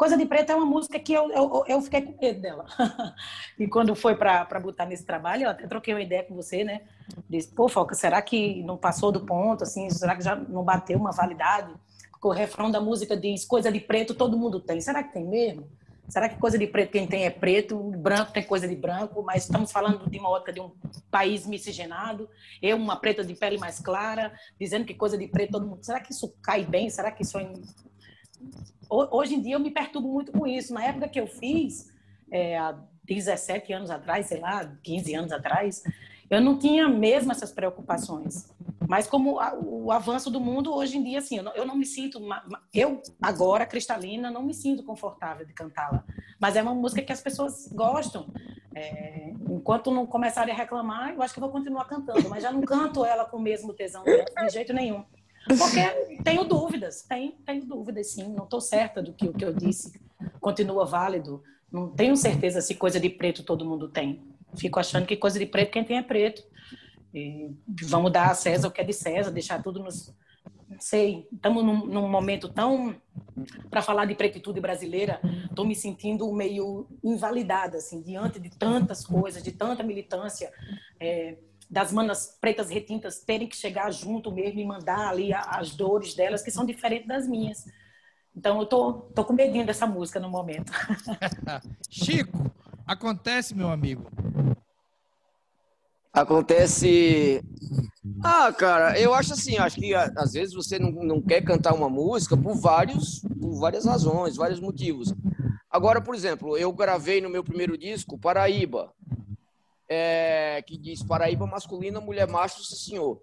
Coisa 0.00 0.16
de 0.16 0.24
Preta 0.24 0.54
é 0.54 0.56
uma 0.56 0.64
música 0.64 0.98
que 0.98 1.12
eu, 1.12 1.30
eu, 1.30 1.64
eu 1.68 1.82
fiquei 1.82 2.00
com 2.00 2.18
medo 2.18 2.40
dela. 2.40 2.64
e 3.58 3.68
quando 3.68 3.94
foi 3.94 4.16
para 4.16 4.58
botar 4.58 4.86
nesse 4.86 5.04
trabalho, 5.04 5.42
eu 5.42 5.50
até 5.50 5.66
troquei 5.66 5.92
uma 5.92 6.00
ideia 6.00 6.22
com 6.22 6.34
você, 6.34 6.64
né? 6.64 6.80
Disse, 7.28 7.48
pô, 7.48 7.68
Foca, 7.68 7.94
será 7.94 8.22
que 8.22 8.62
não 8.62 8.78
passou 8.78 9.12
do 9.12 9.26
ponto, 9.26 9.62
assim? 9.62 9.90
Será 9.90 10.16
que 10.16 10.24
já 10.24 10.34
não 10.34 10.64
bateu 10.64 10.98
uma 10.98 11.12
validade? 11.12 11.74
o 12.22 12.30
refrão 12.30 12.70
da 12.70 12.80
música 12.80 13.14
diz 13.14 13.44
coisa 13.44 13.70
de 13.70 13.78
preto 13.78 14.14
todo 14.14 14.38
mundo 14.38 14.58
tem. 14.58 14.80
Será 14.80 15.02
que 15.02 15.12
tem 15.12 15.26
mesmo? 15.26 15.68
Será 16.08 16.30
que 16.30 16.38
coisa 16.38 16.56
de 16.56 16.66
preto 16.66 16.92
quem 16.92 17.06
tem 17.06 17.26
é 17.26 17.30
preto, 17.30 17.78
branco 17.78 18.32
tem 18.32 18.42
coisa 18.42 18.66
de 18.66 18.76
branco, 18.76 19.22
mas 19.22 19.44
estamos 19.44 19.70
falando 19.70 20.08
de 20.08 20.18
uma 20.18 20.30
ótica 20.30 20.50
de 20.50 20.60
um 20.60 20.72
país 21.10 21.46
miscigenado, 21.46 22.26
eu 22.62 22.78
uma 22.78 22.96
preta 22.96 23.22
de 23.22 23.34
pele 23.34 23.58
mais 23.58 23.78
clara, 23.80 24.32
dizendo 24.58 24.86
que 24.86 24.94
coisa 24.94 25.18
de 25.18 25.28
preto 25.28 25.52
todo 25.52 25.66
mundo. 25.66 25.84
Será 25.84 26.00
que 26.00 26.12
isso 26.12 26.34
cai 26.42 26.64
bem? 26.64 26.88
Será 26.88 27.12
que 27.12 27.22
isso 27.22 27.38
é... 27.38 27.52
Hoje 28.88 29.34
em 29.34 29.40
dia 29.40 29.54
eu 29.54 29.60
me 29.60 29.70
perturbo 29.70 30.08
muito 30.08 30.32
com 30.32 30.46
isso. 30.46 30.74
Na 30.74 30.84
época 30.84 31.08
que 31.08 31.20
eu 31.20 31.26
fiz, 31.26 31.92
é, 32.30 32.58
há 32.58 32.76
17 33.04 33.72
anos 33.72 33.90
atrás, 33.90 34.26
sei 34.26 34.40
lá, 34.40 34.64
15 34.82 35.14
anos 35.14 35.32
atrás, 35.32 35.82
eu 36.28 36.40
não 36.40 36.58
tinha 36.58 36.88
mesmo 36.88 37.32
essas 37.32 37.52
preocupações. 37.52 38.48
Mas 38.88 39.06
como 39.06 39.38
o 39.62 39.92
avanço 39.92 40.30
do 40.30 40.40
mundo 40.40 40.74
hoje 40.74 40.96
em 40.96 41.02
dia, 41.02 41.20
assim, 41.20 41.36
eu 41.36 41.42
não, 41.44 41.54
eu 41.54 41.64
não 41.64 41.76
me 41.76 41.86
sinto, 41.86 42.20
eu 42.74 43.00
agora 43.22 43.64
cristalina 43.64 44.30
não 44.30 44.42
me 44.42 44.52
sinto 44.52 44.82
confortável 44.82 45.46
de 45.46 45.52
cantá-la. 45.52 46.04
Mas 46.40 46.56
é 46.56 46.62
uma 46.62 46.74
música 46.74 47.00
que 47.02 47.12
as 47.12 47.20
pessoas 47.20 47.68
gostam. 47.72 48.26
É, 48.74 49.32
enquanto 49.48 49.90
não 49.90 50.06
começarem 50.06 50.54
a 50.54 50.56
reclamar, 50.56 51.14
eu 51.14 51.22
acho 51.22 51.34
que 51.34 51.40
vou 51.40 51.50
continuar 51.50 51.84
cantando, 51.84 52.28
mas 52.28 52.42
já 52.42 52.50
não 52.50 52.62
canto 52.62 53.04
ela 53.04 53.24
com 53.24 53.36
o 53.36 53.40
mesmo 53.40 53.72
tesão 53.72 54.02
de 54.04 54.48
jeito 54.50 54.72
nenhum. 54.72 55.04
Porque 55.46 55.80
tenho 56.22 56.44
dúvidas, 56.44 57.02
tenho, 57.02 57.32
tenho 57.46 57.64
dúvidas 57.64 58.08
sim, 58.08 58.28
não 58.28 58.44
estou 58.44 58.60
certa 58.60 59.02
do 59.02 59.12
que 59.12 59.28
o 59.28 59.32
que 59.32 59.44
eu 59.44 59.52
disse 59.52 60.00
continua 60.40 60.84
válido. 60.84 61.42
Não 61.70 61.88
tenho 61.88 62.16
certeza 62.16 62.60
se 62.60 62.74
coisa 62.74 62.98
de 62.98 63.08
preto 63.08 63.42
todo 63.42 63.64
mundo 63.64 63.88
tem. 63.88 64.22
Fico 64.56 64.80
achando 64.80 65.06
que 65.06 65.16
coisa 65.16 65.38
de 65.38 65.46
preto 65.46 65.70
quem 65.70 65.84
tem 65.84 65.98
é 65.98 66.02
preto. 66.02 66.42
E 67.14 67.50
vamos 67.84 68.12
dar 68.12 68.30
a 68.30 68.34
César 68.34 68.68
o 68.68 68.70
que 68.70 68.80
é 68.80 68.84
de 68.84 68.92
César, 68.92 69.30
deixar 69.30 69.62
tudo 69.62 69.82
nos. 69.82 70.14
Não 70.68 70.80
sei, 70.80 71.26
estamos 71.32 71.64
num, 71.64 71.86
num 71.86 72.08
momento 72.08 72.48
tão. 72.48 72.94
Para 73.70 73.82
falar 73.82 74.04
de 74.04 74.14
pretitude 74.14 74.60
brasileira, 74.60 75.20
estou 75.48 75.64
me 75.64 75.74
sentindo 75.74 76.30
meio 76.32 76.86
invalidada, 77.02 77.78
assim, 77.78 78.02
diante 78.02 78.38
de 78.38 78.50
tantas 78.50 79.04
coisas, 79.04 79.42
de 79.42 79.52
tanta 79.52 79.82
militância. 79.82 80.52
É, 80.98 81.36
das 81.70 81.92
manas 81.92 82.36
pretas 82.40 82.68
retintas 82.68 83.20
terem 83.20 83.46
que 83.46 83.56
chegar 83.56 83.92
junto 83.92 84.32
mesmo 84.32 84.58
e 84.58 84.66
mandar 84.66 85.08
ali 85.08 85.32
as 85.32 85.70
dores 85.70 86.14
delas, 86.14 86.42
que 86.42 86.50
são 86.50 86.66
diferentes 86.66 87.06
das 87.06 87.28
minhas. 87.28 87.64
Então 88.34 88.58
eu 88.58 88.66
tô, 88.66 88.92
tô 89.14 89.24
com 89.24 89.32
medinho 89.32 89.64
dessa 89.64 89.86
música 89.86 90.18
no 90.18 90.28
momento. 90.28 90.72
Chico, 91.88 92.50
acontece, 92.86 93.54
meu 93.54 93.70
amigo. 93.70 94.10
Acontece. 96.12 97.40
Ah, 98.22 98.52
cara, 98.52 98.98
eu 98.98 99.14
acho 99.14 99.34
assim, 99.34 99.56
acho 99.56 99.76
que 99.76 99.94
às 99.94 100.32
vezes 100.32 100.52
você 100.52 100.76
não, 100.76 100.90
não 100.90 101.22
quer 101.22 101.40
cantar 101.42 101.72
uma 101.72 101.88
música 101.88 102.36
por 102.36 102.56
vários, 102.56 103.20
por 103.40 103.60
várias 103.60 103.84
razões, 103.84 104.36
vários 104.36 104.58
motivos. 104.58 105.14
Agora, 105.70 106.00
por 106.00 106.16
exemplo, 106.16 106.58
eu 106.58 106.72
gravei 106.72 107.20
no 107.20 107.30
meu 107.30 107.44
primeiro 107.44 107.78
disco 107.78 108.18
Paraíba, 108.18 108.92
é, 109.90 110.62
que 110.64 110.78
diz 110.78 111.02
Paraíba 111.02 111.44
masculina, 111.46 112.00
mulher 112.00 112.28
macho, 112.28 112.62
sim 112.62 112.76
senhor. 112.76 113.20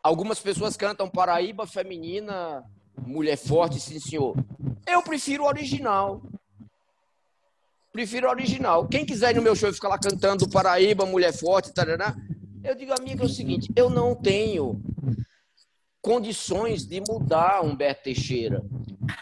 Algumas 0.00 0.38
pessoas 0.38 0.76
cantam 0.76 1.10
Paraíba 1.10 1.66
feminina, 1.66 2.64
mulher 3.04 3.36
forte, 3.36 3.80
sim 3.80 3.98
senhor. 3.98 4.36
Eu 4.86 5.02
prefiro 5.02 5.42
o 5.42 5.46
original. 5.48 6.22
Prefiro 7.92 8.28
o 8.28 8.30
original. 8.30 8.86
Quem 8.86 9.04
quiser 9.04 9.32
ir 9.32 9.34
no 9.34 9.42
meu 9.42 9.56
show 9.56 9.68
e 9.68 9.72
ficar 9.72 9.88
lá 9.88 9.98
cantando 9.98 10.48
Paraíba, 10.48 11.04
Mulher 11.04 11.32
Forte, 11.32 11.74
tarará, 11.74 12.14
eu 12.62 12.74
digo, 12.76 12.92
amigo, 12.92 13.22
é 13.22 13.26
o 13.26 13.28
seguinte, 13.28 13.68
eu 13.74 13.90
não 13.90 14.14
tenho 14.14 14.80
condições 16.00 16.86
de 16.86 17.00
mudar 17.00 17.62
Humberto 17.62 18.04
Teixeira. 18.04 18.62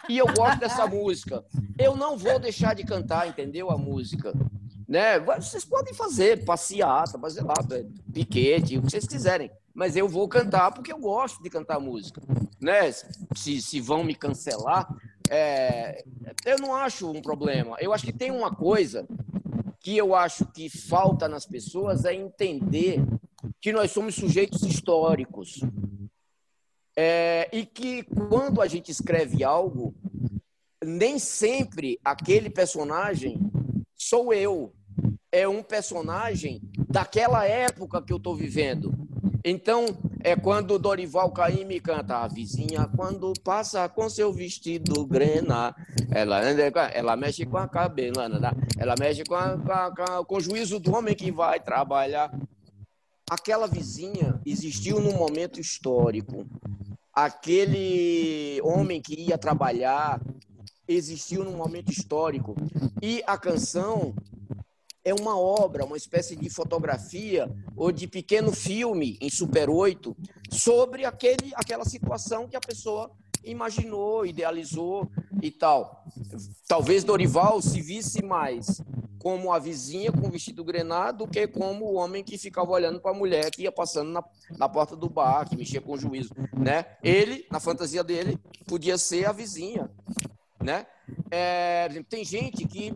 E 0.06 0.18
eu 0.18 0.26
gosto 0.26 0.60
dessa 0.60 0.86
música. 0.86 1.42
Eu 1.78 1.96
não 1.96 2.18
vou 2.18 2.38
deixar 2.38 2.74
de 2.74 2.84
cantar, 2.84 3.26
entendeu? 3.26 3.70
A 3.70 3.78
música. 3.78 4.34
Né? 4.88 5.20
Vocês 5.20 5.66
podem 5.66 5.92
fazer 5.92 6.46
passeata, 6.46 7.18
fazer 7.18 7.42
lá, 7.42 7.54
piquete, 8.10 8.78
o 8.78 8.82
que 8.82 8.90
vocês 8.90 9.06
quiserem. 9.06 9.50
Mas 9.74 9.94
eu 9.94 10.08
vou 10.08 10.26
cantar 10.26 10.72
porque 10.72 10.90
eu 10.90 10.98
gosto 10.98 11.42
de 11.42 11.50
cantar 11.50 11.78
música. 11.78 12.22
Né? 12.58 12.90
Se, 13.36 13.60
se 13.60 13.80
vão 13.80 14.02
me 14.02 14.14
cancelar, 14.14 14.88
é, 15.28 16.02
eu 16.46 16.58
não 16.58 16.74
acho 16.74 17.10
um 17.10 17.20
problema. 17.20 17.76
Eu 17.80 17.92
acho 17.92 18.06
que 18.06 18.12
tem 18.12 18.30
uma 18.30 18.54
coisa 18.54 19.06
que 19.78 19.94
eu 19.94 20.14
acho 20.14 20.46
que 20.46 20.70
falta 20.70 21.28
nas 21.28 21.44
pessoas 21.44 22.06
é 22.06 22.14
entender 22.14 23.04
que 23.60 23.72
nós 23.72 23.90
somos 23.90 24.14
sujeitos 24.14 24.62
históricos. 24.62 25.60
É, 26.96 27.48
e 27.52 27.64
que 27.64 28.02
quando 28.02 28.60
a 28.60 28.66
gente 28.66 28.90
escreve 28.90 29.44
algo, 29.44 29.94
nem 30.82 31.18
sempre 31.18 32.00
aquele 32.02 32.48
personagem 32.50 33.38
sou 33.94 34.32
eu. 34.32 34.72
É 35.30 35.46
um 35.46 35.62
personagem 35.62 36.62
daquela 36.88 37.44
época 37.44 38.02
que 38.02 38.12
eu 38.12 38.16
estou 38.16 38.34
vivendo. 38.34 38.94
Então, 39.44 39.86
é 40.24 40.34
quando 40.34 40.78
Dorival 40.78 41.30
Caymmi 41.30 41.80
canta 41.80 42.18
a 42.18 42.28
vizinha 42.28 42.90
quando 42.96 43.32
passa 43.44 43.88
com 43.88 44.08
seu 44.08 44.32
vestido 44.32 45.06
grena, 45.06 45.74
ela 46.10 46.40
ela 46.92 47.16
mexe 47.16 47.46
com 47.46 47.56
a 47.56 47.68
cabela, 47.68 48.28
ela 48.78 48.94
mexe 48.98 49.22
com, 49.24 49.34
a, 49.34 49.58
com, 49.58 49.72
a, 49.72 50.24
com 50.24 50.36
o 50.36 50.40
juízo 50.40 50.80
do 50.80 50.94
homem 50.94 51.14
que 51.14 51.30
vai 51.30 51.60
trabalhar. 51.60 52.30
Aquela 53.30 53.66
vizinha 53.66 54.40
existiu 54.44 55.00
num 55.00 55.16
momento 55.16 55.60
histórico. 55.60 56.46
Aquele 57.12 58.60
homem 58.62 59.00
que 59.00 59.28
ia 59.28 59.36
trabalhar 59.36 60.20
existiu 60.86 61.44
num 61.44 61.56
momento 61.56 61.92
histórico. 61.92 62.56
E 63.02 63.22
a 63.26 63.36
canção 63.36 64.14
é 65.04 65.14
uma 65.14 65.38
obra, 65.38 65.84
uma 65.84 65.96
espécie 65.96 66.36
de 66.36 66.50
fotografia 66.50 67.50
ou 67.76 67.90
de 67.90 68.06
pequeno 68.06 68.52
filme 68.52 69.16
em 69.20 69.30
Super 69.30 69.70
8 69.70 70.16
sobre 70.50 71.04
aquele, 71.04 71.52
aquela 71.54 71.84
situação 71.84 72.48
que 72.48 72.56
a 72.56 72.60
pessoa 72.60 73.10
imaginou, 73.44 74.26
idealizou 74.26 75.10
e 75.42 75.50
tal. 75.50 76.04
Talvez 76.66 77.04
Dorival 77.04 77.62
se 77.62 77.80
visse 77.80 78.22
mais 78.24 78.82
como 79.18 79.52
a 79.52 79.58
vizinha 79.58 80.12
com 80.12 80.28
o 80.28 80.30
vestido 80.30 80.64
grenado 80.64 81.26
do 81.26 81.30
que 81.30 81.46
como 81.46 81.86
o 81.86 81.94
homem 81.94 82.22
que 82.22 82.38
ficava 82.38 82.70
olhando 82.70 83.00
para 83.00 83.10
a 83.10 83.14
mulher 83.14 83.50
que 83.50 83.62
ia 83.62 83.72
passando 83.72 84.10
na, 84.10 84.24
na 84.56 84.68
porta 84.68 84.94
do 84.94 85.08
bar, 85.08 85.48
que 85.48 85.56
mexia 85.56 85.80
com 85.80 85.92
o 85.92 85.98
juízo, 85.98 86.30
né? 86.56 86.86
Ele, 87.02 87.44
na 87.50 87.58
fantasia 87.58 88.04
dele, 88.04 88.38
podia 88.66 88.96
ser 88.96 89.26
a 89.26 89.32
vizinha, 89.32 89.90
né? 90.62 90.86
É, 91.30 91.88
tem 92.08 92.24
gente 92.24 92.66
que 92.66 92.94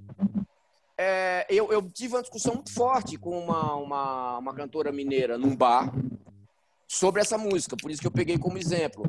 é, 0.99 1.47
eu, 1.49 1.73
eu, 1.73 1.83
tive 1.91 2.15
uma 2.15 2.23
discussão 2.23 2.55
muito 2.55 2.73
forte 2.73 3.17
com 3.17 3.39
uma, 3.39 3.75
uma, 3.75 4.39
uma 4.39 4.55
cantora 4.55 4.93
mineira 4.93 5.39
num 5.39 5.57
bar 5.57 5.93
sobre 6.87 7.21
essa 7.21 7.39
música, 7.39 7.77
por 7.77 7.91
isso 7.91 8.01
que 8.01 8.07
eu 8.07 8.13
peguei 8.13 8.39
como 8.39 8.59
exemplo. 8.59 9.05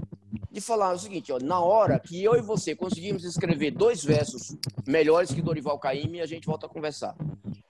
De 0.50 0.62
falar 0.62 0.94
o 0.94 1.00
seguinte, 1.00 1.32
ó, 1.32 1.40
na 1.40 1.60
hora 1.60 2.00
que 2.00 2.24
eu 2.24 2.36
e 2.36 2.42
você 2.42 2.76
conseguimos 2.76 3.24
escrever 3.24 3.72
dois 3.72 4.04
versos 4.04 4.56
melhores 4.86 5.34
que 5.34 5.42
Dorival 5.42 5.80
Caymmi, 5.80 6.22
a 6.22 6.28
gente 6.28 6.46
volta 6.46 6.68
a 6.68 6.70
conversar. 6.70 7.16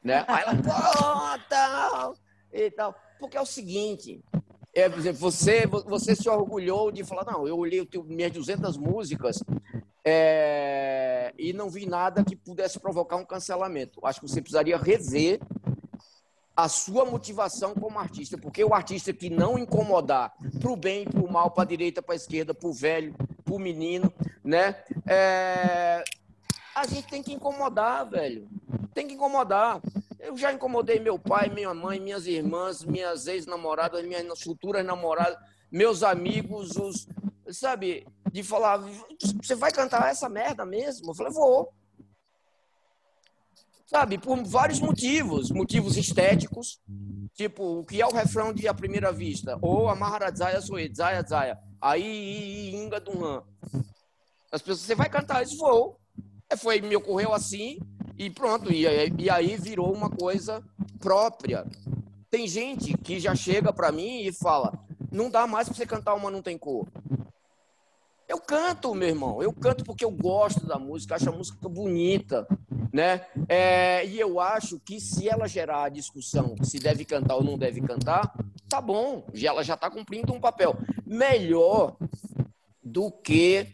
Né? 0.03 0.25
Aí 0.27 0.43
ela, 0.43 0.55
pô, 0.55 1.43
tal, 1.49 2.15
e 2.51 2.69
tal. 2.69 2.95
Porque 3.19 3.37
é 3.37 3.41
o 3.41 3.45
seguinte, 3.45 4.21
é, 4.73 4.89
por 4.89 4.99
exemplo, 4.99 5.19
você, 5.19 5.65
você 5.65 6.15
se 6.15 6.27
orgulhou 6.27 6.91
de 6.91 7.03
falar, 7.03 7.25
não, 7.25 7.47
eu 7.47 7.57
olhei 7.57 7.87
minhas 8.05 8.31
200 8.31 8.75
músicas 8.75 9.41
é, 10.05 11.33
e 11.37 11.53
não 11.53 11.69
vi 11.69 11.85
nada 11.85 12.23
que 12.23 12.35
pudesse 12.35 12.79
provocar 12.79 13.15
um 13.15 13.25
cancelamento. 13.25 14.05
Acho 14.05 14.19
que 14.19 14.27
você 14.27 14.41
precisaria 14.41 14.77
rever 14.77 15.39
a 16.55 16.69
sua 16.69 17.03
motivação 17.03 17.73
como 17.73 17.97
artista, 17.97 18.37
porque 18.37 18.63
o 18.63 18.73
artista 18.73 19.11
que 19.11 19.29
não 19.29 19.57
incomodar 19.57 20.33
para 20.59 20.71
o 20.71 20.75
bem, 20.75 21.05
para 21.05 21.21
o 21.21 21.31
mal, 21.31 21.49
para 21.51 21.63
a 21.63 21.67
direita, 21.67 22.01
para 22.01 22.13
a 22.13 22.15
esquerda, 22.15 22.53
para 22.53 22.69
o 22.69 22.73
velho, 22.73 23.15
para 23.43 23.53
o 23.53 23.59
menino, 23.59 24.13
né? 24.43 24.75
É... 25.07 26.03
A 26.75 26.85
gente 26.85 27.07
tem 27.07 27.23
que 27.23 27.33
incomodar, 27.33 28.07
velho. 28.07 28.47
Tem 28.93 29.07
que 29.07 29.13
incomodar. 29.13 29.81
Eu 30.19 30.37
já 30.37 30.53
incomodei 30.53 30.99
meu 30.99 31.17
pai, 31.17 31.49
minha 31.49 31.73
mãe, 31.73 31.99
minhas 31.99 32.27
irmãs, 32.27 32.83
minhas 32.83 33.27
ex-namoradas, 33.27 34.05
minhas 34.05 34.41
futuras 34.41 34.85
namoradas, 34.85 35.37
meus 35.71 36.03
amigos, 36.03 36.77
os, 36.77 37.07
sabe, 37.49 38.05
de 38.33 38.41
falar, 38.41 38.81
você 39.43 39.53
vai 39.53 39.71
cantar 39.71 40.09
essa 40.09 40.27
merda 40.27 40.65
mesmo? 40.65 41.11
Eu 41.11 41.13
falei, 41.13 41.31
vou. 41.31 41.71
Sabe, 43.85 44.17
por 44.17 44.43
vários 44.43 44.79
motivos. 44.79 45.51
Motivos 45.51 45.97
estéticos, 45.97 46.81
tipo, 47.35 47.81
o 47.81 47.85
que 47.85 48.01
é 48.01 48.07
o 48.07 48.11
refrão 48.11 48.51
de 48.51 48.67
A 48.67 48.73
Primeira 48.73 49.11
Vista? 49.11 49.55
Ou 49.61 49.87
a 49.87 49.95
Maharadjaya 49.95 50.59
Soe, 50.61 50.91
Zaya 50.91 51.21
Zaya. 51.21 51.59
Aí, 51.79 52.73
Inga 52.73 52.99
Dunhan. 52.99 53.43
As 54.51 54.63
pessoas, 54.63 54.79
você 54.79 54.95
vai 54.95 55.09
cantar 55.09 55.43
isso? 55.43 55.55
Vou. 55.57 55.99
Foi, 56.57 56.81
me 56.81 56.95
ocorreu 56.95 57.35
assim 57.35 57.77
e 58.17 58.31
pronto. 58.31 58.73
E, 58.73 58.85
e 59.19 59.29
aí 59.29 59.57
virou 59.57 59.93
uma 59.93 60.09
coisa 60.09 60.63
própria. 60.99 61.67
Tem 62.31 62.47
gente 62.47 62.97
que 62.97 63.19
já 63.19 63.35
chega 63.35 63.71
para 63.71 63.91
mim 63.91 64.21
e 64.23 64.33
fala, 64.33 64.73
não 65.11 65.29
dá 65.29 65.45
mais 65.45 65.67
para 65.67 65.77
você 65.77 65.85
cantar 65.85 66.15
uma 66.15 66.31
Não 66.31 66.41
Tem 66.41 66.57
Cor. 66.57 66.87
Eu 68.27 68.39
canto, 68.39 68.93
meu 68.95 69.09
irmão. 69.09 69.41
Eu 69.41 69.53
canto 69.53 69.83
porque 69.83 70.05
eu 70.05 70.11
gosto 70.11 70.65
da 70.65 70.79
música, 70.79 71.15
acho 71.15 71.29
a 71.29 71.33
música 71.33 71.67
bonita, 71.67 72.47
né? 72.91 73.25
É, 73.47 74.05
e 74.05 74.19
eu 74.19 74.39
acho 74.39 74.79
que 74.79 74.99
se 74.99 75.27
ela 75.27 75.47
gerar 75.47 75.83
a 75.83 75.89
discussão 75.89 76.55
se 76.63 76.79
deve 76.79 77.05
cantar 77.05 77.35
ou 77.35 77.43
não 77.43 77.57
deve 77.57 77.81
cantar, 77.81 78.33
tá 78.69 78.79
bom. 78.79 79.25
Ela 79.33 79.63
já 79.63 79.73
está 79.73 79.89
cumprindo 79.89 80.33
um 80.33 80.39
papel 80.39 80.75
melhor 81.05 81.97
do 82.83 83.11
que 83.11 83.67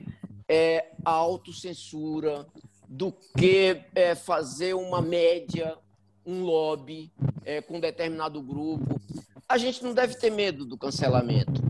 é, 0.48 0.92
a 1.06 1.12
autocensura, 1.12 2.46
do 2.88 3.12
que 3.38 3.84
é, 3.94 4.16
fazer 4.16 4.74
uma 4.74 5.02
média, 5.02 5.78
um 6.26 6.44
lobby 6.44 7.12
é, 7.46 7.62
com 7.62 7.80
determinado 7.80 8.42
grupo. 8.42 9.00
A 9.48 9.58
gente 9.58 9.84
não 9.84 9.94
deve 9.94 10.16
ter 10.16 10.32
medo 10.32 10.66
do 10.66 10.78
cancelamento 10.78 11.70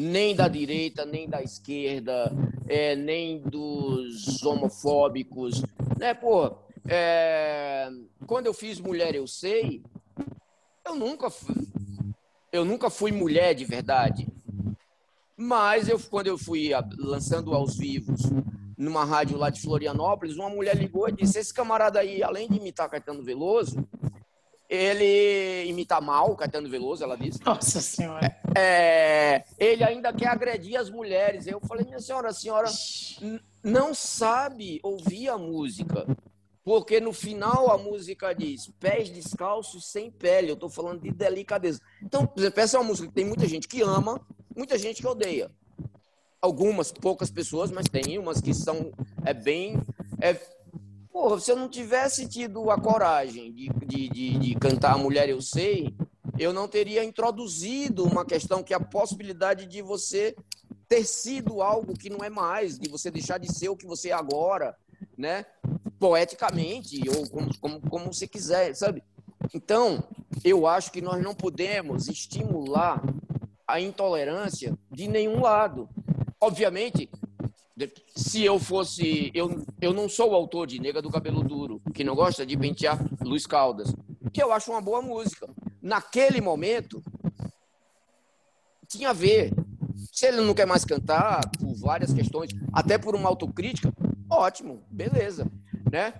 nem 0.00 0.34
da 0.34 0.48
direita, 0.48 1.04
nem 1.04 1.28
da 1.28 1.42
esquerda, 1.42 2.32
é, 2.66 2.96
nem 2.96 3.38
dos 3.38 4.42
homofóbicos. 4.42 5.62
Né? 5.98 6.14
Pô, 6.14 6.56
é, 6.88 7.90
quando 8.26 8.46
eu 8.46 8.54
fiz 8.54 8.80
Mulher 8.80 9.14
Eu 9.14 9.26
Sei, 9.26 9.82
eu 10.86 10.94
nunca, 10.94 11.28
eu 12.50 12.64
nunca 12.64 12.88
fui 12.88 13.12
mulher 13.12 13.54
de 13.54 13.66
verdade. 13.66 14.26
Mas 15.36 15.88
eu, 15.88 15.98
quando 15.98 16.28
eu 16.28 16.38
fui 16.38 16.70
lançando 16.98 17.54
aos 17.54 17.76
vivos 17.76 18.22
numa 18.76 19.04
rádio 19.04 19.36
lá 19.36 19.50
de 19.50 19.60
Florianópolis, 19.60 20.36
uma 20.36 20.48
mulher 20.48 20.76
ligou 20.76 21.08
e 21.08 21.12
disse: 21.12 21.38
Esse 21.38 21.52
camarada 21.52 22.00
aí, 22.00 22.22
além 22.22 22.48
de 22.48 22.56
imitar 22.56 22.88
Caetano 22.88 23.22
Veloso, 23.22 23.86
ele 24.68 25.64
imita 25.66 26.00
mal 26.00 26.34
Caetano 26.36 26.68
Veloso, 26.68 27.04
ela 27.04 27.16
disse. 27.16 27.40
Nossa 27.44 27.80
Senhora. 27.80 28.39
É, 28.56 29.44
ele 29.58 29.84
ainda 29.84 30.12
quer 30.12 30.28
agredir 30.28 30.76
as 30.76 30.90
mulheres. 30.90 31.46
Eu 31.46 31.60
falei, 31.60 31.84
minha 31.84 32.00
senhora, 32.00 32.28
a 32.28 32.32
senhora 32.32 32.68
não 33.62 33.94
sabe 33.94 34.80
ouvir 34.82 35.28
a 35.28 35.38
música. 35.38 36.06
Porque 36.62 37.00
no 37.00 37.12
final 37.12 37.70
a 37.70 37.78
música 37.78 38.34
diz 38.34 38.70
pés 38.78 39.08
descalços 39.10 39.90
sem 39.90 40.10
pele. 40.10 40.50
Eu 40.50 40.54
estou 40.54 40.68
falando 40.68 41.00
de 41.00 41.10
delicadeza. 41.10 41.80
Então, 42.02 42.30
essa 42.56 42.76
é 42.76 42.80
uma 42.80 42.86
música 42.86 43.08
que 43.08 43.14
tem 43.14 43.24
muita 43.24 43.46
gente 43.46 43.66
que 43.66 43.82
ama, 43.82 44.20
muita 44.54 44.76
gente 44.76 45.00
que 45.00 45.08
odeia. 45.08 45.50
Algumas, 46.40 46.92
poucas 46.92 47.30
pessoas, 47.30 47.70
mas 47.70 47.86
tem 47.86 48.18
umas 48.18 48.40
que 48.40 48.54
são 48.54 48.92
é 49.24 49.32
bem. 49.32 49.82
É, 50.20 50.38
porra, 51.10 51.40
se 51.40 51.50
eu 51.50 51.56
não 51.56 51.68
tivesse 51.68 52.28
tido 52.28 52.70
a 52.70 52.78
coragem 52.78 53.52
de, 53.52 53.68
de, 53.86 54.08
de, 54.08 54.38
de 54.38 54.54
cantar 54.54 54.94
a 54.94 54.98
Mulher 54.98 55.28
Eu 55.28 55.40
Sei, 55.40 55.94
eu 56.40 56.54
não 56.54 56.66
teria 56.66 57.04
introduzido 57.04 58.02
uma 58.02 58.24
questão 58.24 58.62
que 58.62 58.72
é 58.72 58.76
a 58.76 58.80
possibilidade 58.80 59.66
de 59.66 59.82
você 59.82 60.34
ter 60.88 61.04
sido 61.04 61.60
algo 61.60 61.92
que 61.92 62.08
não 62.08 62.24
é 62.24 62.30
mais, 62.30 62.78
de 62.78 62.88
você 62.88 63.10
deixar 63.10 63.36
de 63.36 63.52
ser 63.52 63.68
o 63.68 63.76
que 63.76 63.86
você 63.86 64.08
é 64.08 64.14
agora, 64.14 64.74
né? 65.18 65.44
Poeticamente, 65.98 66.98
ou 67.10 67.28
como, 67.28 67.58
como, 67.58 67.80
como 67.82 68.06
você 68.06 68.26
quiser, 68.26 68.74
sabe? 68.74 69.04
Então, 69.52 70.02
eu 70.42 70.66
acho 70.66 70.90
que 70.90 71.02
nós 71.02 71.22
não 71.22 71.34
podemos 71.34 72.08
estimular 72.08 73.02
a 73.68 73.78
intolerância 73.78 74.74
de 74.90 75.08
nenhum 75.08 75.42
lado. 75.42 75.90
Obviamente, 76.40 77.10
se 78.16 78.42
eu 78.42 78.58
fosse. 78.58 79.30
Eu, 79.34 79.62
eu 79.78 79.92
não 79.92 80.08
sou 80.08 80.30
o 80.30 80.34
autor 80.34 80.66
de 80.66 80.80
Nega 80.80 81.02
do 81.02 81.10
Cabelo 81.10 81.44
Duro, 81.44 81.82
que 81.92 82.02
não 82.02 82.14
gosta 82.14 82.46
de 82.46 82.56
pentear 82.56 82.98
Luiz 83.22 83.46
Caldas, 83.46 83.94
que 84.32 84.42
eu 84.42 84.50
acho 84.52 84.70
uma 84.70 84.80
boa 84.80 85.02
música. 85.02 85.46
Naquele 85.82 86.40
momento, 86.40 87.02
tinha 88.88 89.10
a 89.10 89.14
ver. 89.14 89.52
Se 90.12 90.26
ele 90.26 90.40
não 90.40 90.54
quer 90.54 90.66
mais 90.66 90.84
cantar, 90.84 91.40
por 91.58 91.74
várias 91.74 92.12
questões, 92.12 92.50
até 92.72 92.98
por 92.98 93.14
uma 93.14 93.28
autocrítica, 93.28 93.92
ótimo, 94.28 94.82
beleza. 94.90 95.46
Né? 95.90 96.14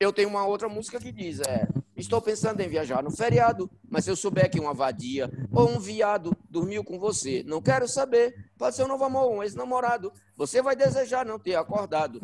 Eu 0.00 0.12
tenho 0.12 0.28
uma 0.28 0.46
outra 0.46 0.68
música 0.68 0.98
que 0.98 1.12
diz: 1.12 1.40
é, 1.40 1.68
Estou 1.98 2.22
pensando 2.22 2.60
em 2.60 2.68
viajar 2.68 3.02
no 3.02 3.10
feriado, 3.10 3.68
mas 3.90 4.04
se 4.04 4.10
eu 4.10 4.14
souber 4.14 4.48
que 4.48 4.60
uma 4.60 4.72
vadia 4.72 5.28
ou 5.50 5.68
um 5.68 5.80
viado 5.80 6.30
dormiu 6.48 6.84
com 6.84 6.96
você, 6.96 7.42
não 7.44 7.60
quero 7.60 7.88
saber. 7.88 8.34
Pode 8.56 8.76
ser 8.76 8.84
um 8.84 8.88
novo 8.88 9.02
amor, 9.02 9.28
um 9.28 9.42
ex-namorado. 9.42 10.12
Você 10.36 10.62
vai 10.62 10.76
desejar 10.76 11.26
não 11.26 11.40
ter 11.40 11.56
acordado. 11.56 12.20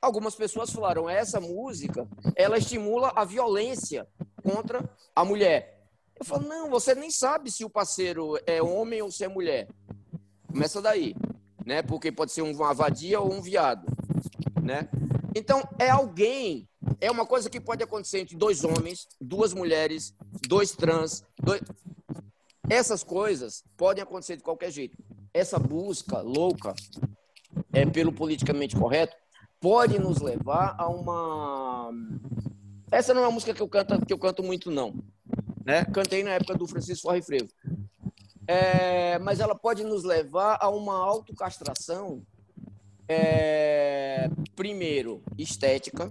Algumas 0.00 0.34
pessoas 0.34 0.72
falaram: 0.72 1.06
essa 1.06 1.38
música 1.38 2.08
ela 2.34 2.56
estimula 2.56 3.12
a 3.14 3.22
violência 3.22 4.08
contra 4.42 4.88
a 5.14 5.22
mulher. 5.22 5.79
Eu 6.20 6.24
falo: 6.24 6.46
não, 6.46 6.70
você 6.70 6.94
nem 6.94 7.10
sabe 7.10 7.50
se 7.50 7.64
o 7.64 7.70
parceiro 7.70 8.38
é 8.46 8.62
homem 8.62 9.02
ou 9.02 9.10
se 9.10 9.24
é 9.24 9.28
mulher. 9.28 9.66
Começa 10.46 10.80
daí, 10.80 11.16
né? 11.64 11.82
Porque 11.82 12.12
pode 12.12 12.30
ser 12.30 12.42
uma 12.42 12.72
vadia 12.74 13.18
ou 13.18 13.32
um 13.32 13.40
viado, 13.40 13.86
né? 14.62 14.88
Então 15.34 15.66
é 15.78 15.90
alguém 15.90 16.68
é 17.00 17.10
uma 17.10 17.24
coisa 17.24 17.48
que 17.48 17.60
pode 17.60 17.82
acontecer 17.82 18.20
entre 18.20 18.36
dois 18.36 18.62
homens, 18.62 19.08
duas 19.20 19.54
mulheres, 19.54 20.14
dois 20.46 20.72
trans. 20.72 21.24
Dois... 21.42 21.62
Essas 22.68 23.02
coisas 23.02 23.64
podem 23.76 24.02
acontecer 24.02 24.36
de 24.36 24.42
qualquer 24.42 24.70
jeito. 24.70 24.96
Essa 25.32 25.58
busca 25.58 26.20
louca 26.20 26.74
é 27.72 27.86
pelo 27.86 28.12
politicamente 28.12 28.76
correto 28.76 29.16
pode 29.60 29.98
nos 29.98 30.20
levar 30.20 30.74
a 30.78 30.88
uma. 30.88 31.90
Essa 32.90 33.14
não 33.14 33.22
é 33.22 33.26
uma 33.26 33.32
música 33.32 33.54
que 33.54 33.60
eu 33.60 33.68
canto, 33.68 34.04
que 34.04 34.12
eu 34.12 34.18
canto 34.18 34.42
muito, 34.42 34.70
não. 34.70 34.94
Né? 35.64 35.84
Cantei 35.86 36.22
na 36.22 36.30
época 36.30 36.54
do 36.54 36.66
Francisco 36.66 37.08
Forre 37.08 37.22
Frevo. 37.22 37.48
É, 38.46 39.18
mas 39.18 39.38
ela 39.38 39.54
pode 39.54 39.84
nos 39.84 40.02
levar 40.02 40.58
a 40.60 40.68
uma 40.68 40.96
autocastração, 40.96 42.22
é, 43.08 44.28
primeiro, 44.56 45.22
estética, 45.38 46.08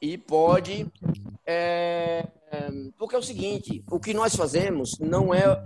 e 0.00 0.18
pode. 0.18 0.90
É, 1.46 2.26
porque 2.98 3.14
é 3.14 3.18
o 3.18 3.22
seguinte: 3.22 3.84
o 3.90 4.00
que 4.00 4.12
nós 4.14 4.34
fazemos 4.34 4.98
não 4.98 5.32
é, 5.32 5.62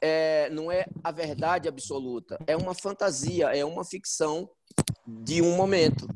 é, 0.00 0.50
não 0.50 0.70
é 0.70 0.84
a 1.02 1.10
verdade 1.10 1.68
absoluta, 1.68 2.38
é 2.46 2.56
uma 2.56 2.74
fantasia, 2.74 3.46
é 3.56 3.64
uma 3.64 3.84
ficção 3.84 4.48
de 5.06 5.40
um 5.40 5.56
momento, 5.56 6.06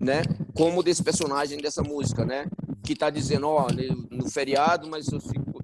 né? 0.00 0.22
Como 0.54 0.82
desse 0.82 1.02
personagem 1.02 1.58
dessa 1.58 1.82
música, 1.82 2.24
né? 2.24 2.46
Que 2.86 2.92
está 2.92 3.10
dizendo, 3.10 3.48
ó, 3.48 3.66
no 4.12 4.30
feriado, 4.30 4.88
mas 4.88 5.08
eu 5.08 5.20
fico... 5.20 5.60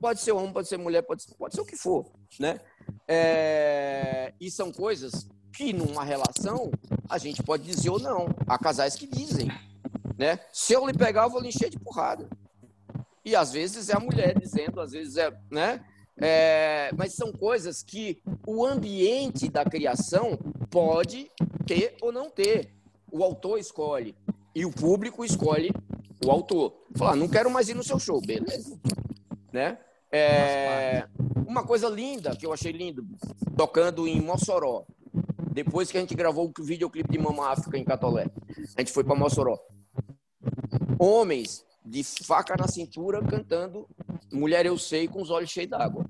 pode 0.00 0.20
ser 0.20 0.32
homem, 0.32 0.52
pode 0.52 0.66
ser 0.66 0.78
mulher, 0.78 1.02
pode 1.02 1.22
ser, 1.22 1.34
pode 1.36 1.54
ser 1.54 1.60
o 1.60 1.64
que 1.64 1.76
for, 1.76 2.10
né? 2.40 2.58
É, 3.06 4.34
e 4.40 4.50
são 4.50 4.72
coisas 4.72 5.28
que 5.54 5.72
numa 5.72 6.02
relação 6.02 6.72
a 7.08 7.18
gente 7.18 7.40
pode 7.42 7.62
dizer 7.62 7.90
ou 7.90 8.00
não. 8.00 8.26
Há 8.48 8.58
casais 8.58 8.96
que 8.96 9.06
dizem, 9.06 9.48
né? 10.18 10.40
Se 10.52 10.72
eu 10.72 10.84
lhe 10.86 10.92
pegar, 10.92 11.22
eu 11.24 11.30
vou 11.30 11.40
lhe 11.40 11.48
encher 11.48 11.70
de 11.70 11.78
porrada. 11.78 12.28
E 13.24 13.36
às 13.36 13.52
vezes 13.52 13.88
é 13.88 13.96
a 13.96 14.00
mulher 14.00 14.36
dizendo, 14.36 14.80
às 14.80 14.90
vezes 14.90 15.16
é, 15.16 15.32
né? 15.50 15.84
É, 16.20 16.90
mas 16.96 17.14
são 17.14 17.32
coisas 17.32 17.82
que 17.82 18.20
o 18.44 18.66
ambiente 18.66 19.48
da 19.48 19.64
criação 19.64 20.36
pode 20.68 21.30
ter 21.64 21.96
ou 22.02 22.10
não 22.10 22.28
ter. 22.28 22.74
O 23.12 23.22
autor 23.22 23.58
escolhe 23.58 24.16
e 24.54 24.64
o 24.64 24.70
público 24.70 25.24
escolhe 25.24 25.72
o 26.24 26.30
autor. 26.30 26.74
Falar, 26.96 27.16
não 27.16 27.28
quero 27.28 27.50
mais 27.50 27.68
ir 27.68 27.74
no 27.74 27.84
seu 27.84 27.98
show, 27.98 28.20
beleza? 28.20 28.78
Né? 29.52 29.78
É, 30.12 31.06
uma 31.46 31.64
coisa 31.64 31.88
linda 31.88 32.34
que 32.36 32.46
eu 32.46 32.52
achei 32.52 32.72
lindo, 32.72 33.06
tocando 33.56 34.06
em 34.06 34.20
Mossoró. 34.20 34.84
Depois 35.52 35.90
que 35.90 35.98
a 35.98 36.00
gente 36.00 36.14
gravou 36.14 36.52
o 36.56 36.62
videoclipe 36.62 37.10
de 37.10 37.18
Mama 37.18 37.48
África 37.48 37.76
em 37.76 37.84
Catolé, 37.84 38.30
a 38.76 38.80
gente 38.80 38.92
foi 38.92 39.02
para 39.02 39.16
Mossoró 39.16 39.58
homens 41.00 41.64
de 41.82 42.04
faca 42.04 42.54
na 42.58 42.68
cintura 42.68 43.24
cantando 43.24 43.88
Mulher 44.30 44.66
Eu 44.66 44.76
Sei 44.76 45.08
com 45.08 45.22
os 45.22 45.30
olhos 45.30 45.50
cheios 45.50 45.70
d'água. 45.70 46.04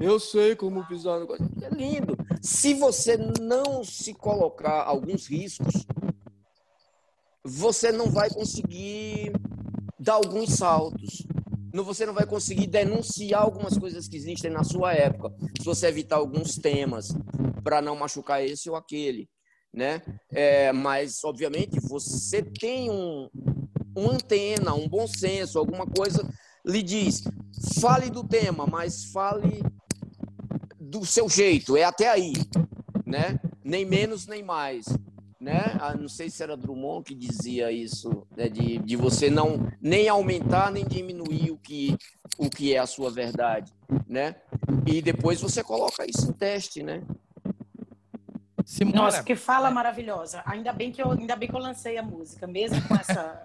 Eu 0.00 0.18
sei 0.18 0.56
como 0.56 0.86
pisar 0.86 1.20
no. 1.20 1.34
É 1.34 1.68
lindo. 1.70 2.16
Se 2.40 2.72
você 2.72 3.16
não 3.16 3.84
se 3.84 4.14
colocar 4.14 4.84
alguns 4.84 5.26
riscos, 5.26 5.86
você 7.48 7.90
não 7.90 8.10
vai 8.10 8.30
conseguir 8.30 9.32
dar 9.98 10.14
alguns 10.14 10.54
saltos. 10.54 11.26
Você 11.72 12.04
não 12.04 12.14
vai 12.14 12.26
conseguir 12.26 12.66
denunciar 12.66 13.42
algumas 13.42 13.78
coisas 13.78 14.08
que 14.08 14.16
existem 14.16 14.50
na 14.50 14.64
sua 14.64 14.94
época. 14.94 15.32
Se 15.58 15.64
você 15.64 15.86
evitar 15.86 16.16
alguns 16.16 16.56
temas 16.56 17.08
para 17.62 17.80
não 17.80 17.94
machucar 17.94 18.44
esse 18.44 18.68
ou 18.68 18.76
aquele 18.76 19.28
né? 19.72 20.02
É, 20.30 20.72
mas, 20.72 21.22
obviamente, 21.24 21.78
você 21.80 22.42
tem 22.42 22.90
um, 22.90 23.28
uma 23.94 24.14
antena, 24.14 24.74
um 24.74 24.88
bom 24.88 25.06
senso, 25.06 25.58
alguma 25.58 25.86
coisa 25.86 26.28
lhe 26.64 26.82
diz, 26.82 27.22
fale 27.80 28.10
do 28.10 28.24
tema, 28.24 28.66
mas 28.66 29.04
fale 29.06 29.62
do 30.78 31.04
seu 31.04 31.28
jeito, 31.28 31.76
é 31.76 31.84
até 31.84 32.08
aí, 32.08 32.32
né? 33.06 33.38
Nem 33.64 33.84
menos 33.84 34.26
nem 34.26 34.42
mais, 34.42 34.86
né? 35.48 35.78
Ah, 35.80 35.94
não 35.94 36.10
sei 36.10 36.28
se 36.28 36.42
era 36.42 36.54
Drummond 36.54 37.02
que 37.04 37.14
dizia 37.14 37.72
isso, 37.72 38.26
né? 38.36 38.50
de, 38.50 38.78
de 38.78 38.96
você 38.96 39.30
não 39.30 39.66
nem 39.80 40.06
aumentar 40.06 40.70
nem 40.70 40.86
diminuir 40.86 41.50
o 41.50 41.56
que 41.56 41.96
o 42.36 42.50
que 42.50 42.74
é 42.74 42.78
a 42.78 42.86
sua 42.86 43.10
verdade, 43.10 43.72
né? 44.06 44.36
E 44.86 45.00
depois 45.00 45.40
você 45.40 45.64
coloca 45.64 46.04
isso 46.06 46.28
em 46.28 46.32
teste, 46.34 46.82
né? 46.82 47.02
Simora. 48.64 48.98
Nossa, 48.98 49.24
que 49.24 49.34
fala 49.34 49.70
maravilhosa. 49.70 50.42
Ainda 50.44 50.70
bem 50.72 50.92
que 50.92 51.02
eu, 51.02 51.10
ainda 51.10 51.34
bem 51.34 51.48
que 51.48 51.54
eu 51.54 51.60
lancei 51.60 51.96
a 51.96 52.02
música, 52.02 52.46
mesmo 52.46 52.86
com 52.86 52.94
essa 52.94 53.42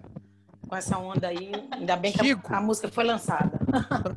com 0.68 0.76
essa 0.76 0.98
onda 0.98 1.28
aí. 1.28 1.52
Ainda 1.72 1.96
bem 1.96 2.12
que 2.12 2.32
a, 2.32 2.58
a, 2.58 2.62
música 2.62 2.90
foi 2.90 3.04
lançada. 3.04 3.52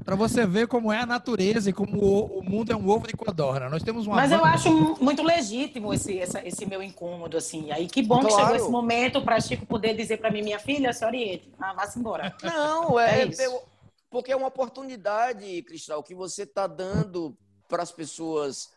Para 0.05 0.17
você 0.17 0.47
ver 0.47 0.67
como 0.67 0.93
é 0.93 1.01
a 1.01 1.07
natureza 1.07 1.71
e 1.71 1.73
como 1.73 1.99
o, 2.03 2.39
o, 2.39 2.45
mundo 2.45 2.73
é 2.73 2.77
um 2.77 2.89
ovo 2.89 3.07
de 3.07 3.15
codorna. 3.15 3.69
Nós 3.69 3.83
temos 3.83 4.07
uma 4.07 4.17
Mas 4.17 4.33
eu 4.33 4.45
acho 4.45 4.71
muito 5.03 5.23
legítimo 5.23 5.93
esse, 5.93 6.19
essa, 6.19 6.47
esse 6.47 6.65
meu 6.67 6.83
incômodo 6.83 7.37
assim. 7.37 7.71
Aí 7.71 7.87
que 7.89 8.03
bom 8.03 8.21
claro. 8.21 8.35
que 8.35 8.43
chegou 8.43 8.57
esse 8.57 8.71
momento 8.71 9.23
para 9.23 9.41
Chico 9.41 9.67
poder 9.67 9.95
dizer 9.95 10.19
para 10.19 10.31
mim, 10.31 10.43
minha 10.43 10.59
filha, 10.59 10.93
se 10.93 11.05
oriente, 11.05 11.53
ah, 11.59 11.75
vá-se 11.75 11.99
embora. 11.99 12.35
Não, 12.43 12.99
é, 12.99 13.23
é 13.23 13.47
eu, 13.47 13.63
porque 14.11 14.33
é 14.33 14.37
uma 14.37 14.49
oportunidade, 14.49 15.63
Cristal, 15.63 16.03
que 16.03 16.15
você 16.15 16.43
está 16.45 16.67
dando 16.67 17.37
para 17.69 17.83
as 17.83 17.93
pessoas 17.93 18.71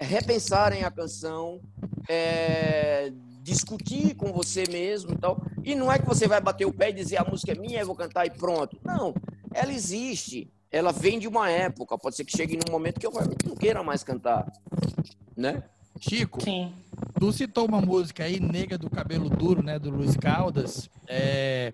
repensarem 0.00 0.84
a 0.84 0.90
canção, 0.90 1.60
é, 2.08 3.12
discutir 3.48 4.14
com 4.14 4.32
você 4.32 4.64
mesmo 4.70 5.12
e 5.12 5.16
tal. 5.16 5.42
E 5.64 5.74
não 5.74 5.90
é 5.90 5.98
que 5.98 6.06
você 6.06 6.28
vai 6.28 6.40
bater 6.40 6.66
o 6.66 6.72
pé 6.72 6.90
e 6.90 6.92
dizer 6.92 7.16
a 7.16 7.24
música 7.24 7.52
é 7.52 7.54
minha, 7.54 7.80
eu 7.80 7.86
vou 7.86 7.96
cantar 7.96 8.26
e 8.26 8.30
pronto. 8.30 8.78
Não, 8.84 9.14
ela 9.52 9.72
existe. 9.72 10.52
Ela 10.70 10.92
vem 10.92 11.18
de 11.18 11.26
uma 11.26 11.50
época. 11.50 11.96
Pode 11.96 12.16
ser 12.16 12.24
que 12.24 12.36
chegue 12.36 12.56
num 12.56 12.70
momento 12.70 13.00
que 13.00 13.06
eu 13.06 13.12
não 13.46 13.56
queira 13.56 13.82
mais 13.82 14.04
cantar, 14.04 14.46
né? 15.36 15.62
Chico, 16.00 16.40
Sim. 16.40 16.72
tu 17.18 17.32
citou 17.32 17.66
uma 17.66 17.80
música 17.80 18.22
aí, 18.22 18.38
Nega 18.38 18.78
do 18.78 18.88
Cabelo 18.88 19.28
Duro, 19.28 19.64
né, 19.64 19.80
do 19.80 19.90
Luiz 19.90 20.16
Caldas. 20.16 20.88
É... 21.08 21.72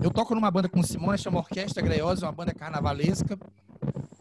Eu 0.00 0.12
toco 0.12 0.32
numa 0.32 0.48
banda 0.50 0.68
com 0.68 0.80
Simone, 0.80 1.18
chama 1.18 1.38
Orquestra 1.38 1.82
Greiosa, 1.82 2.26
uma 2.26 2.32
banda 2.32 2.54
carnavalesca. 2.54 3.36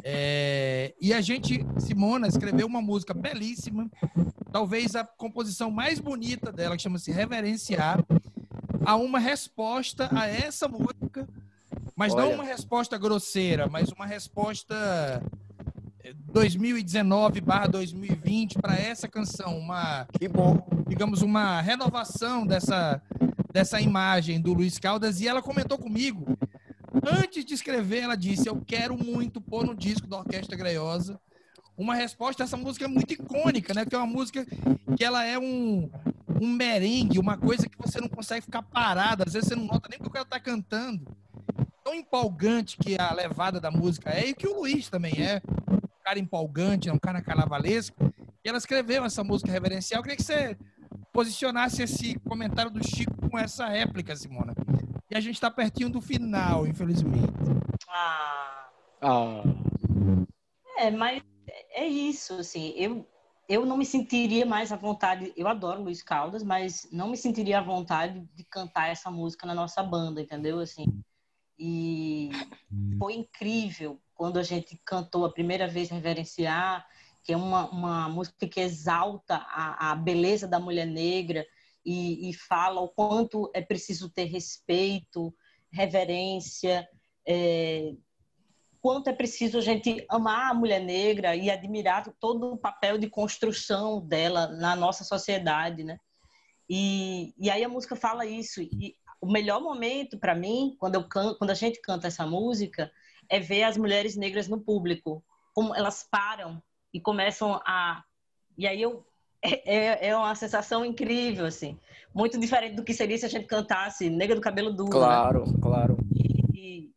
É... 0.03 0.93
E 0.99 1.13
a 1.13 1.21
gente, 1.21 1.63
Simona, 1.79 2.27
escreveu 2.27 2.67
uma 2.67 2.81
música 2.81 3.13
belíssima, 3.13 3.89
talvez 4.51 4.95
a 4.95 5.03
composição 5.03 5.69
mais 5.71 5.99
bonita 5.99 6.51
dela, 6.51 6.75
que 6.75 6.81
chama-se 6.81 7.11
Reverenciar, 7.11 8.03
a 8.85 8.95
uma 8.95 9.19
resposta 9.19 10.09
a 10.11 10.27
essa 10.27 10.67
música, 10.67 11.27
mas 11.95 12.13
Olha. 12.13 12.25
não 12.25 12.33
uma 12.33 12.43
resposta 12.43 12.97
grosseira, 12.97 13.69
mas 13.69 13.89
uma 13.89 14.05
resposta 14.05 15.23
2019/2020 16.33 18.59
para 18.59 18.75
essa 18.75 19.07
canção, 19.07 19.57
uma 19.57 20.05
que 20.19 20.27
bom, 20.27 20.67
digamos 20.87 21.21
uma 21.21 21.61
renovação 21.61 22.45
dessa 22.45 23.01
dessa 23.53 23.79
imagem 23.79 24.41
do 24.41 24.51
Luiz 24.51 24.79
Caldas. 24.79 25.21
E 25.21 25.27
ela 25.27 25.41
comentou 25.41 25.77
comigo 25.77 26.37
antes 27.05 27.45
de 27.45 27.53
escrever, 27.53 28.03
ela 28.03 28.15
disse: 28.15 28.47
"Eu 28.47 28.61
quero 28.65 28.97
muito 28.97 29.41
pôr 29.41 29.65
no 29.65 29.75
disco 29.75 30.07
da 30.07 30.19
Orquestra 30.19 30.57
Greiosa 30.57 31.19
uma 31.75 31.95
resposta 31.95 32.43
essa 32.43 32.55
música 32.55 32.87
muito 32.87 33.13
icônica, 33.13 33.73
né? 33.73 33.85
Que 33.85 33.95
é 33.95 33.97
uma 33.97 34.07
música 34.07 34.45
que 34.95 35.03
ela 35.03 35.23
é 35.25 35.37
um 35.37 35.89
um 36.41 36.47
merengue, 36.47 37.19
uma 37.19 37.37
coisa 37.37 37.69
que 37.69 37.77
você 37.77 38.01
não 38.01 38.09
consegue 38.09 38.41
ficar 38.41 38.61
parado, 38.63 39.23
às 39.25 39.33
vezes 39.33 39.47
você 39.47 39.55
não 39.55 39.65
nota 39.65 39.87
nem 39.89 39.97
que 39.97 40.07
o 40.07 40.11
cara 40.11 40.25
tá 40.25 40.39
cantando. 40.39 41.15
Tão 41.83 41.93
empolgante 41.93 42.77
que 42.77 42.99
a 42.99 43.13
levada 43.13 43.61
da 43.61 43.71
música 43.71 44.09
é 44.09 44.27
e 44.27 44.33
que 44.33 44.47
o 44.47 44.59
Luiz 44.59 44.89
também 44.89 45.13
é 45.21 45.41
cara 46.03 46.19
empolgante, 46.19 46.89
é 46.89 46.93
um 46.93 46.99
cara 46.99 47.21
carnavalesco. 47.21 48.13
E 48.43 48.49
ela 48.49 48.57
escreveu 48.57 49.05
essa 49.05 49.23
música 49.23 49.51
reverencial. 49.51 49.99
Eu 49.99 50.03
queria 50.03 50.17
que 50.17 50.23
você 50.23 50.57
posicionasse 51.13 51.81
esse 51.81 52.19
comentário 52.19 52.71
do 52.71 52.85
Chico 52.85 53.29
com 53.29 53.37
essa 53.39 53.67
réplica, 53.67 54.15
Simona. 54.15 54.53
E 55.09 55.15
a 55.15 55.19
gente 55.19 55.35
está 55.35 55.51
pertinho 55.51 55.89
do 55.89 56.01
final, 56.01 56.65
infelizmente. 56.65 57.33
Ah. 57.89 58.69
ah. 59.01 59.43
É, 60.77 60.89
mas 60.89 61.21
é 61.71 61.85
isso, 61.85 62.33
assim. 62.35 62.73
Eu, 62.75 63.07
eu 63.47 63.65
não 63.65 63.77
me 63.77 63.85
sentiria 63.85 64.45
mais 64.45 64.71
à 64.71 64.75
vontade. 64.75 65.33
Eu 65.35 65.47
adoro 65.47 65.83
Luiz 65.83 66.01
Caldas, 66.01 66.43
mas 66.43 66.87
não 66.91 67.09
me 67.09 67.17
sentiria 67.17 67.59
à 67.59 67.61
vontade 67.61 68.27
de 68.33 68.43
cantar 68.43 68.89
essa 68.89 69.11
música 69.11 69.45
na 69.45 69.53
nossa 69.53 69.83
banda, 69.83 70.21
entendeu? 70.21 70.59
Assim. 70.59 70.85
E 71.57 72.29
foi 72.97 73.13
incrível 73.13 73.99
quando 74.15 74.37
a 74.39 74.43
gente 74.43 74.79
cantou 74.85 75.25
a 75.25 75.31
primeira 75.31 75.67
vez 75.67 75.89
Reverenciar, 75.89 76.87
que 77.23 77.33
é 77.33 77.37
uma, 77.37 77.69
uma 77.69 78.09
música 78.09 78.47
que 78.47 78.59
exalta 78.59 79.35
a, 79.35 79.91
a 79.91 79.95
beleza 79.95 80.47
da 80.47 80.59
mulher 80.59 80.85
negra 80.85 81.45
e, 81.85 82.29
e, 82.29 82.33
fala 82.33 82.81
o 82.81 82.89
quanto 82.89 83.51
é 83.53 83.61
preciso 83.61 84.09
ter 84.09 84.25
respeito, 84.25 85.33
reverência, 85.71 86.87
é, 87.27 87.93
quanto 88.81 89.09
é 89.09 89.13
preciso 89.13 89.57
a 89.57 89.61
gente 89.61 90.05
amar 90.09 90.51
a 90.51 90.53
mulher 90.53 90.81
negra 90.81 91.35
e 91.35 91.49
admirar 91.49 92.13
todo 92.19 92.53
o 92.53 92.57
papel 92.57 92.97
de 92.97 93.09
construção 93.09 94.05
dela 94.05 94.47
na 94.47 94.75
nossa 94.75 95.03
sociedade, 95.03 95.83
né? 95.83 95.97
E, 96.69 97.33
e 97.37 97.49
aí 97.49 97.63
a 97.63 97.69
música 97.69 97.95
fala 97.95 98.25
isso. 98.25 98.61
E 98.61 98.95
o 99.21 99.31
melhor 99.31 99.61
momento 99.61 100.19
para 100.19 100.35
mim, 100.35 100.75
quando, 100.77 100.95
eu 100.95 101.07
can, 101.07 101.33
quando 101.35 101.51
a 101.51 101.55
gente 101.55 101.79
canta 101.81 102.07
essa 102.07 102.25
música, 102.25 102.91
é 103.29 103.39
ver 103.39 103.63
as 103.63 103.77
mulheres 103.77 104.17
negras 104.17 104.49
no 104.49 104.59
público, 104.59 105.23
como 105.53 105.73
elas 105.73 106.03
param 106.03 106.61
e 106.93 106.99
começam 106.99 107.55
a. 107.65 108.03
E 108.57 108.67
aí 108.67 108.81
eu. 108.81 109.05
É, 109.43 109.75
é, 109.75 110.07
é 110.07 110.17
uma 110.17 110.33
sensação 110.35 110.85
incrível, 110.85 111.45
assim. 111.45 111.77
Muito 112.13 112.39
diferente 112.39 112.75
do 112.75 112.83
que 112.83 112.93
seria 112.93 113.17
se 113.17 113.25
a 113.25 113.29
gente 113.29 113.45
cantasse 113.45 114.09
Negra 114.09 114.35
do 114.35 114.41
Cabelo 114.41 114.71
Duro. 114.71 114.91
Claro, 114.91 115.45
né? 115.45 115.57
claro. 115.61 115.97
E, 116.15 116.53
e, 116.53 116.91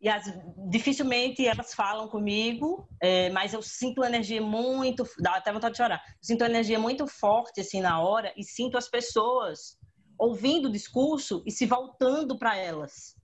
e 0.00 0.08
as, 0.08 0.32
dificilmente 0.70 1.46
elas 1.46 1.74
falam 1.74 2.08
comigo, 2.08 2.88
é, 3.00 3.28
mas 3.30 3.52
eu 3.52 3.60
sinto 3.60 3.98
uma 3.98 4.06
energia 4.06 4.40
muito. 4.40 5.06
dá 5.18 5.36
até 5.36 5.52
vontade 5.52 5.72
de 5.72 5.78
chorar. 5.78 6.02
Eu 6.06 6.14
sinto 6.22 6.42
uma 6.42 6.50
energia 6.50 6.78
muito 6.78 7.06
forte, 7.06 7.60
assim, 7.60 7.82
na 7.82 8.00
hora, 8.00 8.32
e 8.36 8.42
sinto 8.42 8.78
as 8.78 8.88
pessoas 8.88 9.76
ouvindo 10.18 10.68
o 10.68 10.72
discurso 10.72 11.42
e 11.44 11.50
se 11.50 11.66
voltando 11.66 12.38
para 12.38 12.56
elas 12.56 13.16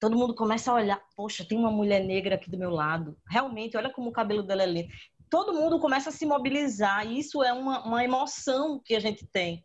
todo 0.00 0.16
mundo 0.16 0.34
começa 0.34 0.70
a 0.70 0.74
olhar, 0.74 1.00
poxa, 1.16 1.44
tem 1.44 1.58
uma 1.58 1.70
mulher 1.70 2.04
negra 2.04 2.34
aqui 2.34 2.50
do 2.50 2.58
meu 2.58 2.70
lado. 2.70 3.16
Realmente, 3.28 3.76
olha 3.76 3.90
como 3.90 4.10
o 4.10 4.12
cabelo 4.12 4.42
dela 4.42 4.62
é 4.62 4.66
lindo. 4.66 4.88
Todo 5.36 5.52
mundo 5.52 5.78
começa 5.78 6.08
a 6.08 6.12
se 6.12 6.24
mobilizar, 6.24 7.06
e 7.06 7.18
isso 7.18 7.44
é 7.44 7.52
uma, 7.52 7.84
uma 7.84 8.02
emoção 8.02 8.80
que 8.82 8.96
a 8.96 8.98
gente 8.98 9.26
tem. 9.26 9.62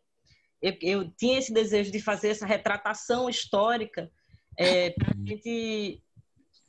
Eu, 0.61 0.75
eu 0.81 1.09
tinha 1.11 1.39
esse 1.39 1.53
desejo 1.53 1.89
de 1.89 2.01
fazer 2.01 2.27
essa 2.27 2.45
retratação 2.45 3.29
histórica 3.29 4.11
é, 4.57 4.89
para 4.89 5.11
a 5.11 5.25
gente, 5.25 6.03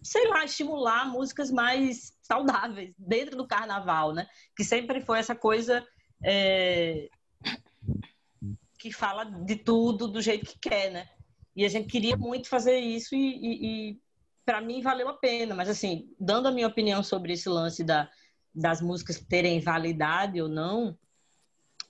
sei 0.04 0.28
lá, 0.28 0.44
estimular 0.44 1.04
músicas 1.10 1.50
mais 1.50 2.16
saudáveis 2.22 2.94
dentro 2.96 3.36
do 3.36 3.44
carnaval, 3.44 4.14
né? 4.14 4.28
Que 4.56 4.62
sempre 4.62 5.00
foi 5.00 5.18
essa 5.18 5.34
coisa 5.34 5.84
é, 6.22 7.08
que 8.78 8.92
fala 8.92 9.24
de 9.24 9.56
tudo 9.56 10.06
do 10.06 10.22
jeito 10.22 10.46
que 10.46 10.60
quer, 10.60 10.92
né? 10.92 11.08
E 11.56 11.64
a 11.64 11.68
gente 11.68 11.88
queria 11.88 12.16
muito 12.16 12.48
fazer 12.48 12.78
isso 12.78 13.16
e, 13.16 13.18
e, 13.18 13.66
e 13.66 14.00
para 14.46 14.60
mim 14.60 14.80
valeu 14.80 15.08
a 15.08 15.14
pena. 15.14 15.56
Mas 15.56 15.68
assim, 15.68 16.08
dando 16.20 16.46
a 16.46 16.52
minha 16.52 16.68
opinião 16.68 17.02
sobre 17.02 17.32
esse 17.32 17.48
lance 17.48 17.82
da, 17.82 18.08
das 18.54 18.80
músicas 18.80 19.18
terem 19.18 19.60
validade 19.60 20.40
ou 20.40 20.48
não, 20.48 20.96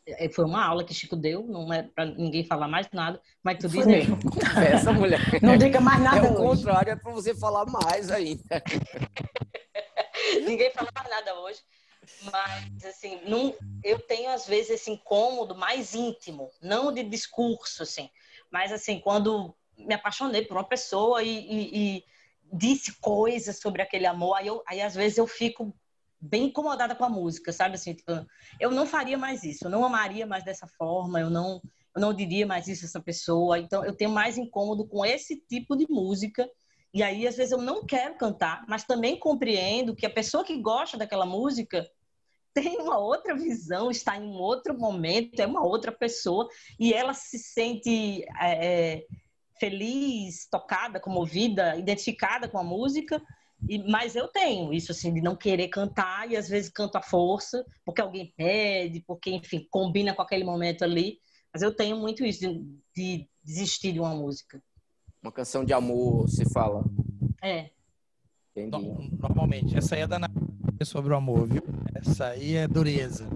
é, 0.07 0.29
foi 0.29 0.45
uma 0.45 0.65
aula 0.65 0.85
que 0.85 0.95
Chico 0.95 1.15
deu, 1.15 1.47
não 1.47 1.73
é 1.73 1.83
para 1.83 2.07
ninguém 2.07 2.45
falar 2.45 2.67
mais 2.67 2.89
nada, 2.93 3.21
mas 3.43 3.59
tu 3.59 3.69
diz 3.69 3.87
mesmo. 3.87 4.19
Essa 4.73 4.93
mulher. 4.93 5.21
Não 5.41 5.57
diga 5.57 5.81
mais 5.81 6.01
nada. 6.01 6.27
É 6.27 6.31
o 6.31 6.35
hoje. 6.35 6.63
contrário, 6.63 6.93
é 6.93 6.97
para 6.97 7.13
você 7.13 7.35
falar 7.35 7.67
mais 7.67 8.11
ainda. 8.11 8.43
ninguém 10.45 10.73
fala 10.73 10.89
mais 10.95 11.09
nada 11.09 11.39
hoje. 11.41 11.61
Mas, 12.23 12.85
assim, 12.85 13.21
não, 13.27 13.55
eu 13.85 13.99
tenho 14.01 14.31
às 14.31 14.47
vezes 14.47 14.71
esse 14.71 14.91
incômodo 14.91 15.55
mais 15.55 15.95
íntimo, 15.95 16.51
não 16.61 16.93
de 16.93 17.05
discurso, 17.05 17.85
assim. 17.85 18.11
Mas, 18.51 18.73
assim, 18.73 18.99
quando 18.99 19.55
me 19.79 19.95
apaixonei 19.95 20.45
por 20.45 20.57
uma 20.57 20.65
pessoa 20.65 21.23
e, 21.23 21.29
e, 21.29 21.97
e 21.97 22.05
disse 22.53 22.93
coisas 23.01 23.59
sobre 23.59 23.83
aquele 23.83 24.07
amor, 24.07 24.35
aí, 24.35 24.49
eu, 24.49 24.63
aí 24.67 24.81
às 24.81 24.97
vezes 24.97 25.17
eu 25.17 25.29
fico 25.29 25.73
bem 26.23 26.45
incomodada 26.45 26.95
com 26.95 27.05
a 27.05 27.09
música, 27.09 27.53
sabe? 27.53 27.75
Assim, 27.75 27.95
tipo, 27.95 28.13
eu 28.61 28.71
não 28.71 28.87
faria 28.87 29.19
mais 29.19 29.43
isso, 29.43 29.67
eu 29.67 29.71
não 29.71 29.85
amaria 29.85 30.25
mais 30.25 30.45
dessa 30.45 30.69
forma, 30.69 31.21
eu 31.21 31.29
não, 31.29 31.61
eu 31.95 32.01
não 32.01 32.15
diria 32.15 32.47
mais 32.47 32.69
isso 32.69 32.85
a 32.85 32.89
essa 32.89 33.01
pessoa. 33.01 33.59
Então, 33.59 33.85
eu 33.85 33.95
tenho 33.95 34.11
mais 34.11 34.39
incômodo 34.39 34.87
com 34.87 35.05
esse 35.05 35.37
tipo 35.49 35.77
de 35.77 35.87
música. 35.91 36.49
E 36.95 37.03
aí, 37.03 37.27
às 37.27 37.37
vezes, 37.37 37.51
eu 37.51 37.59
não 37.59 37.85
quero 37.85 38.17
cantar, 38.17 38.65
mas 38.69 38.85
também 38.85 39.19
compreendo 39.19 39.97
que 39.97 40.07
a 40.07 40.11
pessoa 40.11 40.45
que 40.45 40.57
gosta 40.61 40.97
daquela 40.97 41.27
música 41.27 41.85
tem 42.55 42.79
uma 42.79 42.99
outra 42.99 43.35
visão, 43.35 43.91
está 43.91 44.17
em 44.17 44.23
um 44.23 44.39
outro 44.39 44.79
momento, 44.79 45.41
é 45.41 45.47
uma 45.47 45.65
outra 45.65 45.91
pessoa, 45.91 46.49
e 46.79 46.93
ela 46.93 47.15
se 47.15 47.39
sente 47.39 48.23
é, 48.41 48.67
é, 48.67 49.07
feliz, 49.59 50.47
tocada, 50.51 51.01
comovida, 51.01 51.77
identificada 51.77 52.49
com 52.49 52.59
a 52.59 52.65
música. 52.65 53.21
E, 53.69 53.79
mas 53.91 54.17
eu 54.17 54.29
tenho 54.29 54.73
isso, 54.73 54.93
assim, 54.93 55.13
de 55.13 55.21
não 55.21 55.37
querer 55.37 55.69
cantar 55.69 56.31
e 56.31 56.37
às 56.37 56.49
vezes 56.49 56.71
canto 56.71 56.97
à 56.97 57.03
força, 57.03 57.65
porque 57.85 58.01
alguém 58.01 58.33
pede, 58.37 59.03
porque, 59.07 59.31
enfim, 59.31 59.67
combina 59.71 60.15
com 60.15 60.23
aquele 60.23 60.45
momento 60.45 60.83
ali. 60.85 61.19
Mas 61.53 61.63
eu 61.63 61.75
tenho 61.75 61.97
muito 61.97 62.25
isso, 62.25 62.41
de, 62.41 62.65
de 62.97 63.29
desistir 63.43 63.93
de 63.93 64.01
uma 64.01 64.15
música. 64.15 64.63
Uma 65.23 65.33
canção 65.33 65.65
de 65.65 65.73
amor, 65.73 66.29
se 66.29 66.45
fala. 66.53 66.85
É. 67.43 67.71
Entendi. 68.57 69.17
Normalmente. 69.21 69.77
Essa 69.77 69.95
aí 69.95 70.03
é 70.03 70.07
da 70.07 70.19
sobre 70.85 71.13
o 71.13 71.17
amor, 71.17 71.47
viu? 71.47 71.63
Essa 71.95 72.29
aí 72.29 72.57
é 72.57 72.67
dureza. 72.67 73.29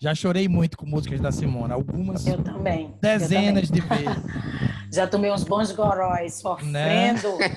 Já 0.00 0.14
chorei 0.14 0.48
muito 0.48 0.78
com 0.78 0.86
músicas 0.86 1.20
da 1.20 1.30
Simona, 1.30 1.74
algumas. 1.74 2.26
Eu 2.26 2.42
também. 2.42 2.94
Dezenas 3.00 3.68
eu 3.68 3.76
também. 3.76 3.98
de 3.98 4.04
vezes. 4.04 4.22
Já 4.90 5.06
tomei 5.06 5.30
uns 5.30 5.44
bons 5.44 5.70
goróis, 5.72 6.34
sofrendo. 6.34 7.36
Né? 7.36 7.52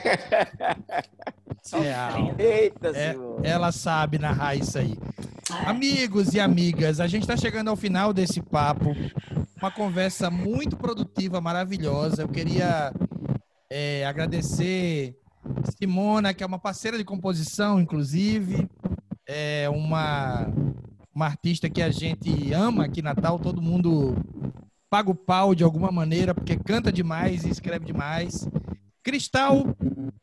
É, 1.73 2.63
Eita, 2.63 2.89
é, 2.89 3.15
ela 3.43 3.71
sabe 3.71 4.17
narrar 4.17 4.55
isso 4.55 4.77
aí. 4.77 4.97
Amigos 5.65 6.33
e 6.33 6.39
amigas, 6.39 6.99
a 6.99 7.07
gente 7.07 7.23
está 7.23 7.37
chegando 7.37 7.69
ao 7.69 7.75
final 7.75 8.13
desse 8.13 8.41
papo. 8.41 8.95
Uma 9.61 9.69
conversa 9.69 10.31
muito 10.31 10.75
produtiva, 10.75 11.39
maravilhosa. 11.39 12.23
Eu 12.23 12.27
queria 12.27 12.91
é, 13.69 14.05
agradecer 14.05 15.15
Simona, 15.77 16.33
que 16.33 16.43
é 16.43 16.47
uma 16.47 16.59
parceira 16.59 16.97
de 16.97 17.03
composição, 17.03 17.79
inclusive, 17.79 18.67
é 19.27 19.69
uma, 19.69 20.47
uma 21.13 21.25
artista 21.25 21.69
que 21.69 21.81
a 21.81 21.89
gente 21.89 22.51
ama 22.53 22.85
aqui 22.85 22.99
em 22.99 23.03
Natal, 23.03 23.39
todo 23.39 23.61
mundo 23.61 24.15
paga 24.89 25.09
o 25.09 25.15
pau 25.15 25.55
de 25.55 25.63
alguma 25.63 25.91
maneira, 25.91 26.33
porque 26.33 26.57
canta 26.57 26.91
demais 26.91 27.45
e 27.45 27.49
escreve 27.49 27.85
demais. 27.85 28.47
Cristal, 29.03 29.75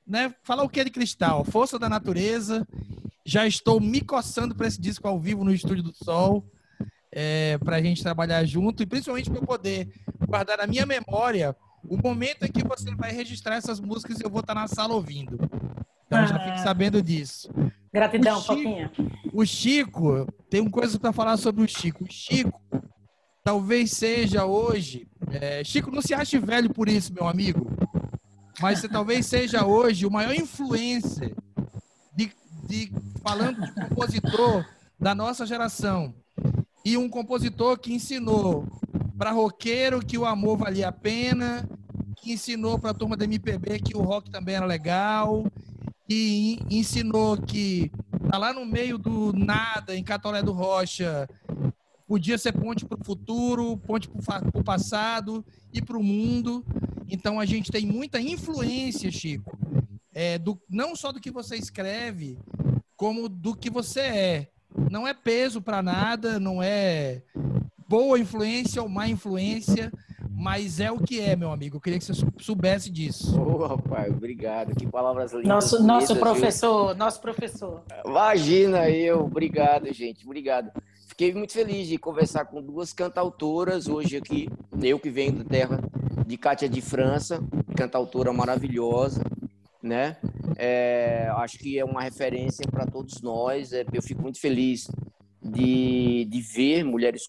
né? 0.07 0.35
Falar 0.43 0.63
o 0.63 0.69
que 0.69 0.81
é 0.81 0.85
de 0.85 0.91
Cristal? 0.91 1.45
Força 1.45 1.79
da 1.79 1.89
Natureza. 1.89 2.67
Já 3.25 3.47
estou 3.47 3.81
me 3.81 4.01
coçando 4.01 4.55
para 4.55 4.67
esse 4.67 4.81
disco 4.81 5.07
ao 5.07 5.21
vivo 5.21 5.45
no 5.45 5.53
Estúdio 5.53 5.83
do 5.83 5.93
Sol, 5.93 6.45
é, 7.13 7.59
para 7.59 7.77
a 7.77 7.83
gente 7.83 8.03
trabalhar 8.03 8.45
junto 8.45 8.83
e 8.83 8.87
principalmente 8.87 9.29
para 9.29 9.41
eu 9.41 9.47
poder 9.47 9.93
guardar 10.27 10.59
na 10.59 10.67
minha 10.67 10.87
memória 10.87 11.55
o 11.85 11.97
momento 11.97 12.45
em 12.45 12.51
que 12.51 12.67
você 12.67 12.95
vai 12.95 13.13
registrar 13.13 13.57
essas 13.57 13.81
músicas 13.81 14.19
e 14.19 14.25
eu 14.25 14.31
vou 14.31 14.41
estar 14.41 14.55
na 14.55 14.67
sala 14.67 14.95
ouvindo. 14.95 15.39
Então 16.07 16.19
ah, 16.21 16.27
já 16.27 16.39
fique 16.39 16.61
sabendo 16.61 17.03
disso. 17.03 17.51
Gratidão, 17.93 18.43
Foquinha. 18.43 18.91
O 19.33 19.45
Chico, 19.45 20.27
tem 20.49 20.61
uma 20.61 20.71
coisa 20.71 20.99
para 20.99 21.13
falar 21.13 21.37
sobre 21.37 21.63
o 21.63 21.69
Chico. 21.69 22.05
O 22.05 22.11
Chico 22.11 22.61
talvez 23.45 23.93
seja 23.93 24.45
hoje. 24.45 25.07
É, 25.31 25.63
Chico, 25.65 25.91
não 25.91 26.03
se 26.03 26.15
ache 26.15 26.39
velho 26.39 26.73
por 26.73 26.89
isso, 26.89 27.13
meu 27.13 27.27
amigo. 27.27 27.71
Mas 28.61 28.81
você 28.81 28.89
talvez 28.89 29.27
seja 29.27 29.65
hoje 29.65 30.05
o 30.07 30.11
maior 30.11 30.35
influencer 30.35 31.35
de, 32.15 32.33
de 32.65 32.93
falando 33.23 33.61
de 33.61 33.73
compositor 33.73 34.65
da 34.99 35.15
nossa 35.15 35.47
geração. 35.47 36.15
E 36.85 36.97
um 36.97 37.09
compositor 37.09 37.79
que 37.79 37.93
ensinou 37.93 38.67
para 39.17 39.31
roqueiro 39.31 40.01
que 40.01 40.19
o 40.19 40.25
amor 40.25 40.57
valia 40.57 40.89
a 40.89 40.93
pena, 40.93 41.69
que 42.17 42.33
ensinou 42.33 42.79
para 42.79 42.91
a 42.91 42.95
turma 42.95 43.17
da 43.17 43.25
MPB 43.25 43.81
que 43.81 43.97
o 43.97 44.03
rock 44.03 44.31
também 44.31 44.57
era 44.57 44.67
legal, 44.67 45.45
que 46.07 46.59
ensinou 46.71 47.37
que 47.37 47.91
tá 48.31 48.39
lá 48.39 48.53
no 48.53 48.65
meio 48.65 48.99
do 48.99 49.33
nada, 49.33 49.95
em 49.95 50.03
Catolé 50.03 50.43
do 50.43 50.53
Rocha, 50.53 51.29
podia 52.07 52.39
ser 52.39 52.53
ponte 52.53 52.87
para 52.87 52.99
o 52.99 53.05
futuro, 53.05 53.77
ponte 53.77 54.09
para 54.09 54.43
o 54.55 54.65
passado 54.65 55.45
e 55.73 55.83
para 55.83 55.99
o 55.99 56.03
mundo. 56.03 56.65
Então 57.09 57.41
a 57.41 57.47
gente 57.47 57.73
tem 57.73 57.87
muita 57.87 58.21
influência, 58.21 59.11
Chico, 59.11 59.59
é, 60.13 60.39
do, 60.39 60.61
não 60.69 60.95
só 60.95 61.11
do 61.11 61.21
que 61.21 61.31
você 61.31 61.57
escreve, 61.57 62.39
como 62.97 63.29
do 63.29 63.55
que 63.55 63.71
você 63.71 64.01
é. 64.01 64.49
Não 64.91 65.09
é 65.09 65.15
peso 65.15 65.63
para 65.63 65.83
nada, 65.83 66.39
não 66.39 66.63
é 66.63 67.23
boa 67.89 68.19
influência 68.19 68.83
ou 68.83 68.89
má 68.89 69.09
influência, 69.09 69.91
mas 70.31 70.79
é 70.79 70.91
o 70.93 70.99
que 70.99 71.21
é, 71.21 71.35
meu 71.35 71.51
amigo. 71.51 71.77
Eu 71.77 71.81
queria 71.81 71.99
que 71.99 72.05
você 72.05 72.13
soubesse 72.39 72.91
disso. 72.91 73.41
Ô, 73.41 73.57
oh, 73.57 73.67
rapaz, 73.67 74.13
obrigado. 74.13 74.75
Que 74.75 74.87
palavras 74.87 75.33
lindas. 75.33 75.49
Nosso, 75.49 75.83
nosso 75.83 76.17
professor, 76.17 76.95
nosso 76.95 77.21
professor. 77.21 77.83
Imagina 78.05 78.89
eu. 78.91 79.25
Obrigado, 79.25 79.93
gente. 79.93 80.25
Obrigado. 80.25 80.71
Fiquei 81.09 81.35
muito 81.35 81.53
feliz 81.53 81.89
de 81.89 81.99
conversar 81.99 82.45
com 82.45 82.63
duas 82.63 82.93
cantautoras 82.93 83.89
hoje 83.89 84.17
aqui. 84.17 84.49
Eu 84.81 85.01
que 85.01 85.11
venho 85.11 85.33
da 85.33 85.45
terra 85.45 85.81
de 86.29 86.37
Cátia 86.37 86.69
de 86.69 86.83
França, 86.83 87.43
cantautora 87.75 88.31
maravilhosa, 88.35 89.23
né? 89.83 90.19
É, 90.59 91.27
acho 91.37 91.59
que 91.59 91.79
é 91.79 91.85
uma 91.85 92.03
referência 92.03 92.67
para 92.71 92.85
todos 92.85 93.23
nós. 93.23 93.73
É, 93.73 93.83
eu 93.95 94.03
fico 94.03 94.21
muito 94.21 94.39
feliz 94.39 94.91
de, 95.43 96.27
de 96.27 96.41
ver 96.43 96.85
mulheres 96.85 97.23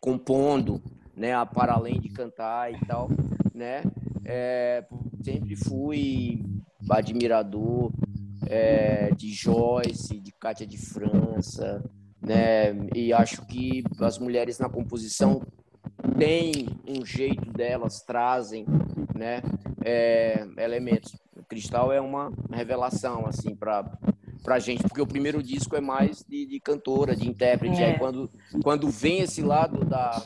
compondo, 0.00 0.80
né, 1.16 1.32
para 1.46 1.72
além 1.72 1.98
de 1.98 2.08
cantar 2.10 2.72
e 2.72 2.78
tal, 2.86 3.10
né? 3.52 3.82
É, 4.24 4.86
sempre 5.24 5.56
fui 5.56 6.44
admirador 6.88 7.90
é, 8.46 9.10
de 9.16 9.32
Joyce, 9.32 10.20
de 10.20 10.30
Cátia 10.38 10.64
de 10.64 10.78
França, 10.78 11.82
né? 12.22 12.72
E 12.94 13.12
acho 13.12 13.44
que 13.46 13.82
as 14.00 14.16
mulheres 14.16 14.60
na 14.60 14.68
composição 14.68 15.42
têm 16.18 16.68
um 16.86 17.04
jeito 17.04 17.50
delas, 17.50 18.02
trazem, 18.02 18.64
né? 19.14 19.42
É, 19.84 20.46
elementos. 20.58 21.14
O 21.36 21.42
Cristal 21.42 21.92
é 21.92 22.00
uma 22.00 22.32
revelação 22.50 23.26
assim 23.26 23.54
para 23.54 23.84
pra 24.42 24.58
gente, 24.58 24.82
porque 24.82 25.00
o 25.00 25.06
primeiro 25.06 25.42
disco 25.42 25.74
é 25.74 25.80
mais 25.80 26.22
de, 26.28 26.44
de 26.44 26.60
cantora, 26.60 27.16
de 27.16 27.26
intérprete. 27.26 27.82
É. 27.82 27.92
Aí 27.92 27.98
quando, 27.98 28.30
quando 28.62 28.90
vem 28.90 29.20
esse 29.20 29.40
lado 29.40 29.86
da, 29.86 30.22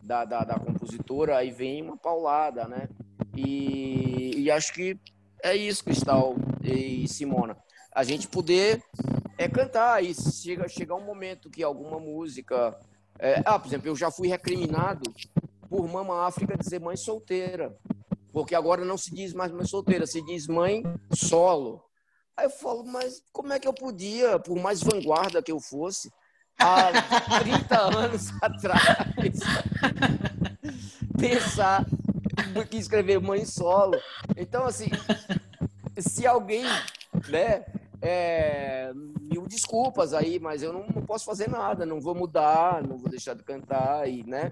da, 0.00 0.24
da, 0.26 0.44
da, 0.44 0.58
compositora, 0.58 1.38
aí 1.38 1.50
vem 1.50 1.82
uma 1.82 1.96
paulada, 1.96 2.68
né? 2.68 2.86
E, 3.34 4.42
e 4.42 4.50
acho 4.50 4.74
que 4.74 4.98
é 5.42 5.56
isso, 5.56 5.82
Cristal 5.82 6.36
e 6.62 7.08
Simona. 7.08 7.56
A 7.94 8.04
gente 8.04 8.28
poder 8.28 8.82
é 9.38 9.48
cantar 9.48 10.04
e 10.04 10.14
chega, 10.14 10.68
chegar 10.68 10.94
um 10.94 11.04
momento 11.04 11.50
que 11.50 11.62
alguma 11.62 11.98
música. 11.98 12.78
É, 13.18 13.42
ah, 13.44 13.58
por 13.58 13.68
exemplo, 13.68 13.88
eu 13.88 13.96
já 13.96 14.10
fui 14.10 14.28
recriminado 14.28 15.12
por 15.68 15.86
Mama 15.88 16.26
África 16.26 16.56
dizer 16.56 16.80
mãe 16.80 16.96
solteira. 16.96 17.76
Porque 18.32 18.54
agora 18.54 18.84
não 18.84 18.98
se 18.98 19.14
diz 19.14 19.32
mais 19.32 19.50
mãe 19.50 19.64
solteira, 19.64 20.06
se 20.06 20.20
diz 20.22 20.46
mãe 20.46 20.82
solo. 21.12 21.82
Aí 22.36 22.44
eu 22.46 22.50
falo, 22.50 22.84
mas 22.84 23.22
como 23.32 23.52
é 23.52 23.58
que 23.58 23.66
eu 23.66 23.72
podia, 23.72 24.38
por 24.38 24.58
mais 24.58 24.82
vanguarda 24.82 25.42
que 25.42 25.50
eu 25.50 25.58
fosse, 25.58 26.12
há 26.58 26.90
30 27.40 27.80
anos 27.80 28.30
atrás, 28.42 29.38
pensar 31.18 31.86
que 32.68 32.76
escrever 32.76 33.20
mãe 33.20 33.46
solo? 33.46 33.98
Então, 34.36 34.66
assim, 34.66 34.90
se 35.98 36.26
alguém, 36.26 36.64
né, 37.30 37.64
é, 38.02 38.92
desculpas 39.46 40.12
aí, 40.12 40.38
mas 40.38 40.62
eu 40.62 40.72
não, 40.72 40.86
não 40.94 41.02
posso 41.02 41.24
fazer 41.24 41.48
nada, 41.48 41.86
não 41.86 42.00
vou 42.00 42.14
mudar, 42.14 42.82
não 42.82 42.98
vou 42.98 43.08
deixar 43.08 43.34
de 43.34 43.42
cantar 43.42 44.08
e, 44.08 44.22
né, 44.24 44.50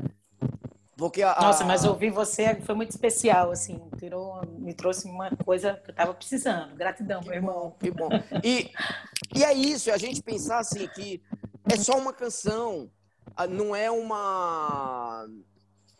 porque 0.97 1.22
a, 1.22 1.34
Nossa, 1.40 1.64
mas 1.64 1.84
ouvir 1.84 2.11
você 2.11 2.55
foi 2.61 2.74
muito 2.74 2.90
especial, 2.90 3.51
assim, 3.51 3.80
tirou, 3.99 4.40
me 4.47 4.72
trouxe 4.72 5.09
uma 5.09 5.30
coisa 5.45 5.74
que 5.74 5.90
eu 5.90 5.92
estava 5.92 6.14
precisando. 6.14 6.76
Gratidão, 6.76 7.20
que 7.20 7.28
meu 7.28 7.36
irmão. 7.36 7.55
Bom, 7.55 7.76
que 7.80 7.90
bom. 7.90 8.09
E, 8.45 8.70
e 9.34 9.42
é 9.42 9.53
isso, 9.53 9.90
a 9.90 9.97
gente 9.97 10.22
pensar 10.22 10.59
assim 10.59 10.86
que 10.88 11.20
é 11.70 11.76
só 11.76 11.99
uma 11.99 12.12
canção, 12.12 12.90
não 13.51 13.74
é 13.74 13.90
uma. 13.90 15.26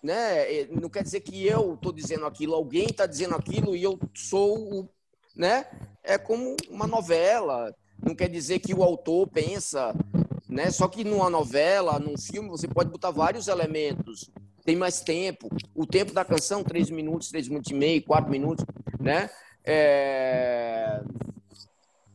Né? 0.03 0.61
É, 0.61 0.69
não 0.69 0.89
quer 0.89 1.03
dizer 1.03 1.21
que 1.21 1.45
eu 1.45 1.75
estou 1.75 1.93
dizendo 1.93 2.27
aquilo, 2.27 2.55
alguém 2.55 2.87
está 2.87 3.07
dizendo 3.07 3.35
aquilo 3.35 3.75
e 3.75 3.83
eu 3.83 3.99
sou 4.15 4.59
o. 4.59 4.89
Né? 5.35 5.67
É 6.05 6.17
como 6.17 6.57
uma 6.71 6.87
novela. 6.87 7.75
Não 8.05 8.15
quer 8.15 8.29
dizer 8.29 8.59
que 8.59 8.75
o 8.75 8.83
autor 8.83 9.29
pensa. 9.29 9.95
Né? 10.49 10.71
Só 10.71 10.87
que 10.89 11.05
numa 11.05 11.31
novela, 11.31 11.99
num 11.99 12.17
filme, 12.17 12.49
você 12.49 12.69
pode 12.69 12.91
botar 12.91 13.11
vários 13.11 13.49
elementos 13.49 14.31
tem 14.65 14.75
mais 14.75 15.01
tempo. 15.01 15.49
O 15.75 15.87
tempo 15.87 16.13
da 16.13 16.25
canção, 16.25 16.65
três 16.65 16.91
minutos, 16.91 17.29
três 17.29 17.47
minutos 17.49 17.71
e 17.71 17.75
meio, 17.75 18.03
quatro 18.03 18.31
minutos, 18.31 18.65
né? 18.99 19.31
É... 19.63 21.03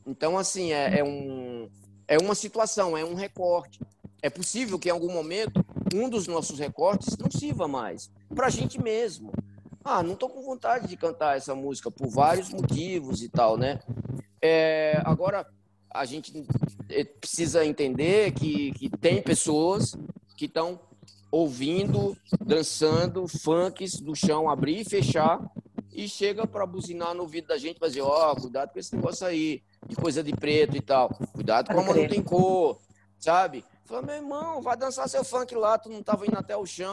Então, 0.06 0.38
assim, 0.38 0.74
é, 0.74 1.00
é, 1.00 1.04
um, 1.04 1.70
é 2.08 2.18
uma 2.18 2.34
situação, 2.34 2.98
é 2.98 3.06
um 3.06 3.14
recorte. 3.14 3.80
É 4.22 4.30
possível 4.30 4.80
que 4.80 4.90
em 4.90 4.92
algum 4.92 5.14
momento 5.14 5.64
um 5.94 6.10
dos 6.10 6.28
nossos 6.28 6.60
recortes 6.60 7.16
não 7.18 7.30
sirva 7.30 7.68
mais 7.68 8.12
para 8.34 8.48
a 8.48 8.50
gente 8.50 8.82
mesmo. 8.82 9.32
Ah, 9.84 10.04
não 10.04 10.14
estou 10.14 10.30
com 10.30 10.42
vontade 10.42 10.88
de 10.88 10.98
cantar 10.98 11.38
essa 11.38 11.56
música 11.56 11.90
por 11.90 12.10
vários 12.10 12.50
motivos 12.50 13.24
e 13.24 13.30
tal, 13.30 13.58
né? 13.58 13.80
É, 14.42 15.00
agora, 15.06 15.46
a 15.92 16.06
gente 16.06 16.46
é, 16.90 17.04
precisa 17.04 17.66
entender 17.66 18.32
que, 18.32 18.72
que 18.74 18.90
tem 18.90 19.22
pessoas 19.22 19.96
que 20.38 20.46
estão 20.46 20.80
ouvindo, 21.32 22.18
dançando, 22.44 23.28
funks 23.28 24.00
do 24.00 24.16
chão 24.16 24.50
abrir 24.50 24.82
e 24.82 24.86
fechar, 24.86 25.40
e 25.92 26.08
chega 26.08 26.48
para 26.48 26.66
buzinar 26.66 27.14
no 27.14 27.24
ouvido 27.24 27.48
da 27.48 27.58
gente, 27.58 27.78
para 27.78 27.90
dizer, 27.90 28.02
ó, 28.02 28.32
oh, 28.32 28.36
cuidado 28.36 28.72
com 28.72 28.80
esse 28.80 28.96
negócio 28.96 29.28
aí, 29.28 29.62
de 29.88 29.96
coisa 29.96 30.24
de 30.24 30.32
preto 30.32 30.78
e 30.78 30.82
tal, 30.82 31.10
cuidado 31.34 31.74
com 31.74 31.80
a 31.80 31.84
mão 31.84 31.96
não 31.96 32.08
tem 32.08 32.24
cor, 32.24 32.80
sabe? 33.20 33.64
Fala, 33.90 34.04
meu 34.04 34.16
irmão, 34.18 34.62
vai 34.62 34.78
dançar 34.78 35.10
seu 35.10 35.24
funk 35.24 35.56
lá, 35.56 35.76
tu 35.76 35.90
não 35.90 36.04
tava 36.04 36.24
indo 36.24 36.38
até 36.38 36.56
o 36.56 36.64
chão 36.64 36.92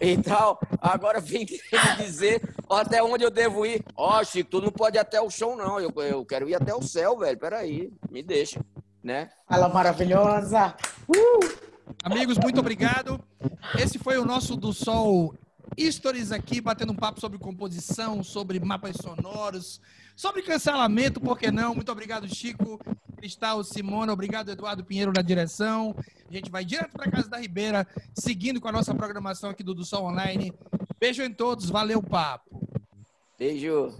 e, 0.00 0.12
e 0.12 0.22
tal. 0.22 0.58
Agora 0.80 1.20
vem 1.20 1.44
dizer 2.00 2.40
até 2.70 3.02
onde 3.02 3.22
eu 3.22 3.30
devo 3.30 3.66
ir. 3.66 3.84
Ó, 3.94 4.18
oh, 4.18 4.24
Chico, 4.24 4.52
tu 4.52 4.62
não 4.62 4.72
pode 4.72 4.96
ir 4.96 5.00
até 5.00 5.20
o 5.20 5.28
chão, 5.28 5.54
não. 5.54 5.78
Eu, 5.78 5.92
eu 5.96 6.24
quero 6.24 6.48
ir 6.48 6.54
até 6.54 6.74
o 6.74 6.80
céu, 6.80 7.18
velho. 7.18 7.38
Peraí, 7.38 7.92
me 8.10 8.22
deixa, 8.22 8.64
né? 9.04 9.28
Fala 9.46 9.68
maravilhosa! 9.68 10.74
Uh! 11.06 11.40
Amigos, 12.02 12.38
muito 12.38 12.58
obrigado. 12.58 13.22
Esse 13.78 13.98
foi 13.98 14.16
o 14.16 14.24
nosso 14.24 14.56
do 14.56 14.72
Sol 14.72 15.34
Stories 15.78 16.32
aqui, 16.32 16.58
batendo 16.58 16.94
um 16.94 16.96
papo 16.96 17.20
sobre 17.20 17.36
composição, 17.38 18.22
sobre 18.22 18.58
mapas 18.60 18.96
sonoros, 18.96 19.82
sobre 20.16 20.42
cancelamento, 20.42 21.20
por 21.20 21.38
que 21.38 21.50
não? 21.50 21.74
Muito 21.74 21.92
obrigado, 21.92 22.26
Chico, 22.26 22.80
Cristal, 23.16 23.62
Simona, 23.62 24.12
obrigado, 24.12 24.50
Eduardo 24.50 24.82
Pinheiro, 24.82 25.12
na 25.14 25.22
direção. 25.22 25.94
A 26.28 26.32
gente 26.32 26.50
vai 26.50 26.64
direto 26.64 26.92
para 26.92 27.10
casa 27.10 27.28
da 27.28 27.38
Ribeira, 27.38 27.86
seguindo 28.14 28.60
com 28.60 28.68
a 28.68 28.72
nossa 28.72 28.94
programação 28.94 29.50
aqui 29.50 29.62
do, 29.62 29.74
do 29.74 29.84
Sol 29.84 30.06
Online. 30.06 30.52
Beijo 30.98 31.22
em 31.22 31.32
todos, 31.32 31.68
valeu 31.68 32.02
papo. 32.02 32.66
Beijo. 33.38 33.94